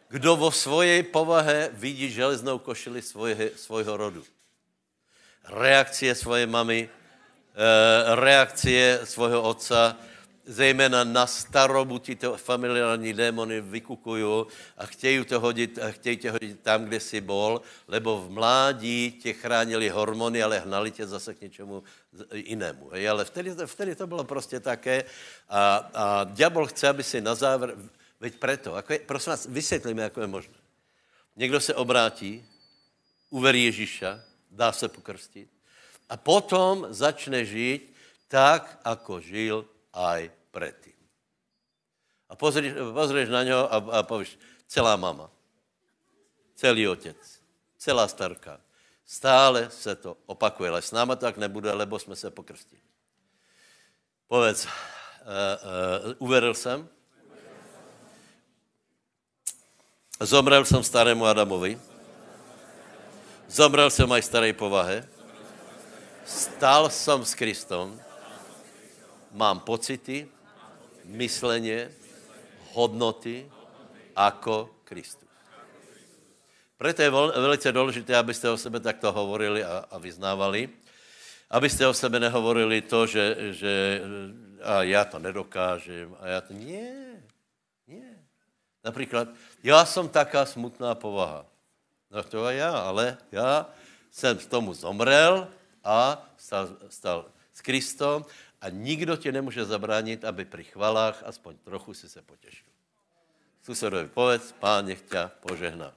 Kdo 0.10 0.36
vo 0.36 0.52
svojej 0.52 1.04
povahe 1.04 1.70
vidí 1.74 2.10
železnou 2.10 2.62
košili 2.62 3.02
svojho, 3.02 3.50
svojho 3.58 3.98
rodu. 3.98 4.24
Reakcie 5.50 6.14
svojej 6.16 6.46
mamy, 6.46 6.86
eh, 6.86 8.16
reakcie 8.16 9.06
svojho 9.10 9.42
otca, 9.42 9.98
zejména 10.50 11.04
na 11.04 11.28
starobu 11.28 12.00
tyto 12.00 12.38
familiární 12.38 13.14
démony 13.14 13.62
vykukují 13.62 14.45
a 14.78 14.86
chtějí 14.86 15.26
to 15.26 15.39
hodit, 15.39 15.80
a 15.80 15.91
chtějí 15.91 16.18
tě 16.18 16.32
hodit 16.32 16.60
tam, 16.60 16.86
kde 16.86 17.00
jsi 17.00 17.22
bol, 17.22 17.62
lebo 17.88 18.22
v 18.22 18.30
mládí 18.30 19.12
tě 19.12 19.34
chránili 19.34 19.89
hormony, 19.89 20.43
ale 20.43 20.60
hnali 20.60 20.91
tě 20.91 21.08
zase 21.08 21.34
k 21.34 21.41
něčemu 21.41 21.84
jinému. 22.34 22.89
Hej? 22.89 23.10
Ale 23.10 23.26
vtedy, 23.26 23.54
vtedy 23.66 23.95
to 23.95 24.08
bylo 24.08 24.24
prostě 24.24 24.60
také 24.60 25.04
a, 25.50 25.76
a 25.93 26.24
diabol 26.24 26.68
chce, 26.68 26.88
aby 26.88 27.04
si 27.04 27.22
na 27.22 27.36
závěr, 27.36 27.78
veď 28.20 28.36
preto, 28.36 28.76
jako 28.76 28.93
je, 28.93 29.00
prosím 29.00 29.30
vás, 29.30 29.45
vysvětlíme, 29.45 30.02
jako 30.04 30.22
je 30.22 30.28
možné. 30.28 30.58
Někdo 31.36 31.60
se 31.62 31.76
obrátí, 31.76 32.45
uverí 33.30 33.64
Ježíša, 33.66 34.20
dá 34.52 34.72
se 34.72 34.89
pokrstit 34.89 35.50
a 36.10 36.18
potom 36.18 36.88
začne 36.89 37.45
žít 37.45 37.93
tak, 38.28 38.82
ako 38.84 39.22
žil 39.22 39.66
aj 39.93 40.39
predtým. 40.52 40.97
A 42.30 42.38
pozrieš, 42.38 42.78
pozrieš 42.93 43.30
na 43.34 43.41
ňo 43.41 43.60
a, 43.66 43.78
a 43.78 44.00
povíš, 44.06 44.38
celá 44.70 44.93
mama, 44.93 45.34
celý 46.54 46.86
otec, 46.86 47.18
celá 47.78 48.06
starka, 48.06 48.62
stále 49.02 49.70
se 49.74 49.95
to 49.95 50.18
opakuje, 50.30 50.70
ale 50.70 50.82
s 50.82 50.93
náma 50.93 51.18
tak 51.18 51.38
nebude, 51.41 51.74
lebo 51.74 52.00
jsme 52.00 52.16
se 52.16 52.30
pokrstili. 52.30 52.82
Povedz, 54.30 54.66
uh, 54.66 54.70
uh, 54.70 56.16
uveril 56.22 56.54
jsem, 56.54 56.89
zomrel 60.22 60.66
jsem 60.66 60.84
starému 60.84 61.26
Adamovi, 61.26 61.82
zomrel 63.50 63.89
jsem 63.89 64.12
aj 64.12 64.22
starej 64.22 64.54
povahe, 64.54 65.10
stál 66.26 66.89
jsem 66.89 67.26
s 67.26 67.34
Kristom, 67.34 67.97
mám 69.32 69.60
pocity, 69.60 70.30
mysleně, 71.10 71.91
hodnoty 72.72 73.51
jako 74.18 74.70
Kristus. 74.84 75.30
Proto 76.78 77.01
je 77.01 77.10
velice 77.36 77.72
důležité, 77.72 78.18
abyste 78.18 78.49
o 78.49 78.57
sebe 78.57 78.80
takto 78.80 79.12
hovorili 79.12 79.64
a, 79.64 79.86
a 79.91 79.97
vyznávali. 79.97 80.70
Abyste 81.49 81.88
o 81.88 81.93
sebe 81.93 82.20
nehovorili 82.20 82.82
to, 82.82 83.07
že, 83.07 83.36
že 83.51 84.01
a 84.64 84.84
já 84.84 85.05
to 85.05 85.20
nedokážem 85.20 86.16
a 86.20 86.28
já 86.28 86.41
to... 86.41 86.53
Nie, 86.53 87.24
nie. 87.88 88.16
Například, 88.84 89.28
já 89.64 89.86
jsem 89.86 90.10
taká 90.10 90.45
smutná 90.45 90.95
povaha. 90.95 91.45
No 92.12 92.24
to 92.24 92.45
a 92.45 92.51
já, 92.51 92.72
ale 92.72 93.18
já 93.32 93.70
jsem 94.12 94.38
k 94.38 94.45
tomu 94.45 94.74
zomrel 94.74 95.47
a 95.84 96.30
stal, 96.38 96.70
stal 96.89 97.26
s 97.53 97.62
Kristom 97.62 98.26
a 98.62 98.70
nikdo 98.70 99.16
tě 99.18 99.32
nemůže 99.32 99.66
zabránit, 99.66 100.26
aby 100.26 100.45
při 100.45 100.64
chvalách 100.64 101.24
aspoň 101.26 101.57
trochu 101.57 101.93
si 101.93 102.10
se 102.10 102.22
potěšil. 102.22 102.68
Susedovi 103.64 104.07
povedz, 104.07 104.51
pán 104.51 104.86
nech 104.86 105.01
tě 105.01 105.30
požehná. 105.39 105.93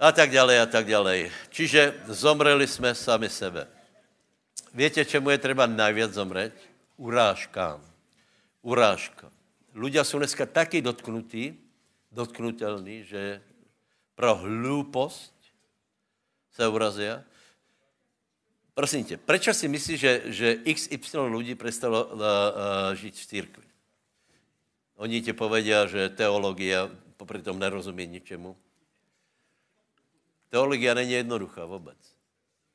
A 0.00 0.12
tak 0.12 0.30
dále, 0.30 0.60
a 0.60 0.66
tak 0.66 0.86
dále. 0.86 1.30
Čiže 1.48 2.02
zomreli 2.06 2.66
jsme 2.66 2.94
sami 2.94 3.28
sebe. 3.28 3.66
Víte, 4.74 5.04
čemu 5.04 5.30
je 5.30 5.38
třeba 5.38 5.66
najviac 5.66 6.12
zomřet? 6.12 6.52
Urážkám. 6.96 7.80
Urážka. 8.62 9.30
Ľudia 9.74 10.04
jsou 10.04 10.18
dneska 10.18 10.46
taky 10.46 10.82
dotknutí, 10.82 11.58
dotknutelní, 12.12 13.04
že 13.04 13.42
pro 14.14 14.34
hloupost 14.34 15.34
se 16.50 16.68
urazí. 16.68 17.10
Prosím 18.74 19.04
tě, 19.04 19.16
proč 19.16 19.48
si 19.52 19.68
myslíš, 19.68 20.00
že, 20.00 20.22
že 20.24 20.56
XY 20.74 21.18
lidí 21.18 21.54
přestalo 21.54 22.04
uh, 22.04 22.12
uh, 22.12 22.20
žít 22.94 23.14
v 23.14 23.26
církvi? 23.26 23.64
Oni 24.96 25.22
ti 25.22 25.32
povedí, 25.32 25.70
že 25.86 26.08
teologie 26.08 26.78
popri 27.16 27.42
tom 27.42 27.58
nerozumí 27.58 28.06
ničemu. 28.06 28.56
Teologie 30.50 30.94
není 30.94 31.12
jednoduchá 31.12 31.64
vůbec. 31.64 31.98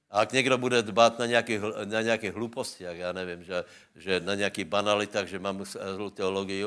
A 0.10 0.20
ak 0.20 0.32
někdo 0.32 0.58
bude 0.58 0.82
dbát 0.82 1.20
na 1.20 1.26
nějakých, 1.26 1.60
na 1.86 2.02
nějakých 2.02 2.34
hlupostiach, 2.34 2.96
já 2.96 3.12
nevím, 3.12 3.44
že, 3.44 3.64
že 3.96 4.20
na 4.20 4.36
nějakých 4.36 4.66
banalitách, 4.66 5.28
že 5.28 5.40
mám 5.40 5.66
zlou 5.66 6.10
teologii, 6.10 6.66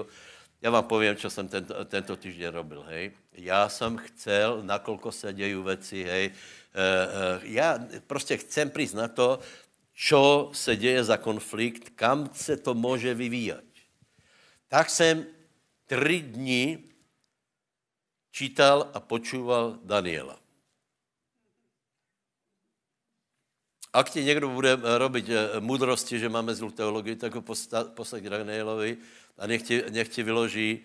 já 0.62 0.70
vám 0.70 0.84
povím, 0.84 1.16
co 1.16 1.30
jsem 1.30 1.48
tento, 1.48 1.84
tento 1.84 2.16
týden 2.16 2.54
robil, 2.54 2.82
hej. 2.82 3.12
Já 3.32 3.68
jsem 3.68 3.96
chcel, 3.96 4.62
nakolko 4.62 5.12
se 5.12 5.32
dějí 5.32 5.54
věci, 5.54 6.04
hej, 6.04 6.30
já 7.42 7.78
prostě 8.06 8.36
chcem 8.36 8.70
přijít 8.70 8.94
na 8.94 9.08
to, 9.08 9.38
čo 9.92 10.50
se 10.52 10.76
děje 10.76 11.04
za 11.04 11.16
konflikt, 11.16 11.88
kam 11.94 12.30
se 12.32 12.56
to 12.56 12.74
může 12.74 13.14
vyvíjet. 13.14 13.64
Tak 14.68 14.90
jsem 14.90 15.26
tři 15.86 16.20
dny 16.20 16.78
čítal 18.30 18.90
a 18.94 19.00
počúval 19.00 19.78
Daniela. 19.84 20.42
Ak 23.92 24.10
ti 24.10 24.24
někdo 24.24 24.48
bude 24.48 24.72
eh, 24.72 25.60
mudrosti, 25.60 26.18
že 26.18 26.28
máme 26.28 26.54
zlou 26.54 26.70
teologii, 26.70 27.16
tak 27.16 27.34
ho 27.34 27.42
poslať 27.94 28.22
Danielovi 28.24 28.96
a 29.38 29.46
nech 29.46 29.62
ti, 29.62 29.84
nech 29.92 30.08
vyloží 30.16 30.80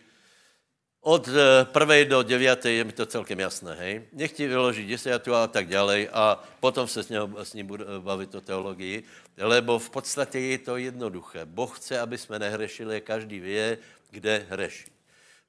od 1.07 1.23
eh, 1.31 1.63
prvej 1.71 2.11
do 2.11 2.19
deviatej 2.19 2.73
je 2.77 2.83
mi 2.83 2.91
to 2.91 3.07
celkem 3.07 3.39
jasné, 3.39 3.71
hej. 3.79 3.93
Nech 4.11 4.35
ti 4.35 4.43
vyloží 4.43 4.83
desiatu 4.83 5.31
a 5.31 5.47
tak 5.47 5.71
ďalej 5.71 6.11
a 6.11 6.35
potom 6.59 6.83
se 6.83 6.99
s, 6.99 7.07
ním, 7.07 7.31
s 7.39 7.55
ním 7.55 7.67
budu 7.67 7.87
bavit 8.03 8.35
o 8.35 8.43
teologii, 8.43 9.07
lebo 9.39 9.79
v 9.79 9.89
podstatě 9.89 10.39
je 10.39 10.57
to 10.57 10.75
jednoduché. 10.75 11.47
Boh 11.47 11.71
chce, 11.79 11.95
aby 11.99 12.17
jsme 12.17 12.39
nehrešili, 12.39 13.01
každý 13.01 13.39
ví, 13.39 13.77
kde 14.11 14.45
hreší. 14.49 14.91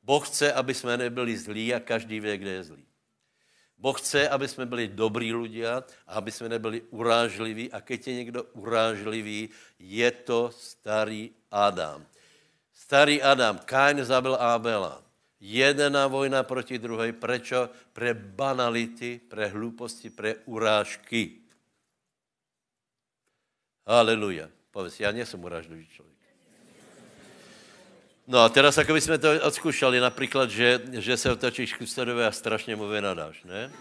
Boh 0.02 0.22
chce, 0.22 0.52
aby 0.52 0.74
jsme 0.74 0.96
nebyli 0.96 1.34
zlí 1.34 1.74
a 1.74 1.80
každý 1.80 2.20
ví, 2.20 2.38
kde 2.38 2.50
je 2.50 2.64
zlý. 2.64 2.84
Boh 3.78 3.98
chce, 3.98 4.28
aby 4.28 4.48
jsme 4.48 4.66
byli 4.66 4.88
dobrý 4.88 5.34
ľudia 5.34 5.82
a 6.06 6.22
aby 6.22 6.30
jsme 6.30 6.48
nebyli 6.48 6.82
urážliví 6.90 7.72
a 7.74 7.80
keď 7.80 8.06
je 8.06 8.14
někdo 8.14 8.40
urážlivý, 8.54 9.50
je 9.78 10.11
to 10.11 10.50
starý 10.54 11.30
Adam. 11.50 12.06
Starý 12.74 13.22
Adam, 13.22 13.59
Kain 13.66 14.04
zabil 14.04 14.34
Abela. 14.34 15.07
Jedna 15.41 16.07
vojna 16.07 16.43
proti 16.43 16.78
druhé. 16.78 17.12
Prečo? 17.14 17.70
Pre 17.95 18.14
banality, 18.14 19.20
pre 19.22 19.47
hluposti, 19.55 20.11
pre 20.11 20.34
urážky. 20.51 21.47
Haleluja. 23.86 24.49
Povedz, 24.70 25.01
já 25.01 25.12
nejsem 25.12 25.45
urážlivý 25.45 25.86
člověk. 25.86 26.18
No 28.26 28.39
a 28.41 28.49
teraz, 28.49 28.76
jako 28.76 28.97
jsme 28.97 29.18
to 29.18 29.30
odskušali, 29.43 30.01
například, 30.01 30.51
že, 30.51 30.80
že 30.93 31.16
se 31.16 31.32
otočíš 31.32 31.74
k 31.74 31.82
a 32.26 32.32
strašně 32.32 32.76
mu 32.76 32.89
vynadáš, 32.89 33.45
ne? 33.45 33.72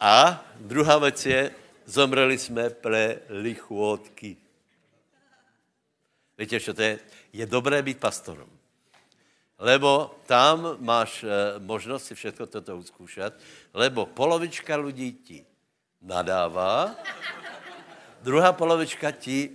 A 0.00 0.44
druhá 0.60 0.98
věc 0.98 1.26
je, 1.26 1.54
zomreli 1.84 2.38
jsme 2.38 2.70
pre 2.70 3.18
lichvotky. 3.28 4.36
Víte, 6.38 6.60
co 6.60 6.74
to 6.74 6.82
je? 6.82 6.98
Je 7.32 7.46
dobré 7.46 7.82
být 7.82 8.00
pastorem. 8.00 8.48
Lebo 9.58 10.18
tam 10.26 10.76
máš 10.78 11.24
eh, 11.24 11.28
možnost 11.58 12.04
si 12.04 12.14
všechno 12.14 12.46
toto 12.46 12.76
uskoušet, 12.76 13.40
lebo 13.74 14.06
polovička 14.06 14.76
lidí 14.76 15.12
ti 15.12 15.46
nadává, 16.02 16.94
druhá 18.22 18.52
polovička 18.52 19.10
ti 19.10 19.50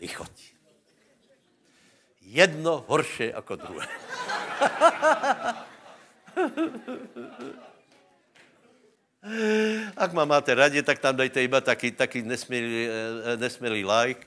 lichotí. 0.00 0.54
Jedno 2.20 2.84
horší 2.88 3.26
jako 3.26 3.56
druhé. 3.56 3.88
Ak 9.96 10.12
ma 10.12 10.28
máte 10.28 10.54
radi, 10.54 10.82
tak 10.84 11.00
tam 11.00 11.16
dejte 11.16 11.40
iba 11.40 11.60
taký, 11.60 11.92
taký 11.96 12.22
nesmělý, 12.22 12.88
eh, 12.88 13.36
nesmělý 13.36 13.84
like, 13.84 14.26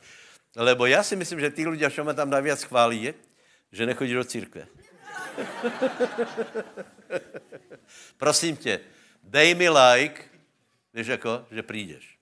lebo 0.56 0.86
já 0.86 1.04
si 1.04 1.16
myslím, 1.16 1.40
že 1.40 1.52
tí 1.54 1.66
ľudia, 1.70 1.90
čo 1.94 2.04
ma 2.04 2.14
tam 2.18 2.30
najviac 2.34 2.64
chválí, 2.66 3.14
že 3.72 3.86
nechodí 3.86 4.14
do 4.14 4.26
církve. 4.26 4.68
Prosím 8.18 8.58
tě, 8.58 8.80
dej 9.24 9.56
mi 9.56 9.70
like, 9.70 10.24
víš 10.94 11.08
jako, 11.08 11.46
že 11.52 11.64
přijdeš. 11.64 12.18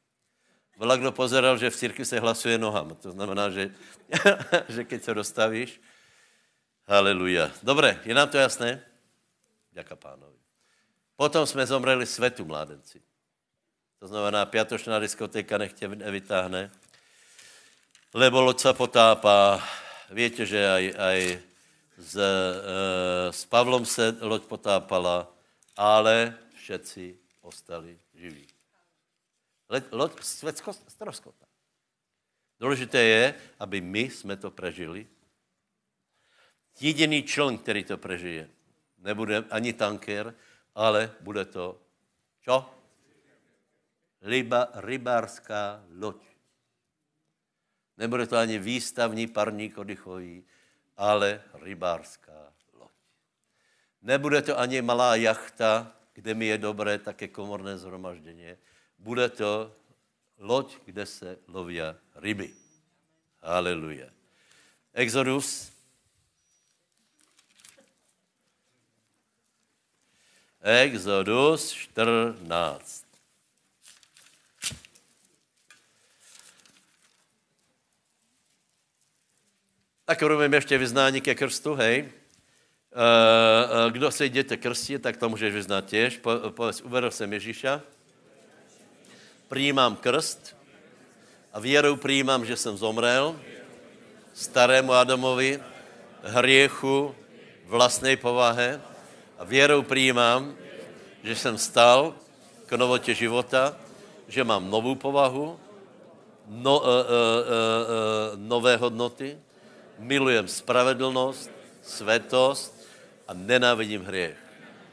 Byla 0.77 0.95
kdo 0.95 1.11
pozeral, 1.11 1.57
že 1.57 1.69
v 1.69 1.75
církvi 1.75 2.05
se 2.05 2.19
hlasuje 2.19 2.57
nohama. 2.57 2.95
To 2.95 3.11
znamená, 3.11 3.49
že, 3.49 3.71
že 4.69 4.83
keď 4.83 5.03
se 5.03 5.13
dostavíš, 5.13 5.81
haleluja. 6.88 7.51
Dobré, 7.63 7.99
je 8.03 8.13
nám 8.13 8.29
to 8.29 8.38
jasné? 8.38 8.83
Ďaká 9.76 9.95
pánovi. 9.95 10.39
Potom 11.15 11.43
jsme 11.43 11.67
zomreli 11.67 12.05
svetu, 12.05 12.45
mládenci. 12.45 13.03
To 13.99 14.07
znamená, 14.07 14.45
pětočná 14.45 14.99
diskotéka 14.99 15.57
nech 15.57 15.73
tě 15.73 15.88
nevytáhne. 15.88 16.71
Lebo 18.13 18.41
loď 18.41 18.59
se 18.59 18.73
potápá. 18.73 19.63
Víte, 20.09 20.45
že 20.45 20.71
aj, 20.71 20.93
aj 20.97 21.19
s, 21.97 22.15
e, 22.15 22.32
s 23.32 23.45
Pavlom 23.45 23.86
se 23.86 24.15
loď 24.21 24.43
potápala, 24.43 25.28
ale 25.76 26.38
všetci 26.55 27.19
ostali 27.41 27.99
živí. 28.13 28.47
Loď 29.91 30.23
svět 30.23 30.63
stroskota. 30.88 31.45
Důležité 32.59 33.03
je, 33.03 33.36
aby 33.59 33.82
my 33.82 33.99
jsme 33.99 34.38
to 34.38 34.51
prežili. 34.51 35.07
Jediný 36.80 37.23
člen, 37.23 37.57
který 37.57 37.84
to 37.84 37.97
prežije, 37.97 38.49
nebude 39.06 39.45
ani 39.53 39.74
tanker, 39.74 40.34
ale 40.76 41.14
bude 41.22 41.45
to 41.45 41.78
čo? 42.41 42.66
Ryba, 44.22 44.70
rybářská 44.74 45.86
loď. 45.97 46.18
Nebude 47.97 48.28
to 48.28 48.38
ani 48.38 48.60
výstavní 48.60 49.28
parník 49.28 49.78
oddychový, 49.78 50.43
ale 50.97 51.41
rybářská 51.53 52.53
loď. 52.74 52.91
Nebude 54.01 54.41
to 54.41 54.60
ani 54.60 54.82
malá 54.82 55.16
jachta, 55.16 55.93
kde 56.14 56.34
mi 56.34 56.45
je 56.45 56.58
dobré, 56.58 56.97
také 56.99 57.28
komorné 57.28 57.78
zhromaždění. 57.78 58.58
Bude 58.97 59.30
to 59.30 59.72
loď, 60.38 60.78
kde 60.86 61.06
se 61.06 61.38
loví 61.47 61.82
ryby. 62.16 62.53
Haleluja. 63.41 64.10
Exodus. 64.93 65.74
Exodus 70.66 71.72
14. 71.72 73.05
Tak 80.05 80.22
urobím 80.22 80.53
ještě 80.53 80.78
vyznání 80.78 81.22
ke 81.22 81.36
krstu, 81.36 81.74
hej. 81.74 82.01
Uh, 82.01 82.09
uh, 83.86 83.91
kdo 83.91 84.11
se 84.11 84.26
jdete 84.26 84.57
krstit, 84.57 85.01
tak 85.01 85.18
to 85.18 85.30
můžeš 85.30 85.53
vyznat 85.53 85.86
těž. 85.86 86.18
Po, 86.18 86.32
povedz, 86.49 86.82
uvedl 86.82 87.11
jsem 87.11 87.34
Ježíša, 87.34 87.82
přijímám 89.49 89.95
krst 89.95 90.55
a 91.53 91.59
věrou 91.59 91.95
přijímám, 91.95 92.45
že 92.45 92.57
jsem 92.57 92.78
zomrel 92.78 93.39
starému 94.34 94.93
Adamovi, 94.93 95.59
hriechu, 96.24 97.16
vlastnej 97.66 98.18
povahe 98.18 98.82
a 99.38 99.43
věrou 99.43 99.81
přijímám, 99.81 100.55
že 101.23 101.36
jsem 101.36 101.57
stal 101.57 102.13
k 102.65 102.71
novotě 102.71 103.13
života, 103.13 103.77
že 104.27 104.43
mám 104.43 104.69
novou 104.69 104.95
povahu, 104.95 105.59
no, 106.47 106.79
uh, 106.79 106.86
uh, 106.86 106.89
uh, 106.89 106.99
uh, 106.99 108.39
nové 108.39 108.77
hodnoty, 108.77 109.39
milujem 109.99 110.47
spravedlnost, 110.47 111.51
svetost 111.81 112.88
a 113.27 113.33
nenávidím 113.33 114.05
hriech. 114.05 114.38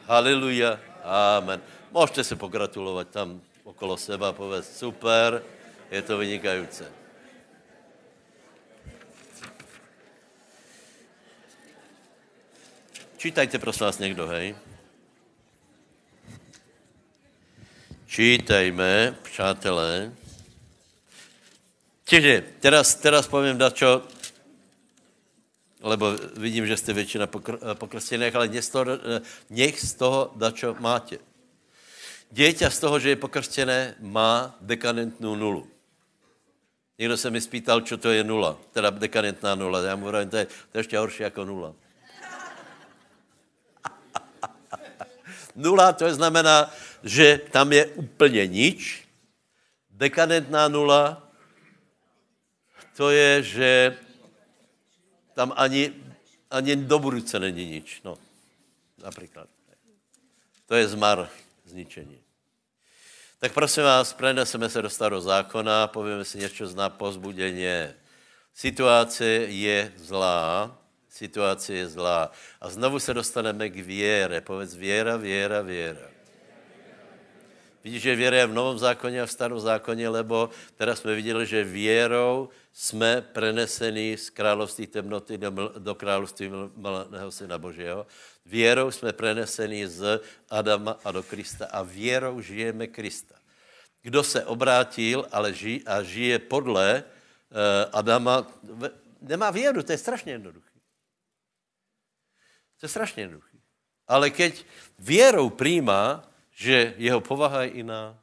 Haleluja, 0.07 0.81
amen. 1.05 1.61
Můžete 1.93 2.25
se 2.25 2.37
pogratulovat 2.37 3.09
tam 3.09 3.41
okolo 3.65 3.97
seba, 3.97 4.33
povedz, 4.33 4.79
super, 4.79 5.43
je 5.91 6.03
to 6.03 6.19
vynikající. 6.19 7.02
Čítajte 13.23 13.59
prosím 13.59 13.87
vás 13.87 13.99
někdo, 13.99 14.27
hej. 14.27 14.55
Čítajme, 18.07 19.15
přátelé. 19.23 20.13
Čiže, 22.05 22.45
teraz, 22.61 22.95
teraz 22.95 23.31
povím 23.31 23.59
dačo, 23.59 24.03
lebo 25.81 26.19
vidím, 26.37 26.67
že 26.67 26.77
jste 26.77 26.93
většina 26.93 27.27
pokr, 27.27 27.59
pokrstených, 27.75 28.35
ale 28.35 28.49
nech 28.49 28.65
z 28.65 28.71
toho, 28.71 28.85
nech 29.51 29.81
z 29.81 29.95
toho 29.95 30.35
dačo 30.35 30.75
máte. 30.83 31.23
Dieťa 32.35 32.75
z 32.75 32.79
toho, 32.79 32.99
že 32.99 33.15
je 33.15 33.23
pokrstené, 33.23 33.95
má 34.03 34.59
dekadentnou 34.61 35.39
nulu. 35.39 35.71
Někdo 36.99 37.17
se 37.17 37.31
mi 37.31 37.41
spýtal, 37.41 37.87
co 37.87 37.97
to 37.97 38.11
je 38.11 38.25
nula, 38.25 38.59
teda 38.73 38.91
dekadentná 38.91 39.55
nula. 39.55 39.79
Já 39.83 39.97
mu 39.97 40.11
říkám, 40.11 40.31
to 40.31 40.37
je, 40.37 40.47
to 40.47 40.75
je 40.75 40.81
ještě 40.81 40.99
horší 40.99 41.23
jako 41.23 41.45
nula. 41.45 41.75
Nula 45.55 45.93
to 45.93 46.05
je 46.05 46.15
znamená, 46.15 46.71
že 47.03 47.39
tam 47.51 47.73
je 47.73 47.87
úplně 47.87 48.47
nič. 48.47 49.09
Dekadentná 49.91 50.69
nula, 50.69 51.29
to 52.97 53.11
je, 53.11 53.43
že 53.43 53.97
tam 55.35 55.53
ani, 55.57 55.93
ani 56.51 56.77
do 56.77 56.99
budouce 56.99 57.41
není 57.41 57.67
nič. 57.67 58.01
No, 58.05 58.19
například. 59.03 59.49
To 60.67 60.75
je 60.75 60.89
zmar, 60.89 61.29
zničení. 61.65 62.19
Tak 63.39 63.53
prosím 63.53 63.83
vás, 63.83 64.13
preneseme 64.13 64.69
se 64.69 64.83
do 64.83 64.91
starého 64.91 65.21
zákona, 65.21 65.87
povíme 65.87 66.25
si 66.25 66.39
něco 66.39 66.67
zná 66.67 66.89
pozbuděně. 66.89 67.95
Situace 68.55 69.25
je 69.49 69.93
zlá, 69.97 70.79
situace 71.13 71.75
je 71.75 71.89
zlá. 71.89 72.33
A 72.61 72.69
znovu 72.69 72.99
se 72.99 73.15
dostaneme 73.15 73.69
k 73.69 73.77
věre. 73.77 74.41
Povedz 74.41 74.75
věra, 74.75 75.17
věra, 75.17 75.63
věra. 75.63 76.09
Vidíš, 77.85 78.03
že 78.03 78.17
věra 78.17 78.37
je 78.37 78.47
v 78.47 78.55
Novom 78.55 78.79
zákoně 78.79 79.23
a 79.23 79.27
v 79.27 79.31
Starom 79.31 79.61
zákoně, 79.61 80.09
lebo 80.09 80.51
teraz 80.77 80.99
jsme 80.99 81.15
viděli, 81.15 81.47
že 81.47 81.65
věrou 81.65 82.49
jsme 82.73 83.21
preneseni 83.21 84.17
z 84.17 84.31
království 84.31 84.87
temnoty 84.87 85.39
do, 85.39 85.51
do 85.79 85.95
království 85.95 86.51
malého 86.77 87.31
syna 87.31 87.59
Božího. 87.59 88.07
Věrou 88.47 88.91
jsme 88.91 89.13
preneseni 89.13 89.89
z 89.89 90.21
Adama 90.51 90.99
a 91.05 91.13
do 91.13 91.23
Krista 91.23 91.67
a 91.67 91.83
věrou 91.83 92.41
žijeme 92.41 92.87
Krista. 92.87 93.35
Kdo 94.03 94.23
se 94.23 94.45
obrátil 94.45 95.27
ale 95.33 95.53
ži, 95.53 95.83
a 95.87 96.03
žije 96.03 96.39
podle 96.39 97.05
uh, 97.05 97.59
Adama, 97.93 98.47
nemá 99.23 99.51
věru, 99.51 99.83
to 99.83 99.93
je 99.93 99.99
strašně 99.99 100.33
jednoduché. 100.33 100.72
To 102.83 102.87
je 102.87 102.91
strašně 102.91 103.23
jednoduché. 103.23 103.59
Ale 104.09 104.31
keď 104.31 104.67
věrou 104.99 105.51
přijímá, 105.51 106.31
že 106.51 106.95
jeho 106.99 107.21
povaha 107.21 107.63
je 107.63 107.77
jiná, 107.77 108.19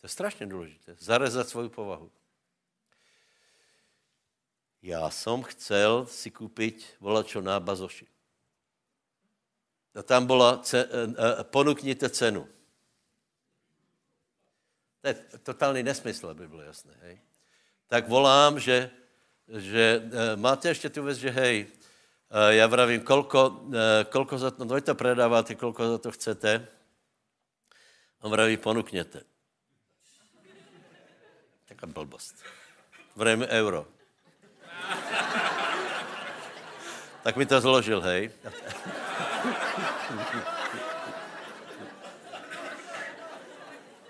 to 0.00 0.06
je 0.06 0.08
strašně 0.08 0.46
důležité. 0.46 0.96
Zarezat 0.98 1.48
svou 1.48 1.68
povahu. 1.68 2.12
Já 4.82 5.10
jsem 5.10 5.42
chcel 5.42 6.06
si 6.06 6.30
koupit 6.30 6.96
volačo 7.00 7.40
na 7.40 7.60
bazoši. 7.60 8.06
A 9.94 10.02
tam 10.02 10.26
byla, 10.26 10.58
ce, 10.58 10.84
uh, 10.84 11.42
ponukněte 11.42 12.10
cenu. 12.10 12.48
To 15.00 15.08
je 15.08 15.14
totální 15.42 15.82
nesmysl, 15.82 16.28
aby 16.28 16.48
bylo 16.48 16.62
jasné. 16.62 16.94
Hej. 17.00 17.20
Tak 17.86 18.08
volám, 18.08 18.60
že, 18.60 18.90
že 19.48 20.02
uh, 20.04 20.40
máte 20.40 20.68
ještě 20.68 20.90
tu 20.90 21.02
věc, 21.02 21.18
že 21.18 21.30
hej, 21.30 21.66
uh, 21.66 22.48
já 22.48 22.66
vravím, 22.66 23.00
kolko, 23.00 23.48
uh, 23.48 23.74
kolko 24.08 24.38
za 24.38 24.50
to, 24.50 24.80
to 24.80 24.94
predáváte, 24.94 25.54
kolko 25.54 25.88
za 25.88 25.98
to 25.98 26.10
chcete. 26.10 26.66
On 28.20 28.30
vraví, 28.30 28.56
ponukněte. 28.56 29.22
Taká 31.68 31.86
blbost. 31.86 32.34
Vravím 33.16 33.46
euro. 33.48 33.86
tak 37.22 37.36
mi 37.36 37.46
to 37.46 37.60
zložil, 37.60 38.00
hej. 38.00 38.30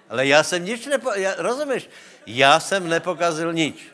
Ale 0.08 0.26
já 0.26 0.42
jsem 0.42 0.64
nič 0.64 0.86
nepo... 0.86 1.12
Já, 1.12 1.34
rozumíš? 1.38 1.90
Já 2.26 2.60
jsem 2.60 2.88
nepokazil 2.88 3.52
nič. 3.52 3.91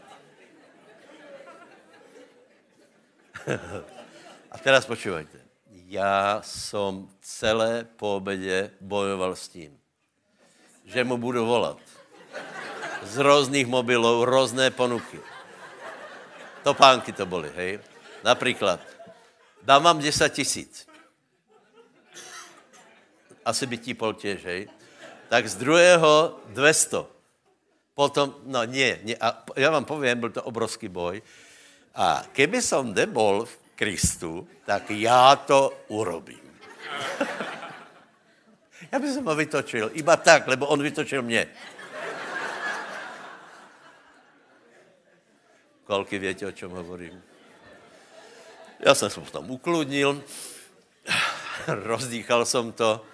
A 4.52 4.58
teraz 4.58 4.86
počúvajte. 4.86 5.38
Já 5.88 6.40
jsem 6.44 7.08
celé 7.20 7.84
po 7.96 8.16
obědě 8.16 8.70
bojoval 8.80 9.36
s 9.36 9.48
tím, 9.48 9.78
že 10.84 11.04
mu 11.04 11.16
budu 11.16 11.46
volat. 11.46 11.78
Z 13.02 13.16
různých 13.16 13.66
mobilů, 13.66 14.24
různé 14.24 14.70
ponuky. 14.70 15.20
Topánky 16.62 17.12
to 17.12 17.26
byly, 17.26 17.52
hej? 17.56 17.80
Například, 18.24 18.80
dám 19.62 19.82
vám 19.82 19.98
10 19.98 20.32
tisíc. 20.32 20.88
Asi 23.44 23.66
by 23.66 23.78
ti 23.78 23.94
pol 23.94 24.14
těž, 24.14 24.44
hej? 24.44 24.68
Tak 25.28 25.48
z 25.48 25.56
druhého 25.56 26.40
200. 26.46 26.96
Potom, 27.94 28.34
no 28.44 28.64
nie, 28.64 29.00
nie 29.02 29.16
a 29.20 29.44
já 29.56 29.70
vám 29.70 29.84
povím, 29.84 30.20
byl 30.20 30.30
to 30.30 30.42
obrovský 30.42 30.88
boj. 30.88 31.22
A 31.98 32.22
keby 32.30 32.62
som 32.62 32.94
nebol 32.94 33.42
v 33.42 33.54
Kristu, 33.74 34.46
tak 34.62 34.90
já 34.94 35.36
to 35.36 35.74
urobím. 35.88 36.40
Já 38.92 38.98
bych 38.98 39.16
ho 39.16 39.34
vytočil. 39.34 39.90
Iba 39.92 40.16
tak, 40.16 40.46
lebo 40.46 40.66
on 40.66 40.82
vytočil 40.82 41.22
mě. 41.22 41.48
Kolky 45.84 46.18
větě, 46.18 46.46
o 46.46 46.52
čem 46.52 46.70
hovorím. 46.70 47.22
Já 48.80 48.94
jsem 48.94 49.10
se 49.10 49.20
potom 49.20 49.50
ukludnil, 49.50 50.22
rozdýchal 51.66 52.44
jsem 52.44 52.72
to 52.72 53.04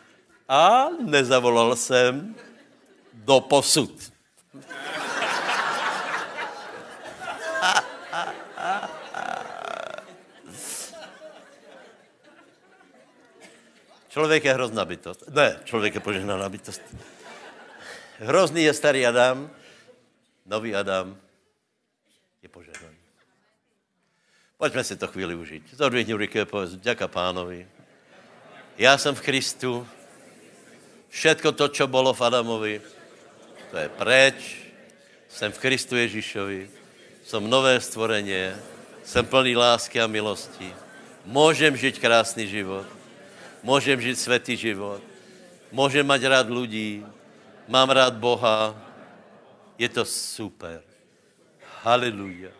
a 0.48 0.88
nezavolal 1.00 1.76
jsem 1.76 2.34
do 3.12 3.40
posud. 3.40 4.12
Člověk 14.14 14.44
je 14.44 14.54
hrozná 14.54 14.84
bytost. 14.84 15.26
Ne, 15.28 15.58
člověk 15.64 15.94
je 15.94 16.00
požehnaná 16.00 16.48
bytost. 16.48 16.82
Hrozný 18.18 18.62
je 18.62 18.74
starý 18.74 19.06
Adam, 19.06 19.50
nový 20.46 20.74
Adam 20.74 21.18
je 22.42 22.48
požehnaný. 22.48 22.96
Pojďme 24.58 24.84
si 24.84 24.96
to 24.96 25.06
chvíli 25.06 25.34
užít. 25.34 25.74
Zodvihni 25.74 26.14
ruky 26.14 26.40
a 26.40 26.46
povedz, 26.46 26.78
děka 26.78 27.08
pánovi. 27.08 27.68
Já 28.78 28.98
jsem 28.98 29.14
v 29.14 29.20
Kristu. 29.20 29.88
Všetko 31.08 31.52
to, 31.52 31.68
co 31.68 31.86
bylo 31.86 32.14
v 32.14 32.20
Adamovi, 32.20 32.82
to 33.70 33.76
je 33.76 33.88
preč. 33.88 34.62
Jsem 35.28 35.52
v 35.52 35.58
Kristu 35.58 35.96
Ježíšovi. 35.96 36.70
Jsem 37.24 37.50
nové 37.50 37.80
stvoreně. 37.80 38.56
Jsem 39.04 39.26
plný 39.26 39.56
lásky 39.56 40.00
a 40.00 40.06
milosti. 40.06 40.74
Můžem 41.24 41.76
žít 41.76 41.98
krásný 41.98 42.46
život 42.46 42.86
Můžem 43.64 44.00
žít 44.00 44.16
světý 44.16 44.56
život. 44.56 45.02
Můžem 45.72 46.06
mať 46.06 46.22
rád 46.22 46.50
lidí. 46.50 47.06
Mám 47.68 47.90
rád 47.90 48.14
Boha. 48.14 48.82
Je 49.78 49.88
to 49.88 50.04
super. 50.04 50.82
Haleluja. 51.82 52.50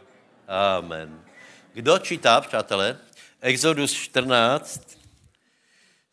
Amen. 0.48 1.24
Kdo 1.72 1.98
čítá, 1.98 2.40
přátelé? 2.40 2.98
Exodus 3.40 3.92
14, 3.92 4.98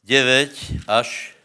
9 0.03 0.51
až 0.87 1.35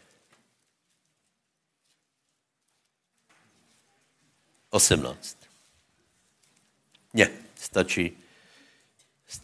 18. 4.69 5.37
Ne, 7.13 7.29
stačí. 7.55 8.17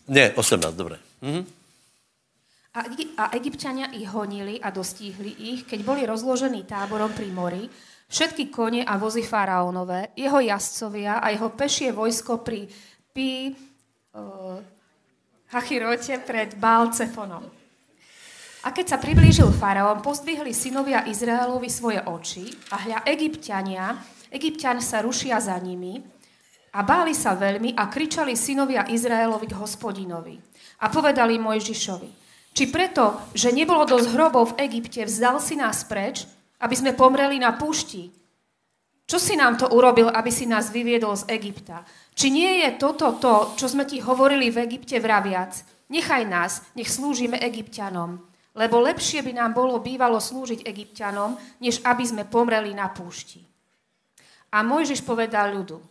Ne, 0.08 0.32
18, 0.34 0.76
dobré. 0.76 1.00
Mhm. 1.22 1.63
A, 2.74 2.90
a 3.22 3.26
egyptiania 3.38 3.94
ich 3.94 4.10
honili 4.10 4.58
a 4.58 4.74
dostihli 4.74 5.54
ich, 5.54 5.70
keď 5.70 5.80
boli 5.86 6.02
rozložení 6.10 6.66
táborom 6.66 7.14
pri 7.14 7.30
mori, 7.30 7.64
všetky 8.10 8.50
kone 8.50 8.82
a 8.82 8.98
vozy 8.98 9.22
faraónové, 9.22 10.18
jeho 10.18 10.42
jazdcovia 10.42 11.22
a 11.22 11.30
jeho 11.30 11.54
pešie 11.54 11.94
vojsko 11.94 12.42
pri 12.42 12.66
Pi 13.14 13.54
uh, 13.54 14.58
Hachirote 15.54 16.18
pred 16.26 16.58
Bálcefonom. 16.58 17.46
A 18.64 18.72
keď 18.74 18.96
sa 18.96 18.98
priblížil 18.98 19.54
faraón, 19.54 20.02
pozdvihli 20.02 20.50
synovia 20.50 21.06
Izraelovi 21.06 21.70
svoje 21.70 22.02
oči 22.10 22.50
a 22.74 22.82
hľa 22.82 23.00
egyptiania, 23.06 24.02
egyptian 24.34 24.82
sa 24.82 25.06
rušia 25.06 25.38
za 25.38 25.54
nimi 25.62 26.02
a 26.74 26.82
báli 26.82 27.14
sa 27.14 27.38
veľmi 27.38 27.78
a 27.78 27.86
kričali 27.86 28.34
synovia 28.34 28.90
Izraelovi 28.90 29.46
k 29.46 29.60
hospodinovi. 29.62 30.42
A 30.82 30.90
povedali 30.90 31.38
Mojžišovi, 31.38 32.23
či 32.54 32.70
preto, 32.70 33.18
že 33.34 33.50
nebolo 33.50 33.84
dosť 33.84 34.08
hrobov 34.14 34.54
v 34.54 34.70
Egypte, 34.70 35.04
vzdal 35.04 35.42
si 35.42 35.58
nás 35.58 35.84
preč, 35.84 36.30
aby 36.62 36.76
sme 36.78 36.94
pomreli 36.94 37.42
na 37.42 37.58
púšti? 37.58 38.14
Čo 39.04 39.20
si 39.20 39.36
nám 39.36 39.60
to 39.60 39.68
urobil, 39.74 40.08
aby 40.08 40.32
si 40.32 40.48
nás 40.48 40.72
vyviedol 40.72 41.18
z 41.20 41.28
Egypta? 41.34 41.84
Či 42.16 42.32
nie 42.32 42.64
je 42.64 42.80
toto 42.80 43.20
to, 43.20 43.58
čo 43.60 43.68
sme 43.68 43.84
ti 43.84 44.00
hovorili 44.00 44.48
v 44.48 44.64
Egypte 44.64 44.96
vraviac? 45.02 45.60
Nechaj 45.92 46.24
nás, 46.24 46.64
nech 46.78 46.88
slúžime 46.88 47.36
Egyptianom. 47.42 48.24
Lebo 48.54 48.80
lepšie 48.80 49.26
by 49.26 49.34
nám 49.34 49.52
bolo 49.58 49.82
bývalo 49.82 50.22
slúžiť 50.22 50.64
Egyptianom, 50.64 51.36
než 51.60 51.82
aby 51.84 52.06
sme 52.06 52.24
pomreli 52.24 52.72
na 52.72 52.88
púšti. 52.88 53.44
A 54.54 54.62
Mojžiš 54.62 55.02
povedal 55.02 55.58
ľudu, 55.58 55.82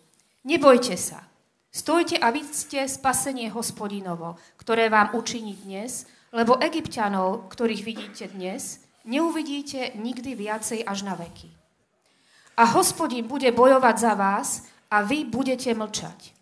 nebojte 0.46 0.94
sa, 0.94 1.26
stojte 1.74 2.14
a 2.22 2.30
vidzte 2.30 2.86
spasenie 2.86 3.50
hospodinovo, 3.50 4.38
ktoré 4.54 4.86
vám 4.86 5.18
učiní 5.18 5.58
dnes, 5.66 6.06
lebo 6.32 6.56
egyptianov, 6.58 7.52
ktorých 7.52 7.82
vidíte 7.84 8.24
dnes, 8.32 8.80
neuvidíte 9.04 9.92
nikdy 10.00 10.32
viacej 10.32 10.80
až 10.88 11.04
na 11.04 11.14
veky. 11.14 11.52
A 12.56 12.64
hospodin 12.72 13.28
bude 13.28 13.52
bojovať 13.52 13.96
za 14.00 14.12
vás 14.16 14.64
a 14.88 15.04
vy 15.04 15.28
budete 15.28 15.72
mlčať. 15.76 16.32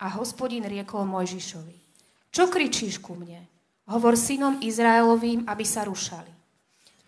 A 0.00 0.08
hospodin 0.16 0.64
riekol 0.64 1.04
Mojžišovi, 1.04 1.76
čo 2.32 2.48
kričíš 2.48 3.02
ku 3.02 3.18
mne? 3.18 3.44
Hovor 3.88 4.14
synom 4.14 4.60
Izraelovým, 4.60 5.48
aby 5.48 5.64
sa 5.64 5.82
rušali. 5.82 6.30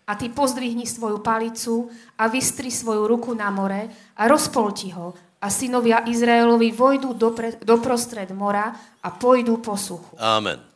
A 0.09 0.17
ty 0.17 0.27
pozdvihni 0.33 0.83
svoju 0.83 1.21
palicu 1.21 1.87
a 2.17 2.27
vystri 2.27 2.73
svoju 2.73 3.05
ruku 3.05 3.31
na 3.37 3.53
more 3.53 3.87
a 4.17 4.27
rozpolti 4.27 4.91
ho 4.91 5.13
a 5.39 5.47
synovia 5.47 6.03
Izraelovi 6.03 6.73
vojdu 6.73 7.15
doprostred 7.61 8.33
mora 8.33 8.75
a 8.99 9.07
pôjdu 9.13 9.61
po 9.61 9.77
suchu. 9.77 10.17
Amen. 10.17 10.70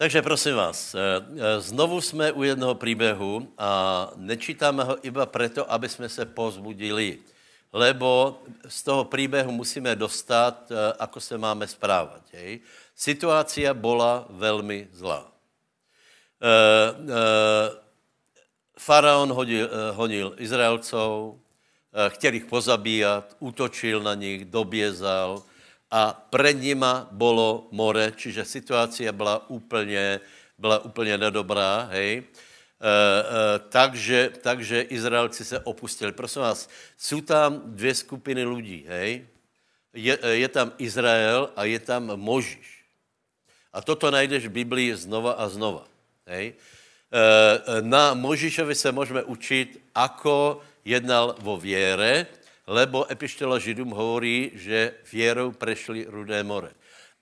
Takže 0.00 0.22
prosím 0.22 0.54
vás, 0.56 0.94
eh, 0.94 0.98
eh, 0.98 1.60
znovu 1.60 2.00
jsme 2.00 2.32
u 2.32 2.42
jednoho 2.42 2.74
příběhu 2.74 3.52
a 3.58 3.70
nečítáme 4.16 4.84
ho 4.84 4.96
iba 5.06 5.26
proto, 5.26 5.72
aby 5.72 5.88
jsme 5.88 6.08
se 6.08 6.24
pozbudili, 6.24 7.18
lebo 7.72 8.40
z 8.68 8.82
toho 8.82 9.04
příběhu 9.04 9.52
musíme 9.52 9.96
dostat, 9.96 10.72
eh, 10.72 10.92
ako 10.98 11.20
se 11.20 11.38
máme 11.38 11.66
správat. 11.68 12.24
Hej? 12.32 12.60
Situácia 12.96 13.74
byla 13.74 14.24
velmi 14.30 14.88
zlá. 14.92 15.32
Faraon 18.78 19.32
hodil, 19.32 19.68
honil 19.92 20.34
Izraelcov, 20.40 21.36
chtěl 22.08 22.34
jich 22.34 22.44
pozabíjat, 22.48 23.36
útočil 23.38 24.00
na 24.00 24.14
nich, 24.14 24.44
dobězal, 24.44 25.44
a 25.90 26.26
před 26.30 26.52
nima 26.52 27.08
bylo 27.10 27.68
more, 27.70 28.12
čiže 28.16 28.44
situace 28.44 29.12
byla 29.12 29.50
úplně, 29.50 30.20
byla 30.58 30.78
úplně 30.78 31.18
nedobrá, 31.18 31.88
hej. 31.90 32.18
E, 32.18 32.22
e, 32.22 33.58
takže, 33.68 34.30
takže 34.40 34.80
Izraelci 34.80 35.44
se 35.44 35.60
opustili. 35.60 36.12
Prosím 36.12 36.42
vás, 36.42 36.68
jsou 36.96 37.20
tam 37.20 37.62
dvě 37.64 37.94
skupiny 37.94 38.44
lidí, 38.44 38.84
hej. 38.88 39.26
Je, 39.92 40.18
je 40.22 40.48
tam 40.48 40.72
Izrael 40.78 41.50
a 41.56 41.64
je 41.64 41.78
tam 41.78 42.16
Možíš. 42.16 42.84
A 43.72 43.82
toto 43.82 44.10
najdeš 44.10 44.46
v 44.46 44.62
Biblii 44.62 44.94
znova 44.94 45.32
a 45.32 45.48
znova. 45.48 45.86
Hej. 46.26 46.54
E, 46.54 47.82
na 47.82 48.14
Možíšovi 48.14 48.74
se 48.74 48.92
můžeme 48.92 49.22
učit, 49.22 49.82
ako 49.94 50.62
jednal 50.84 51.34
vo 51.38 51.56
věre, 51.56 52.26
lebo 52.70 53.02
epištola 53.10 53.58
Židům 53.58 53.90
hovorí, 53.90 54.54
že 54.54 55.02
věrou 55.12 55.50
prešli 55.50 56.06
Rudé 56.06 56.46
more. 56.46 56.70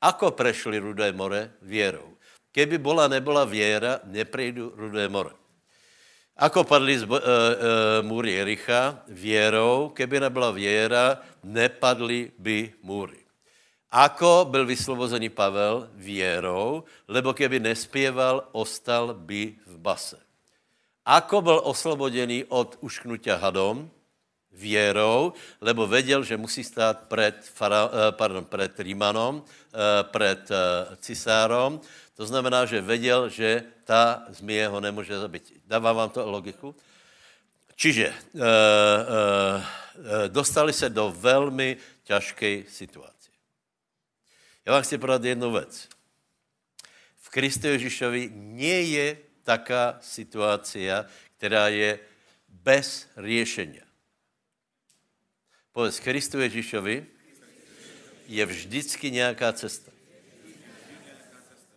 Ako 0.00 0.36
prešli 0.36 0.76
Rudé 0.78 1.08
more? 1.12 1.56
Věrou. 1.64 2.20
Keby 2.52 2.78
bola 2.78 3.08
nebola 3.08 3.48
věra, 3.48 4.04
neprejdu 4.04 4.76
Rudé 4.76 5.08
more. 5.08 5.32
Ako 6.36 6.68
padli 6.68 6.98
z 6.98 7.02
uh, 7.02 7.16
uh, 7.16 7.18
múry 8.04 8.32
Jericha? 8.32 9.02
Věrou. 9.08 9.88
Keby 9.96 10.20
nebyla 10.20 10.50
věra, 10.50 11.18
nepadly 11.42 12.30
by 12.38 12.72
múry. 12.84 13.18
Ako 13.90 14.46
byl 14.50 14.66
vyslobozený 14.66 15.28
Pavel? 15.32 15.88
Věrou, 15.96 16.84
lebo 17.08 17.32
keby 17.32 17.60
nespěval, 17.60 18.48
ostal 18.52 19.14
by 19.14 19.56
v 19.66 19.78
base. 19.78 20.20
Ako 21.08 21.40
byl 21.40 21.58
oslobodený 21.64 22.44
od 22.52 22.76
ušknutia 22.84 23.40
hadom? 23.40 23.88
Věrou, 24.58 25.32
lebo 25.60 25.86
věděl, 25.86 26.24
že 26.24 26.36
musí 26.36 26.64
stát 26.64 27.08
před, 27.08 27.50
fara, 27.54 27.90
eh, 27.92 28.12
pardon, 28.12 28.44
před 28.44 28.80
Rímanom, 28.80 29.44
eh, 29.44 30.04
před 30.04 30.50
eh, 30.50 30.96
cisárom. 30.96 31.80
To 32.16 32.26
znamená, 32.26 32.66
že 32.66 32.80
věděl, 32.80 33.28
že 33.28 33.62
ta 33.84 34.22
zmije 34.28 34.68
ho 34.68 34.80
nemůže 34.80 35.18
zabít. 35.18 35.52
Dává 35.66 35.92
vám 35.92 36.10
to 36.10 36.30
logiku? 36.30 36.74
Čiže 37.76 38.14
dostali 40.28 40.72
se 40.72 40.90
do 40.90 41.14
velmi 41.16 41.76
těžké 42.04 42.62
situace. 42.68 43.30
Já 44.66 44.72
vám 44.72 44.82
chci 44.82 44.98
podat 44.98 45.24
jednu 45.24 45.52
věc. 45.52 45.88
V 47.16 47.30
Kristu 47.30 47.66
Ježíšovi 47.66 48.30
nie 48.34 48.82
je 48.82 49.18
taká 49.42 49.98
situace, 50.00 51.06
která 51.36 51.68
je 51.68 51.98
bez 52.48 53.06
řešení. 53.16 53.87
Povedz, 55.78 56.02
Kristu 56.02 56.42
Ježíšovi 56.42 57.06
je 58.26 58.42
vždycky 58.46 59.14
nějaká 59.14 59.54
cesta. 59.54 59.94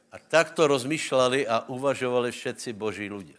A 0.09 0.17
takto 0.17 0.65
rozmýšľali 0.65 1.45
a 1.45 1.69
uvažovali 1.69 2.33
všetci 2.33 2.73
boží 2.73 3.05
ľudia. 3.05 3.37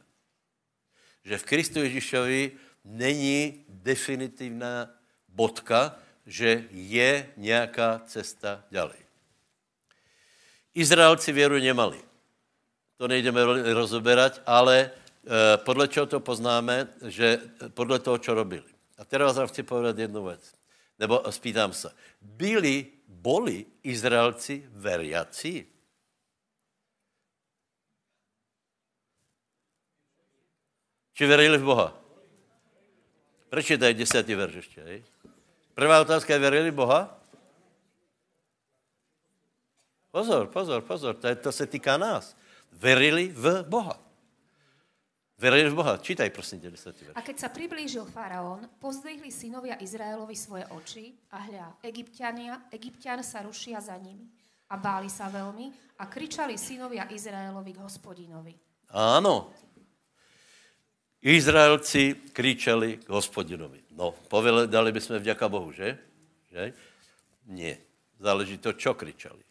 Že 1.27 1.43
v 1.43 1.49
Kristu 1.51 1.79
Ježíšovi 1.83 2.55
není 2.87 3.67
definitivná 3.67 4.87
bodka, 5.27 5.99
že 6.31 6.71
je 6.71 7.27
nějaká 7.35 8.07
cesta 8.07 8.63
ďalej. 8.71 9.03
Izraelci 10.79 11.35
věru 11.35 11.59
nemali. 11.59 11.99
To 13.03 13.11
nejdeme 13.11 13.43
rozoberať, 13.75 14.47
ale 14.47 14.79
e, 14.79 14.89
podle 15.67 15.91
čeho 15.91 16.07
to 16.07 16.23
poznáme, 16.23 16.87
že 17.11 17.51
podle 17.75 17.99
toho, 17.99 18.23
čo 18.23 18.31
robili. 18.31 18.73
A 18.99 19.05
teraz 19.05 19.37
vám 19.37 19.49
chci 19.49 19.63
povedat 19.63 19.99
jednu 19.99 20.25
věc. 20.25 20.55
Nebo 20.99 21.33
spýtám 21.33 21.73
se. 21.73 21.95
Byli, 22.21 22.87
boli 23.09 23.67
Izraelci 23.83 24.65
veriaci? 24.69 25.67
Či 31.13 31.27
verili 31.27 31.59
v 31.59 31.65
Boha? 31.65 31.93
Prečítaj 33.53 33.95
desátý 33.95 34.35
verš 34.35 34.55
ještě, 34.55 34.81
hej? 34.83 35.05
Prvá 35.75 36.01
otázka 36.01 36.33
je, 36.33 36.39
verili 36.39 36.71
Boha? 36.71 37.21
Pozor, 40.11 40.47
pozor, 40.47 40.83
pozor, 40.83 41.17
to, 41.17 41.27
je, 41.27 41.37
to 41.37 41.53
se 41.53 41.67
týká 41.67 41.97
nás. 41.97 42.37
Verili 42.73 43.29
v 43.29 43.63
Boha. 43.63 44.12
Verili 45.43 45.71
v 45.71 45.75
Boha. 45.75 45.99
Čítaj, 45.99 46.31
prosím 46.31 46.61
tě, 46.61 46.71
desátý 46.71 47.05
verš. 47.05 47.19
A 47.19 47.21
keď 47.27 47.37
sa 47.39 47.49
priblížil 47.51 48.07
faraón, 48.07 48.71
pozdvihli 48.79 49.35
synovia 49.35 49.75
Izraelovi 49.75 50.39
svoje 50.39 50.63
oči 50.71 51.19
a 51.35 51.43
hľa, 51.43 51.83
Egyptiania, 51.83 52.71
Egyptian 52.71 53.19
sa 53.27 53.43
rušia 53.43 53.83
za 53.83 53.99
nimi. 53.99 54.31
A 54.71 54.79
báli 54.79 55.11
sa 55.11 55.27
veľmi 55.27 55.99
a 55.99 56.07
kričali 56.07 56.55
synovia 56.55 57.11
Izraelovi 57.11 57.75
k 57.75 57.83
hospodinovi. 57.83 58.55
Áno. 58.95 59.51
Izraelci 61.19 62.31
kričali 62.31 63.03
k 63.03 63.11
hospodinovi. 63.11 63.83
No, 63.99 64.15
povedali 64.31 64.95
bychom 64.95 65.19
vďaka 65.19 65.51
Bohu, 65.51 65.75
že? 65.75 65.99
že? 66.55 66.71
Nie. 67.51 67.83
Záleží 68.23 68.63
to, 68.63 68.79
čo 68.79 68.95
kričali. 68.95 69.43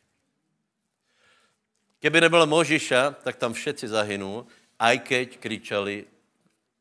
Keby 2.00 2.18
nebylo 2.18 2.48
Možiša, 2.48 3.22
tak 3.28 3.36
tam 3.38 3.54
všetci 3.54 3.92
zahynú, 3.92 4.48
aj 4.82 4.96
keď 5.06 5.28
kričali 5.38 6.10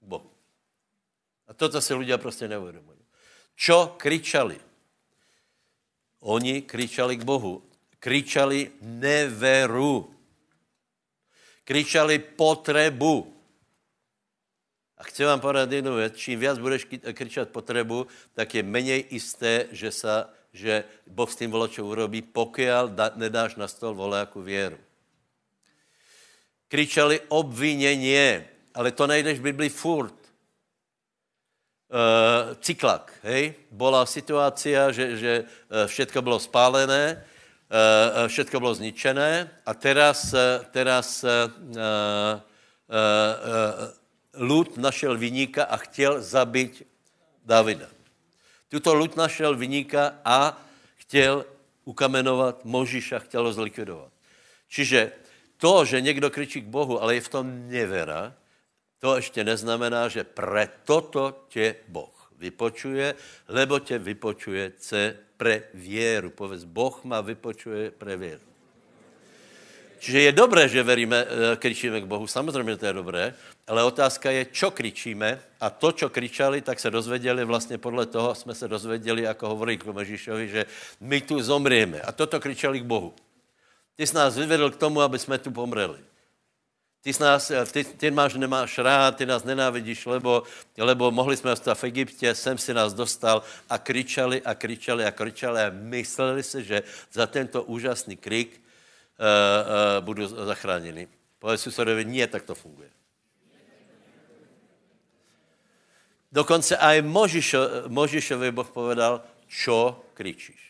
k 0.00 0.04
Bohu. 0.08 0.32
A 1.44 1.52
toto 1.52 1.80
si 1.84 1.92
ľudia 1.92 2.18
prostě 2.18 2.48
neuvědomují. 2.48 2.98
Čo 3.60 4.00
kričali? 4.00 4.56
Oni 6.20 6.62
kričali 6.62 7.16
k 7.16 7.24
Bohu. 7.24 7.60
Kričali 8.00 8.72
neveru. 8.80 10.08
Kričali 11.64 12.18
potrebu. 12.18 13.36
A 14.96 15.02
chci 15.04 15.24
vám 15.24 15.40
povedat 15.40 15.72
jednu 15.72 15.96
věc. 15.96 16.16
Čím 16.16 16.40
víc 16.40 16.58
budeš 16.58 16.86
kričat 17.12 17.48
potrebu, 17.48 18.06
tak 18.34 18.54
je 18.54 18.62
méně 18.62 18.96
jisté, 19.10 19.68
že, 19.72 19.92
sa, 19.92 20.32
že 20.52 20.84
Boh 21.06 21.28
s 21.28 21.36
tím 21.36 21.50
volačou 21.50 21.88
urobí, 21.88 22.22
pokud 22.22 22.64
nedáš 23.16 23.56
na 23.56 23.68
stol 23.68 23.94
voláku 23.94 24.42
věru 24.42 24.80
kričeli 26.70 27.20
obviněně, 27.28 28.48
ale 28.74 28.94
to 28.94 29.06
najdeš 29.06 29.38
v 29.38 29.42
Biblii 29.42 29.70
furt. 29.70 30.14
Uh, 31.90 32.54
cyklak, 32.62 33.10
hej? 33.26 33.58
Bola 33.74 34.06
situácia, 34.06 34.94
že, 34.94 35.18
že 35.18 35.32
eh, 35.42 35.86
všetko 35.90 36.22
bylo 36.22 36.38
spálené, 36.38 37.18
uh, 37.18 38.30
všetko 38.30 38.60
bylo 38.62 38.74
zničené 38.78 39.50
a 39.66 39.74
teraz, 39.74 40.30
teraz 40.70 41.26
uh, 41.26 41.50
uh, 41.50 42.38
Lud 44.38 44.78
našel 44.78 45.18
vyníka 45.18 45.66
a 45.66 45.76
chtěl 45.82 46.22
zabít 46.22 46.86
Davida. 47.42 47.90
Tuto 48.70 48.94
Lud 48.94 49.18
našel 49.18 49.58
vyníka 49.58 50.22
a 50.24 50.62
chtěl 50.94 51.42
ukamenovat 51.84 52.64
Možiša, 52.64 53.18
chtěl 53.18 53.42
ho 53.42 53.52
zlikvidovat. 53.52 54.14
Čiže 54.70 55.12
to, 55.60 55.84
že 55.84 56.00
někdo 56.00 56.30
kričí 56.30 56.60
k 56.60 56.72
Bohu, 56.72 57.02
ale 57.02 57.14
je 57.14 57.20
v 57.20 57.28
tom 57.28 57.68
nevera, 57.68 58.34
to 58.98 59.16
ještě 59.16 59.44
neznamená, 59.44 60.08
že 60.08 60.24
pre 60.24 60.68
toto 60.84 61.44
tě 61.48 61.76
Boh 61.88 62.32
vypočuje, 62.38 63.14
lebo 63.48 63.78
tě 63.78 63.98
vypočuje 63.98 64.72
ce 64.76 65.16
pre 65.36 65.62
věru. 65.74 66.30
Povedz, 66.30 66.64
Boh 66.64 67.04
má 67.04 67.20
vypočuje 67.20 67.90
pre 67.90 68.16
věru. 68.16 68.44
Čiže 70.00 70.20
je 70.20 70.32
dobré, 70.32 70.64
že 70.68 70.80
veríme, 70.80 71.16
eh, 71.28 71.56
kričíme 71.56 72.00
k 72.00 72.08
Bohu, 72.08 72.24
samozřejmě 72.26 72.76
to 72.76 72.86
je 72.86 72.92
dobré, 72.92 73.24
ale 73.68 73.84
otázka 73.84 74.32
je, 74.32 74.48
čo 74.48 74.72
kričíme 74.72 75.36
a 75.60 75.70
to, 75.70 75.92
čo 75.92 76.08
kričali, 76.08 76.64
tak 76.64 76.80
se 76.80 76.90
dozvěděli 76.90 77.44
vlastně 77.44 77.76
podle 77.78 78.06
toho, 78.08 78.34
jsme 78.34 78.54
se 78.56 78.68
dozvěděli, 78.68 79.22
jako 79.22 79.48
hovorí 79.48 79.76
k 79.76 79.84
Ježíšovi, 79.98 80.48
že 80.48 80.66
my 81.00 81.20
tu 81.20 81.42
zomrieme. 81.42 82.00
A 82.00 82.12
toto 82.12 82.40
kričali 82.40 82.80
k 82.80 82.88
Bohu. 82.88 83.12
Ty 84.00 84.06
jsi 84.06 84.16
nás 84.16 84.36
vyvedl 84.36 84.70
k 84.70 84.76
tomu, 84.76 85.00
aby 85.00 85.18
jsme 85.18 85.38
tu 85.38 85.50
pomreli. 85.52 86.00
Ty, 87.04 87.12
nás, 87.20 87.52
ty, 87.72 87.84
ty 87.84 88.10
máš, 88.10 88.34
nemáš 88.34 88.78
rád, 88.78 89.16
ty 89.16 89.26
nás 89.26 89.44
nenávidíš, 89.44 90.06
lebo, 90.06 90.42
lebo 90.78 91.10
mohli 91.10 91.36
jsme 91.36 91.50
zůstat 91.50 91.74
v 91.74 91.84
Egyptě, 91.84 92.34
sem 92.34 92.58
si 92.58 92.74
nás 92.74 92.94
dostal 92.94 93.42
a 93.68 93.78
kričali 93.78 94.42
a 94.42 94.54
kričali 94.54 95.04
a 95.04 95.12
kričali 95.12 95.60
a 95.60 95.70
mysleli 95.70 96.42
si, 96.42 96.64
že 96.64 96.82
za 97.12 97.26
tento 97.26 97.62
úžasný 97.62 98.16
krik 98.16 98.56
uh, 98.56 98.60
uh, 98.60 100.04
budu 100.04 100.26
zachráněni. 100.26 101.08
Povedz 101.38 101.60
susedovi, 101.60 102.04
nie, 102.04 102.24
tak 102.24 102.48
to 102.48 102.56
funguje. 102.56 102.88
Dokonce 106.32 106.72
aj 106.76 107.04
Možišo, 107.04 107.92
Možišovi 107.92 108.48
Boh 108.48 108.70
povedal, 108.72 109.20
čo 109.44 110.08
kričíš. 110.16 110.69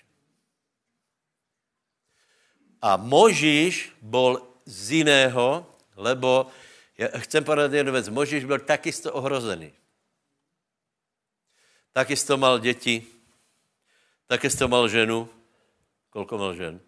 A 2.82 2.96
Možíš 2.96 3.92
byl 4.02 4.48
z 4.64 4.90
jiného, 4.90 5.66
lebo 5.96 6.46
já 6.98 7.08
chcem 7.18 7.44
povedat 7.44 7.72
jednu 7.72 7.92
věc. 7.92 8.08
Možíš 8.08 8.44
byl 8.44 8.58
takisto 8.58 9.12
ohrozený. 9.12 9.72
Takisto 11.92 12.36
mal 12.36 12.58
děti, 12.58 13.06
takisto 14.26 14.68
mal 14.68 14.88
ženu. 14.88 15.28
Kolko 16.10 16.38
mal 16.38 16.54
žen? 16.54 16.80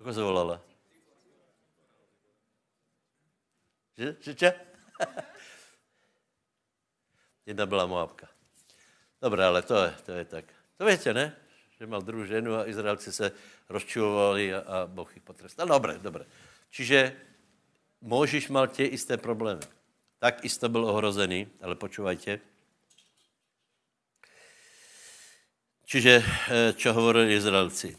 Ako 0.00 0.12
se 0.12 0.22
volala? 0.22 0.60
Že? 3.96 4.16
Že? 4.20 4.60
Jedna 7.46 7.66
byla 7.66 7.86
Moabka. 7.86 8.39
Dobré, 9.22 9.44
ale 9.44 9.62
to 9.62 9.76
je, 9.76 9.92
to 10.06 10.12
je 10.12 10.24
tak. 10.24 10.44
To 10.76 10.84
víte, 10.84 11.14
ne? 11.14 11.36
Že 11.78 11.86
mal 11.86 12.02
druhou 12.02 12.24
ženu 12.24 12.56
a 12.56 12.68
Izraelci 12.68 13.12
se 13.12 13.32
rozčulovali 13.68 14.54
a, 14.54 14.58
a 14.58 14.86
Boh 14.86 15.08
jich 15.14 15.22
potrestal. 15.22 15.68
Dobré, 15.68 15.98
dobré. 15.98 16.24
Čiže 16.70 17.16
Možíš 18.02 18.48
mal 18.48 18.66
tě 18.66 18.84
isté 18.84 19.16
problémy. 19.16 19.60
Tak 20.18 20.44
isto 20.44 20.68
byl 20.68 20.84
ohrozený, 20.84 21.48
ale 21.60 21.74
počúvajte. 21.76 22.40
Čiže, 25.84 26.22
eh, 26.22 26.72
čo 26.76 26.92
hovorili 26.92 27.34
Izraelci? 27.34 27.96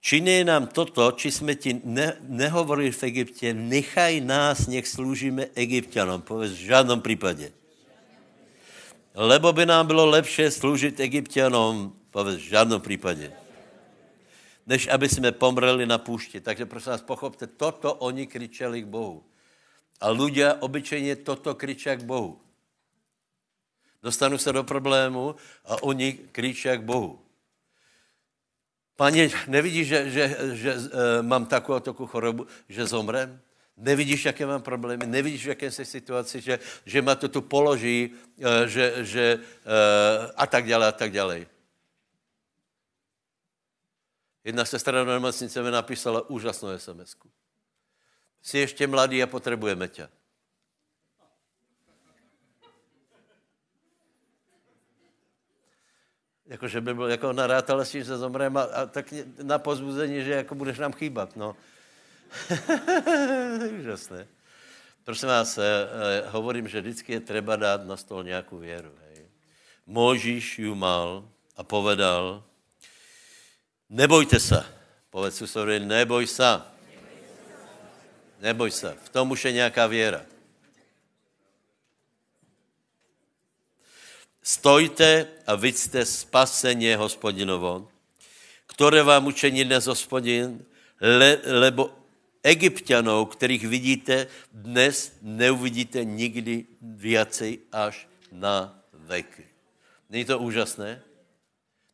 Činí 0.00 0.44
nám 0.44 0.66
toto, 0.66 1.12
či 1.12 1.30
jsme 1.30 1.54
ti 1.54 1.76
ne, 1.84 2.16
nehovorili 2.24 2.90
v 2.90 3.02
Egyptě, 3.02 3.54
nechaj 3.54 4.20
nás, 4.20 4.66
nech 4.66 4.88
sloužíme 4.88 5.52
egyptianom. 5.54 6.22
Povedz, 6.22 6.52
v 6.52 6.72
žádném 6.72 7.00
případě 7.00 7.52
lebo 9.14 9.52
by 9.52 9.66
nám 9.66 9.86
bylo 9.86 10.06
lepší 10.06 10.50
sloužit 10.50 11.00
egyptianom, 11.00 11.92
povedz, 12.10 12.38
v 12.38 12.50
žádném 12.54 12.80
případě, 12.80 13.32
než 14.66 14.88
aby 14.88 15.08
jsme 15.08 15.32
pomreli 15.32 15.86
na 15.86 15.98
půšti. 15.98 16.40
Takže 16.40 16.66
prosím 16.66 16.92
vás, 16.92 17.02
pochopte, 17.02 17.46
toto 17.46 17.94
oni 17.94 18.26
kričeli 18.26 18.82
k 18.82 18.86
Bohu. 18.86 19.24
A 20.00 20.08
ľudia 20.08 20.56
obyčejně 20.60 21.16
toto 21.16 21.54
kričí 21.54 21.90
k 21.92 22.02
Bohu. 22.02 22.40
Dostanu 24.02 24.38
se 24.38 24.52
do 24.52 24.64
problému 24.64 25.34
a 25.64 25.82
oni 25.82 26.12
kričí 26.32 26.68
k 26.68 26.80
Bohu. 26.80 27.20
Pane, 28.96 29.28
nevidíš, 29.48 29.88
že, 29.88 30.10
že, 30.10 30.36
že 30.52 30.70
uh, 30.76 30.80
mám 31.22 31.46
takovou 31.46 31.80
takovou 31.80 32.06
chorobu, 32.06 32.46
že 32.68 32.86
zomrem? 32.86 33.40
Nevidíš, 33.80 34.24
jaké 34.24 34.46
mám 34.46 34.62
problémy, 34.62 35.06
nevidíš, 35.06 35.44
v 35.44 35.48
jaké 35.48 35.70
jsi 35.70 35.84
situaci, 35.84 36.40
že, 36.40 36.58
že 36.84 37.02
ma 37.02 37.14
to 37.14 37.28
tu 37.28 37.40
položí, 37.40 38.12
eh, 38.12 38.68
že, 38.68 39.04
že, 39.04 39.40
eh, 39.40 40.32
a 40.36 40.46
tak 40.46 40.68
dále, 40.68 40.86
a 40.86 40.92
tak 40.92 41.12
dále. 41.12 41.46
Jedna 44.44 44.64
sestra 44.64 45.04
na 45.04 45.12
nemocnice 45.12 45.62
mi 45.62 45.70
napísala 45.70 46.30
úžasnou 46.30 46.78
sms 46.78 47.14
-ku. 47.14 47.28
Jsi 48.42 48.58
ještě 48.58 48.86
mladý 48.86 49.22
a 49.22 49.26
potřebujeme 49.26 49.88
tě. 49.88 50.08
Jako, 56.46 56.68
že 56.68 56.80
by 56.80 56.94
byl, 56.94 57.08
jako 57.08 57.32
narátala 57.32 57.84
s 57.84 57.90
tím, 57.90 58.04
že 58.04 58.16
zomrem 58.16 58.56
a, 58.56 58.62
a 58.62 58.86
tak 58.86 59.14
na 59.42 59.58
pozbuzení, 59.58 60.24
že 60.24 60.32
jako 60.32 60.54
budeš 60.54 60.78
nám 60.78 60.92
chýbat, 60.92 61.36
no. 61.36 61.56
Úžasné. 63.80 64.28
Prosím 65.04 65.28
vás, 65.28 65.58
eh, 65.58 65.64
eh, 65.64 66.28
hovorím, 66.28 66.68
že 66.68 66.80
vždycky 66.80 67.12
je 67.12 67.20
třeba 67.20 67.56
dát 67.56 67.84
na 67.84 67.96
stůl 67.96 68.24
nějakou 68.24 68.58
věru. 68.58 68.90
Možíš 69.86 70.58
ju 70.58 70.74
mal 70.74 71.28
a 71.56 71.64
povedal, 71.64 72.44
nebojte 73.88 74.40
se. 74.40 74.64
Povedz 75.10 75.36
susedovi, 75.36 75.80
neboj 75.80 76.26
se. 76.26 76.62
Neboj 78.40 78.70
se. 78.70 78.96
V 79.04 79.08
tom 79.08 79.30
už 79.30 79.44
je 79.44 79.52
nějaká 79.52 79.86
věra. 79.86 80.22
Stojte 84.42 85.26
a 85.46 85.54
vidíte 85.54 86.06
spasení 86.06 86.94
hospodinovo, 86.94 87.88
které 88.66 89.02
vám 89.02 89.26
učení 89.26 89.64
dnes 89.64 89.86
hospodin, 89.86 90.64
le, 91.00 91.38
lebo 91.44 91.99
egyptianů, 92.42 93.24
kterých 93.24 93.66
vidíte, 93.66 94.26
dnes 94.52 95.18
neuvidíte 95.22 96.04
nikdy 96.04 96.66
viacej 96.80 97.58
až 97.72 98.08
na 98.32 98.84
veky. 98.92 99.46
Není 100.10 100.24
to 100.24 100.38
úžasné? 100.38 101.02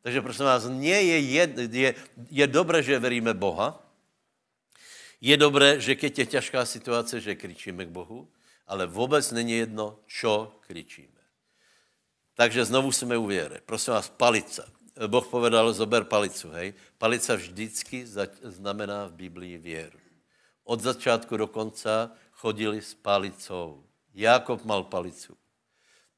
Takže 0.02 0.22
prosím 0.22 0.44
vás, 0.44 0.64
nie 0.70 1.02
je, 1.02 1.18
jed, 1.18 1.50
je, 1.58 1.94
je 2.30 2.46
dobré, 2.46 2.82
že 2.82 2.98
veríme 2.98 3.34
Boha, 3.34 3.82
je 5.20 5.36
dobré, 5.36 5.80
že 5.80 5.98
keď 5.98 6.18
je 6.18 6.26
těžká 6.26 6.62
situace, 6.62 7.20
že 7.20 7.34
kričíme 7.34 7.84
k 7.84 7.88
Bohu, 7.90 8.28
ale 8.66 8.86
vůbec 8.86 9.30
není 9.32 9.52
jedno, 9.52 9.98
čo 10.06 10.54
kričíme. 10.60 11.22
Takže 12.34 12.64
znovu 12.64 12.92
jsme 12.92 13.16
u 13.18 13.26
věry. 13.26 13.58
Prosím 13.66 13.92
vás, 13.92 14.08
palica. 14.08 14.68
Boh 15.06 15.26
povedal, 15.26 15.72
zober 15.72 16.04
palicu, 16.04 16.50
hej. 16.50 16.74
Palica 16.98 17.34
vždycky 17.34 18.06
znamená 18.42 19.06
v 19.06 19.12
Biblii 19.12 19.58
věru. 19.58 20.05
Od 20.66 20.80
začátku 20.80 21.36
do 21.36 21.46
konca 21.46 22.10
chodili 22.32 22.82
s 22.82 22.94
palicou. 22.94 23.86
Jakob 24.14 24.64
mal 24.64 24.82
palicu. 24.82 25.36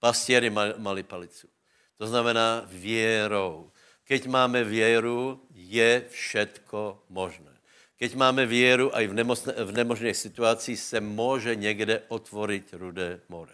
Pastěry 0.01 0.51
mali 0.77 1.03
palicu. 1.03 1.49
To 1.97 2.07
znamená 2.07 2.63
věrou. 2.67 3.71
Keď 4.05 4.27
máme 4.27 4.65
věru, 4.65 5.43
je 5.53 6.05
všetko 6.09 7.05
možné. 7.09 7.53
Keď 7.99 8.15
máme 8.15 8.47
věru, 8.47 8.91
i 8.95 9.07
v, 9.07 9.15
nemocné, 9.15 9.53
v 9.53 9.73
nemožné 9.73 10.15
situaci 10.15 10.77
se 10.77 11.01
může 11.01 11.55
někde 11.55 12.03
otvorit 12.09 12.73
rudé 12.73 13.21
more. 13.29 13.53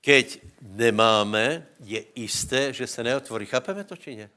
Keď 0.00 0.40
nemáme, 0.62 1.66
je 1.84 2.04
jisté, 2.14 2.72
že 2.72 2.86
se 2.86 3.04
neotvorí. 3.04 3.46
Chápeme 3.46 3.84
to, 3.84 3.96
či 3.96 4.16
ne? 4.16 4.30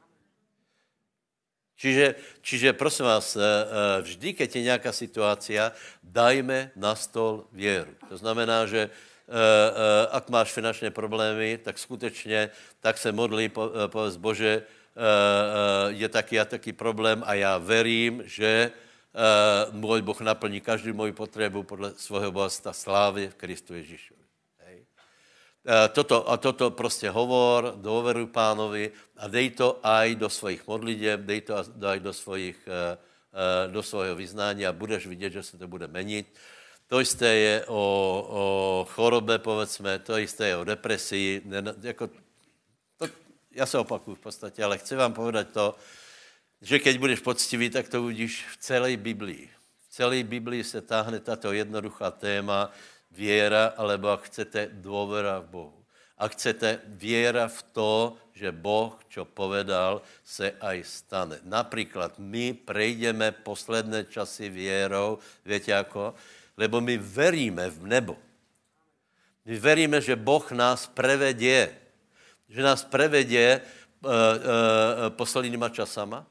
Čiže, 1.82 2.16
čiže 2.46 2.78
prosím 2.78 3.10
vás, 3.10 3.34
eh, 3.34 3.42
eh, 3.42 4.02
vždy, 4.06 4.38
keď 4.38 4.50
je 4.56 4.62
nějaká 4.70 4.92
situace, 4.94 5.58
dajme 6.06 6.70
na 6.78 6.94
stol 6.94 7.50
věru. 7.50 7.90
To 8.06 8.22
znamená, 8.22 8.70
že 8.70 8.86
eh, 8.86 10.14
ak 10.14 10.30
máš 10.30 10.54
finančné 10.54 10.94
problémy, 10.94 11.58
tak 11.58 11.82
skutečně 11.82 12.54
tak 12.86 12.98
se 13.02 13.10
modlí, 13.12 13.50
povedz 13.88 14.18
Bože, 14.18 14.64
je 15.88 16.10
taky 16.10 16.40
a 16.40 16.46
taky 16.46 16.74
problém 16.74 17.24
a 17.26 17.34
já 17.34 17.58
verím, 17.58 18.22
že 18.26 18.72
můj 19.72 20.02
Boh 20.02 20.22
naplní 20.22 20.62
každou 20.62 20.94
moji 20.94 21.16
potřebu 21.16 21.64
podle 21.64 21.94
svého 21.96 22.32
bohatstva 22.32 22.74
slávy 22.74 23.32
v 23.32 23.36
Kristu 23.36 23.74
Ježíšu. 23.74 24.21
Eh, 25.62 25.89
toto, 25.93 26.26
a 26.26 26.38
toto 26.38 26.72
prostě 26.74 27.09
hovor, 27.14 27.78
dôveruj 27.78 28.34
pánovi 28.34 28.89
a 29.14 29.30
dej 29.30 29.62
to 29.62 29.78
aj 29.86 30.18
do 30.18 30.26
svojich 30.26 30.66
modlitev, 30.66 31.22
dej 31.22 31.41
to 31.41 31.53
aj 31.86 31.99
do, 32.01 32.14
svojich, 32.14 32.57
eh, 32.66 32.97
eh, 32.97 33.70
do 33.70 33.84
svojho 33.86 34.18
vyznání 34.18 34.66
a 34.66 34.74
budeš 34.74 35.05
vidět, 35.05 35.38
že 35.38 35.43
se 35.43 35.57
to 35.62 35.70
bude 35.70 35.86
menit. 35.86 36.34
To 36.89 36.97
isté 36.97 37.30
je 37.30 37.55
o, 37.70 37.78
o 38.30 38.43
chorobe, 38.89 39.38
povedzme, 39.38 40.01
to 40.01 40.18
isté 40.18 40.47
je 40.47 40.57
o 40.57 40.66
depresii. 40.66 41.41
Ne, 41.45 41.62
jako, 41.82 42.09
to, 42.97 43.05
já 43.53 43.66
se 43.66 43.78
opakuju 43.78 44.16
v 44.16 44.20
podstatě, 44.20 44.64
ale 44.64 44.78
chci 44.82 44.95
vám 44.95 45.14
povedať 45.14 45.47
to, 45.53 45.76
že 46.62 46.80
keď 46.82 46.97
budeš 46.97 47.20
poctivý, 47.22 47.70
tak 47.70 47.89
to 47.89 48.01
uvidíš 48.01 48.45
v 48.49 48.57
celé 48.57 48.97
Biblii. 48.97 49.45
V 49.45 49.88
celé 49.93 50.24
Biblii 50.24 50.64
se 50.64 50.82
táhne 50.82 51.20
tato 51.22 51.53
jednoduchá 51.53 52.12
téma, 52.12 52.74
věra, 53.12 53.74
alebo 53.78 54.09
ak 54.09 54.24
chcete 54.24 54.70
důvěra 54.72 55.39
v 55.39 55.45
Bohu. 55.45 55.78
A 56.18 56.28
chcete 56.28 56.80
věra 56.86 57.47
v 57.47 57.64
to, 57.64 58.18
že 58.34 58.51
Boh, 58.51 58.97
čo 59.09 59.26
povedal, 59.26 60.01
se 60.24 60.53
aj 60.62 60.84
stane. 60.84 61.38
Například 61.43 62.20
my 62.20 62.53
prejdeme 62.53 63.32
posledné 63.32 64.05
časy 64.05 64.49
věrou, 64.49 65.18
víte 65.45 65.72
jako? 65.72 66.14
Lebo 66.57 66.82
my 66.82 66.97
veríme 66.97 67.70
v 67.70 67.86
nebo. 67.86 68.18
My 69.45 69.59
veríme, 69.59 70.01
že 70.01 70.16
Boh 70.16 70.51
nás 70.51 70.88
prevedě. 70.88 71.74
Že 72.49 72.62
nás 72.62 72.84
prevedě 72.84 73.62
uh, 73.62 74.09
uh, 74.09 74.14
posledníma 75.09 75.70
časama. 75.70 76.26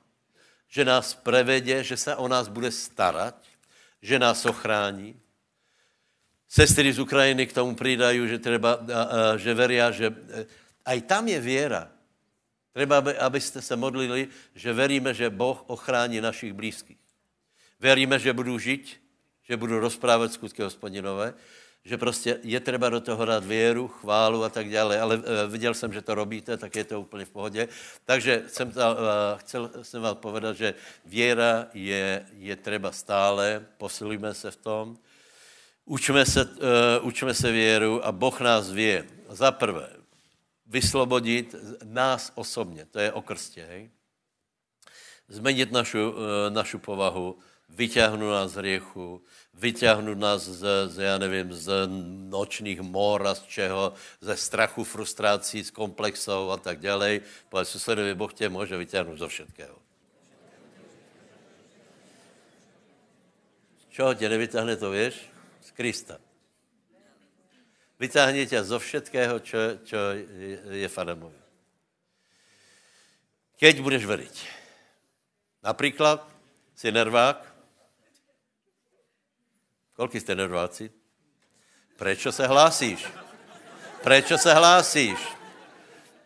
Že 0.69 0.85
nás 0.85 1.15
prevedě, 1.15 1.83
že 1.85 1.97
se 1.97 2.17
o 2.17 2.29
nás 2.29 2.49
bude 2.49 2.71
starat. 2.71 3.35
Že 4.03 4.19
nás 4.19 4.47
ochrání 4.47 5.21
Sestry 6.51 6.93
z 6.93 6.99
Ukrajiny 6.99 7.47
k 7.47 7.53
tomu 7.53 7.75
přidají, 7.75 8.29
že, 8.29 8.39
třeba, 8.39 8.79
že 9.37 9.55
veria, 9.55 9.91
že 9.91 10.07
e, 10.11 10.47
aj 10.85 10.99
tam 11.07 11.29
je 11.29 11.41
věra. 11.41 11.87
Třeba, 12.75 13.05
abyste 13.19 13.63
se 13.63 13.77
modlili, 13.77 14.29
že 14.55 14.73
veríme, 14.73 15.15
že 15.15 15.31
Boh 15.31 15.63
ochrání 15.67 16.21
našich 16.21 16.53
blízkých. 16.53 16.99
Veríme, 17.81 18.19
že 18.19 18.33
budu 18.33 18.59
žít, 18.59 18.99
že 19.47 19.57
budu 19.57 19.79
rozprávat 19.79 20.33
skutky 20.33 20.63
hospodinové, 20.63 21.35
že 21.85 21.99
prostě 21.99 22.39
je 22.43 22.61
třeba 22.61 22.91
do 22.91 23.01
toho 23.01 23.25
dát 23.25 23.45
věru, 23.45 23.89
chválu 23.89 24.45
a 24.45 24.49
tak 24.49 24.71
dále, 24.71 25.01
ale 25.01 25.23
e, 25.23 25.47
viděl 25.47 25.75
jsem, 25.75 25.93
že 25.93 26.03
to 26.03 26.15
robíte, 26.15 26.57
tak 26.57 26.77
je 26.77 26.85
to 26.85 27.01
úplně 27.01 27.25
v 27.25 27.31
pohodě. 27.31 27.69
Takže 28.05 28.43
jsem 28.49 28.73
ta, 28.73 28.91
e, 28.91 29.39
chcel 29.39 29.71
jsem 29.83 30.03
vám 30.03 30.17
povedat, 30.17 30.57
že 30.57 30.75
věra 31.07 31.67
je, 31.75 32.27
je 32.39 32.57
třeba 32.57 32.93
stále, 32.93 33.67
posilujme 33.79 34.35
se 34.35 34.51
v 34.51 34.57
tom, 34.57 34.99
Učme 35.85 36.27
se, 36.27 36.45
uh, 36.45 36.51
učme 37.03 37.35
se 37.35 37.53
věru 37.53 38.07
a 38.07 38.13
Boh 38.13 38.41
nás 38.41 38.71
vě. 38.71 39.07
Za 39.29 39.53
prvé, 39.53 39.97
vyslobodit 40.67 41.55
nás 41.85 42.33
osobně, 42.35 42.87
to 42.87 42.99
je 42.99 43.13
o 43.13 43.23
krstě, 43.23 43.67
hej? 43.71 43.91
Změnit 45.29 45.73
našu, 45.73 46.11
uh, 46.11 46.17
našu 46.49 46.79
povahu, 46.79 47.39
vyťahnout 47.69 48.31
nás 48.31 48.51
z 48.51 48.55
hriechu, 48.55 49.23
vyťahnout 49.55 50.19
nás 50.19 50.43
z, 50.43 50.89
z, 50.89 50.99
já 50.99 51.19
nevím, 51.19 51.53
z 51.53 51.89
nočních 52.29 52.81
mor 52.81 53.27
a 53.27 53.35
z 53.35 53.43
čeho, 53.43 53.95
ze 54.21 54.37
strachu, 54.37 54.85
frustrací, 54.85 55.65
z 55.65 55.71
komplexů 55.71 56.51
a 56.51 56.57
tak 56.57 56.81
dále. 56.81 57.21
Povedz 57.49 57.71
susedovi, 57.71 58.15
Boh 58.15 58.35
tě 58.35 58.49
může 58.49 58.77
vyťahnout 58.77 59.19
zo 59.19 59.29
všetkého. 59.29 59.79
Čeho 63.91 64.15
tě 64.15 64.29
nevytáhne, 64.29 64.77
to 64.77 64.91
víš? 64.91 65.31
Krista. 65.77 66.19
Vytáhne 68.01 68.47
tě 68.47 68.65
zo 68.65 68.81
všetkého, 68.81 69.45
čo, 69.45 69.77
čo 69.85 69.99
je 70.73 70.89
v 70.89 70.99
Adamovi. 70.99 71.37
Keď 73.61 73.75
budeš 73.85 74.09
veriť. 74.09 74.37
Například 75.61 76.25
si 76.73 76.89
nervák. 76.93 77.45
Kolik 79.93 80.17
jste 80.17 80.35
nerváci? 80.35 80.91
Prečo 82.01 82.33
se 82.33 82.47
hlásíš? 82.47 83.05
Prečo 84.03 84.39
se 84.39 84.55
hlásíš? 84.55 85.21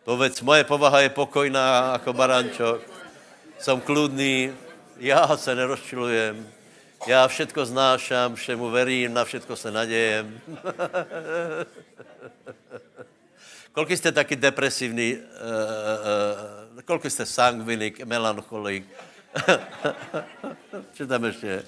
Povedz, 0.05 0.41
moje 0.41 0.64
povaha 0.64 1.01
je 1.01 1.11
pokojná 1.11 1.93
jako 1.93 2.12
barančok. 2.12 2.82
Jsem 3.59 3.80
kludný, 3.80 4.55
já 4.97 5.37
se 5.37 5.55
nerozčilujem 5.55 6.53
já 7.07 7.28
všetko 7.28 7.66
znášám, 7.66 8.34
všemu 8.34 8.70
verím, 8.70 9.14
na 9.14 9.24
všetko 9.24 9.57
se 9.57 9.70
nadějem. 9.70 10.40
Kolik 13.72 13.90
jste 13.90 14.12
taky 14.12 14.36
depresivní, 14.36 15.14
uh, 15.14 15.20
uh, 16.74 16.80
kolik 16.80 17.11
jste 17.11 17.26
sangvinik, 17.26 18.05
melancholik, 18.05 18.84
Co 20.92 21.07
tam 21.07 21.24
ještě 21.24 21.62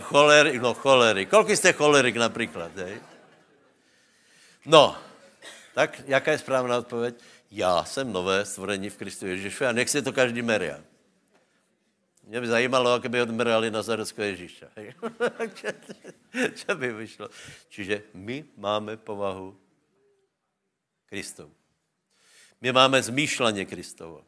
cholerik, 0.00 0.62
no 0.62 0.74
cholerik. 0.74 1.28
Kolik 1.28 1.56
jste 1.56 1.72
cholerik 1.72 2.16
například, 2.16 2.76
hej? 2.76 3.00
No, 4.66 4.96
tak 5.74 6.02
jaká 6.06 6.30
je 6.30 6.38
správná 6.38 6.78
odpověď? 6.78 7.14
Já 7.50 7.84
jsem 7.84 8.12
nové 8.12 8.44
stvorení 8.44 8.90
v 8.90 8.96
Kristu 8.96 9.26
Ježíšu 9.26 9.64
a 9.64 9.72
nech 9.72 9.90
si 9.90 10.02
to 10.02 10.12
každý 10.12 10.42
meria. 10.42 10.78
Mě 12.22 12.40
by 12.40 12.46
zajímalo, 12.46 12.92
jak 12.92 13.06
by 13.06 13.22
odmrali 13.22 13.70
Nazareckého 13.70 14.26
Ježíša. 14.26 14.66
Co 16.54 16.74
by 16.74 16.92
vyšlo? 16.92 17.28
Čiže 17.68 18.02
my 18.14 18.44
máme 18.56 18.96
povahu 18.96 19.56
Kristovu. 21.06 21.52
My 22.60 22.72
máme 22.72 23.02
zmýšlení 23.02 23.66
Kristovo. 23.66 24.24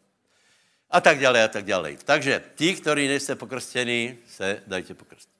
A 0.90 1.01
tak 1.01 1.18
dále, 1.18 1.45
a 1.45 1.49
tak 1.49 1.64
dále. 1.64 1.97
Takže 2.05 2.45
ti, 2.55 2.74
kteří 2.74 3.09
nejste 3.09 3.34
pokrstění, 3.34 4.18
se 4.26 4.62
dajte 4.66 4.95
pokrstit. 4.95 5.34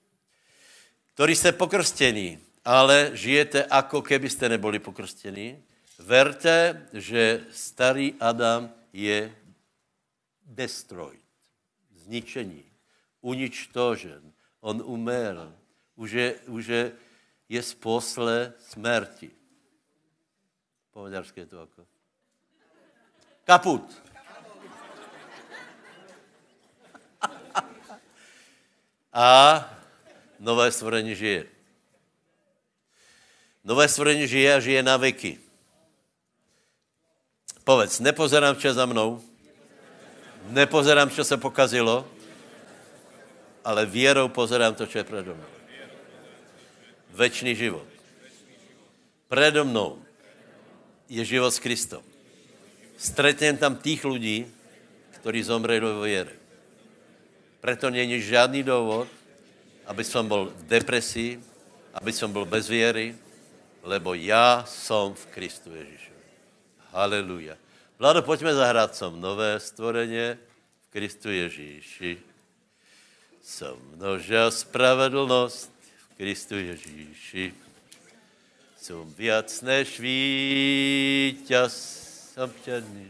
Kteří 1.15 1.37
jste 1.37 1.53
pokrstění, 1.53 2.39
ale 2.65 3.11
žijete, 3.13 3.67
jako 3.73 4.03
kebyste 4.03 4.49
neboli 4.49 4.79
pokrstění, 4.79 5.63
verte, 5.99 6.87
že 6.93 7.45
starý 7.51 8.15
Adam 8.21 8.73
je 8.93 9.35
destroyed, 10.47 11.24
zničení, 12.05 12.65
uničtožen, 13.21 14.33
on 14.61 14.83
umřel, 14.85 15.55
už 15.97 16.11
je, 16.11 16.35
už 16.47 16.67
je, 16.67 16.93
je 17.49 17.63
sposle 17.63 18.53
smrti. 18.61 19.31
Po 20.91 21.03
maďarsky 21.03 21.41
je 21.41 21.47
to 21.47 21.57
jako? 21.61 21.87
Kaput. 23.45 24.03
A 29.13 29.29
nové 30.39 30.73
stvorení 30.73 31.15
žije. 31.15 31.47
Nové 33.65 33.89
stvorení 33.89 34.29
žije 34.29 34.55
a 34.55 34.61
žije 34.61 34.83
na 34.83 34.97
veky. 34.97 35.41
Povedz, 37.65 38.01
nepozerám, 38.01 38.61
čo 38.61 38.77
za 38.77 38.85
mnou, 38.85 39.25
nepozerám, 40.49 41.11
čo 41.11 41.25
se 41.25 41.37
pokazilo, 41.37 42.09
ale 43.65 43.87
věrou 43.87 44.29
pozerám 44.29 44.75
to, 44.75 44.87
co 44.87 44.99
je 44.99 45.05
predo 45.05 45.35
mnou. 45.35 45.53
Večný 47.11 47.55
život. 47.57 47.87
Predo 49.29 49.65
mnou 49.65 50.03
je 51.09 51.25
život 51.25 51.51
s 51.51 51.59
Kristom. 51.59 52.03
Stretnem 52.99 53.57
tam 53.57 53.77
tých 53.77 54.05
lidí, 54.05 54.47
kteří 55.11 55.43
zomreli 55.43 55.81
do 55.81 56.01
věry. 56.01 56.37
Preto 57.61 57.91
není 57.91 58.21
žádný 58.21 58.63
důvod, 58.63 59.09
aby 59.87 60.05
som 60.05 60.29
byl 60.29 60.53
v 60.53 60.63
depresii, 60.69 61.41
aby 61.95 62.13
som 62.13 62.33
byl 62.33 62.45
bez 62.45 62.69
věry, 62.69 63.17
lebo 63.83 64.15
já 64.15 64.65
jsem 64.69 65.15
v 65.15 65.27
Kristu 65.27 65.75
Ježíšovi. 65.75 66.25
Haleluja. 66.93 67.57
Vlado, 68.05 68.21
pojďme 68.23 68.55
zahrát 68.55 68.97
som 68.97 69.17
nové 69.21 69.61
stvoreně 69.61 70.39
v 70.89 70.93
Kristu 70.93 71.31
Ježíši. 71.33 72.21
Som 73.41 73.81
množa 73.97 74.51
spravedlnost 74.51 75.73
v 76.13 76.17
Kristu 76.17 76.53
Ježíši. 76.53 77.55
Som 78.77 79.09
viac 79.17 79.49
než 79.65 79.97
víťaz, 79.97 81.73
som 82.37 82.53
černý, 82.61 83.09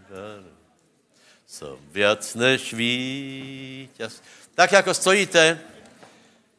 Som 1.43 1.75
viac 1.91 2.23
než 2.39 2.71
víťaz. 2.71 4.23
Tak 4.55 4.73
jako 4.73 4.95
stojíte, 4.95 5.59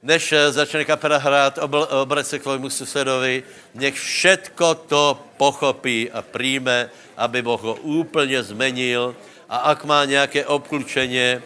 než 0.05 0.31
eh, 0.31 0.51
začne 0.53 0.85
kapela 0.85 1.17
hrát, 1.17 1.57
obrať 1.89 2.25
se 2.25 2.39
k 2.39 2.45
tvojmu 2.45 2.69
susedovi, 2.69 3.43
nech 3.73 3.97
všetko 3.97 4.75
to 4.85 5.19
pochopí 5.37 6.11
a 6.13 6.21
přijme, 6.21 6.89
aby 7.17 7.41
Boh 7.41 7.61
ho 7.61 7.75
úplně 7.75 8.43
zmenil 8.43 9.15
a 9.49 9.73
ak 9.73 9.83
má 9.83 10.05
nějaké 10.05 10.45
obklučeně 10.45 11.41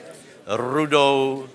rudou 0.47 1.47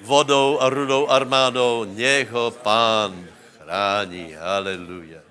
vodou 0.00 0.58
a 0.60 0.68
rudou 0.68 1.08
armádou, 1.08 1.84
nech 1.88 2.30
ho 2.30 2.50
pán 2.50 3.26
chrání. 3.58 4.36
Haleluja. 4.38 5.21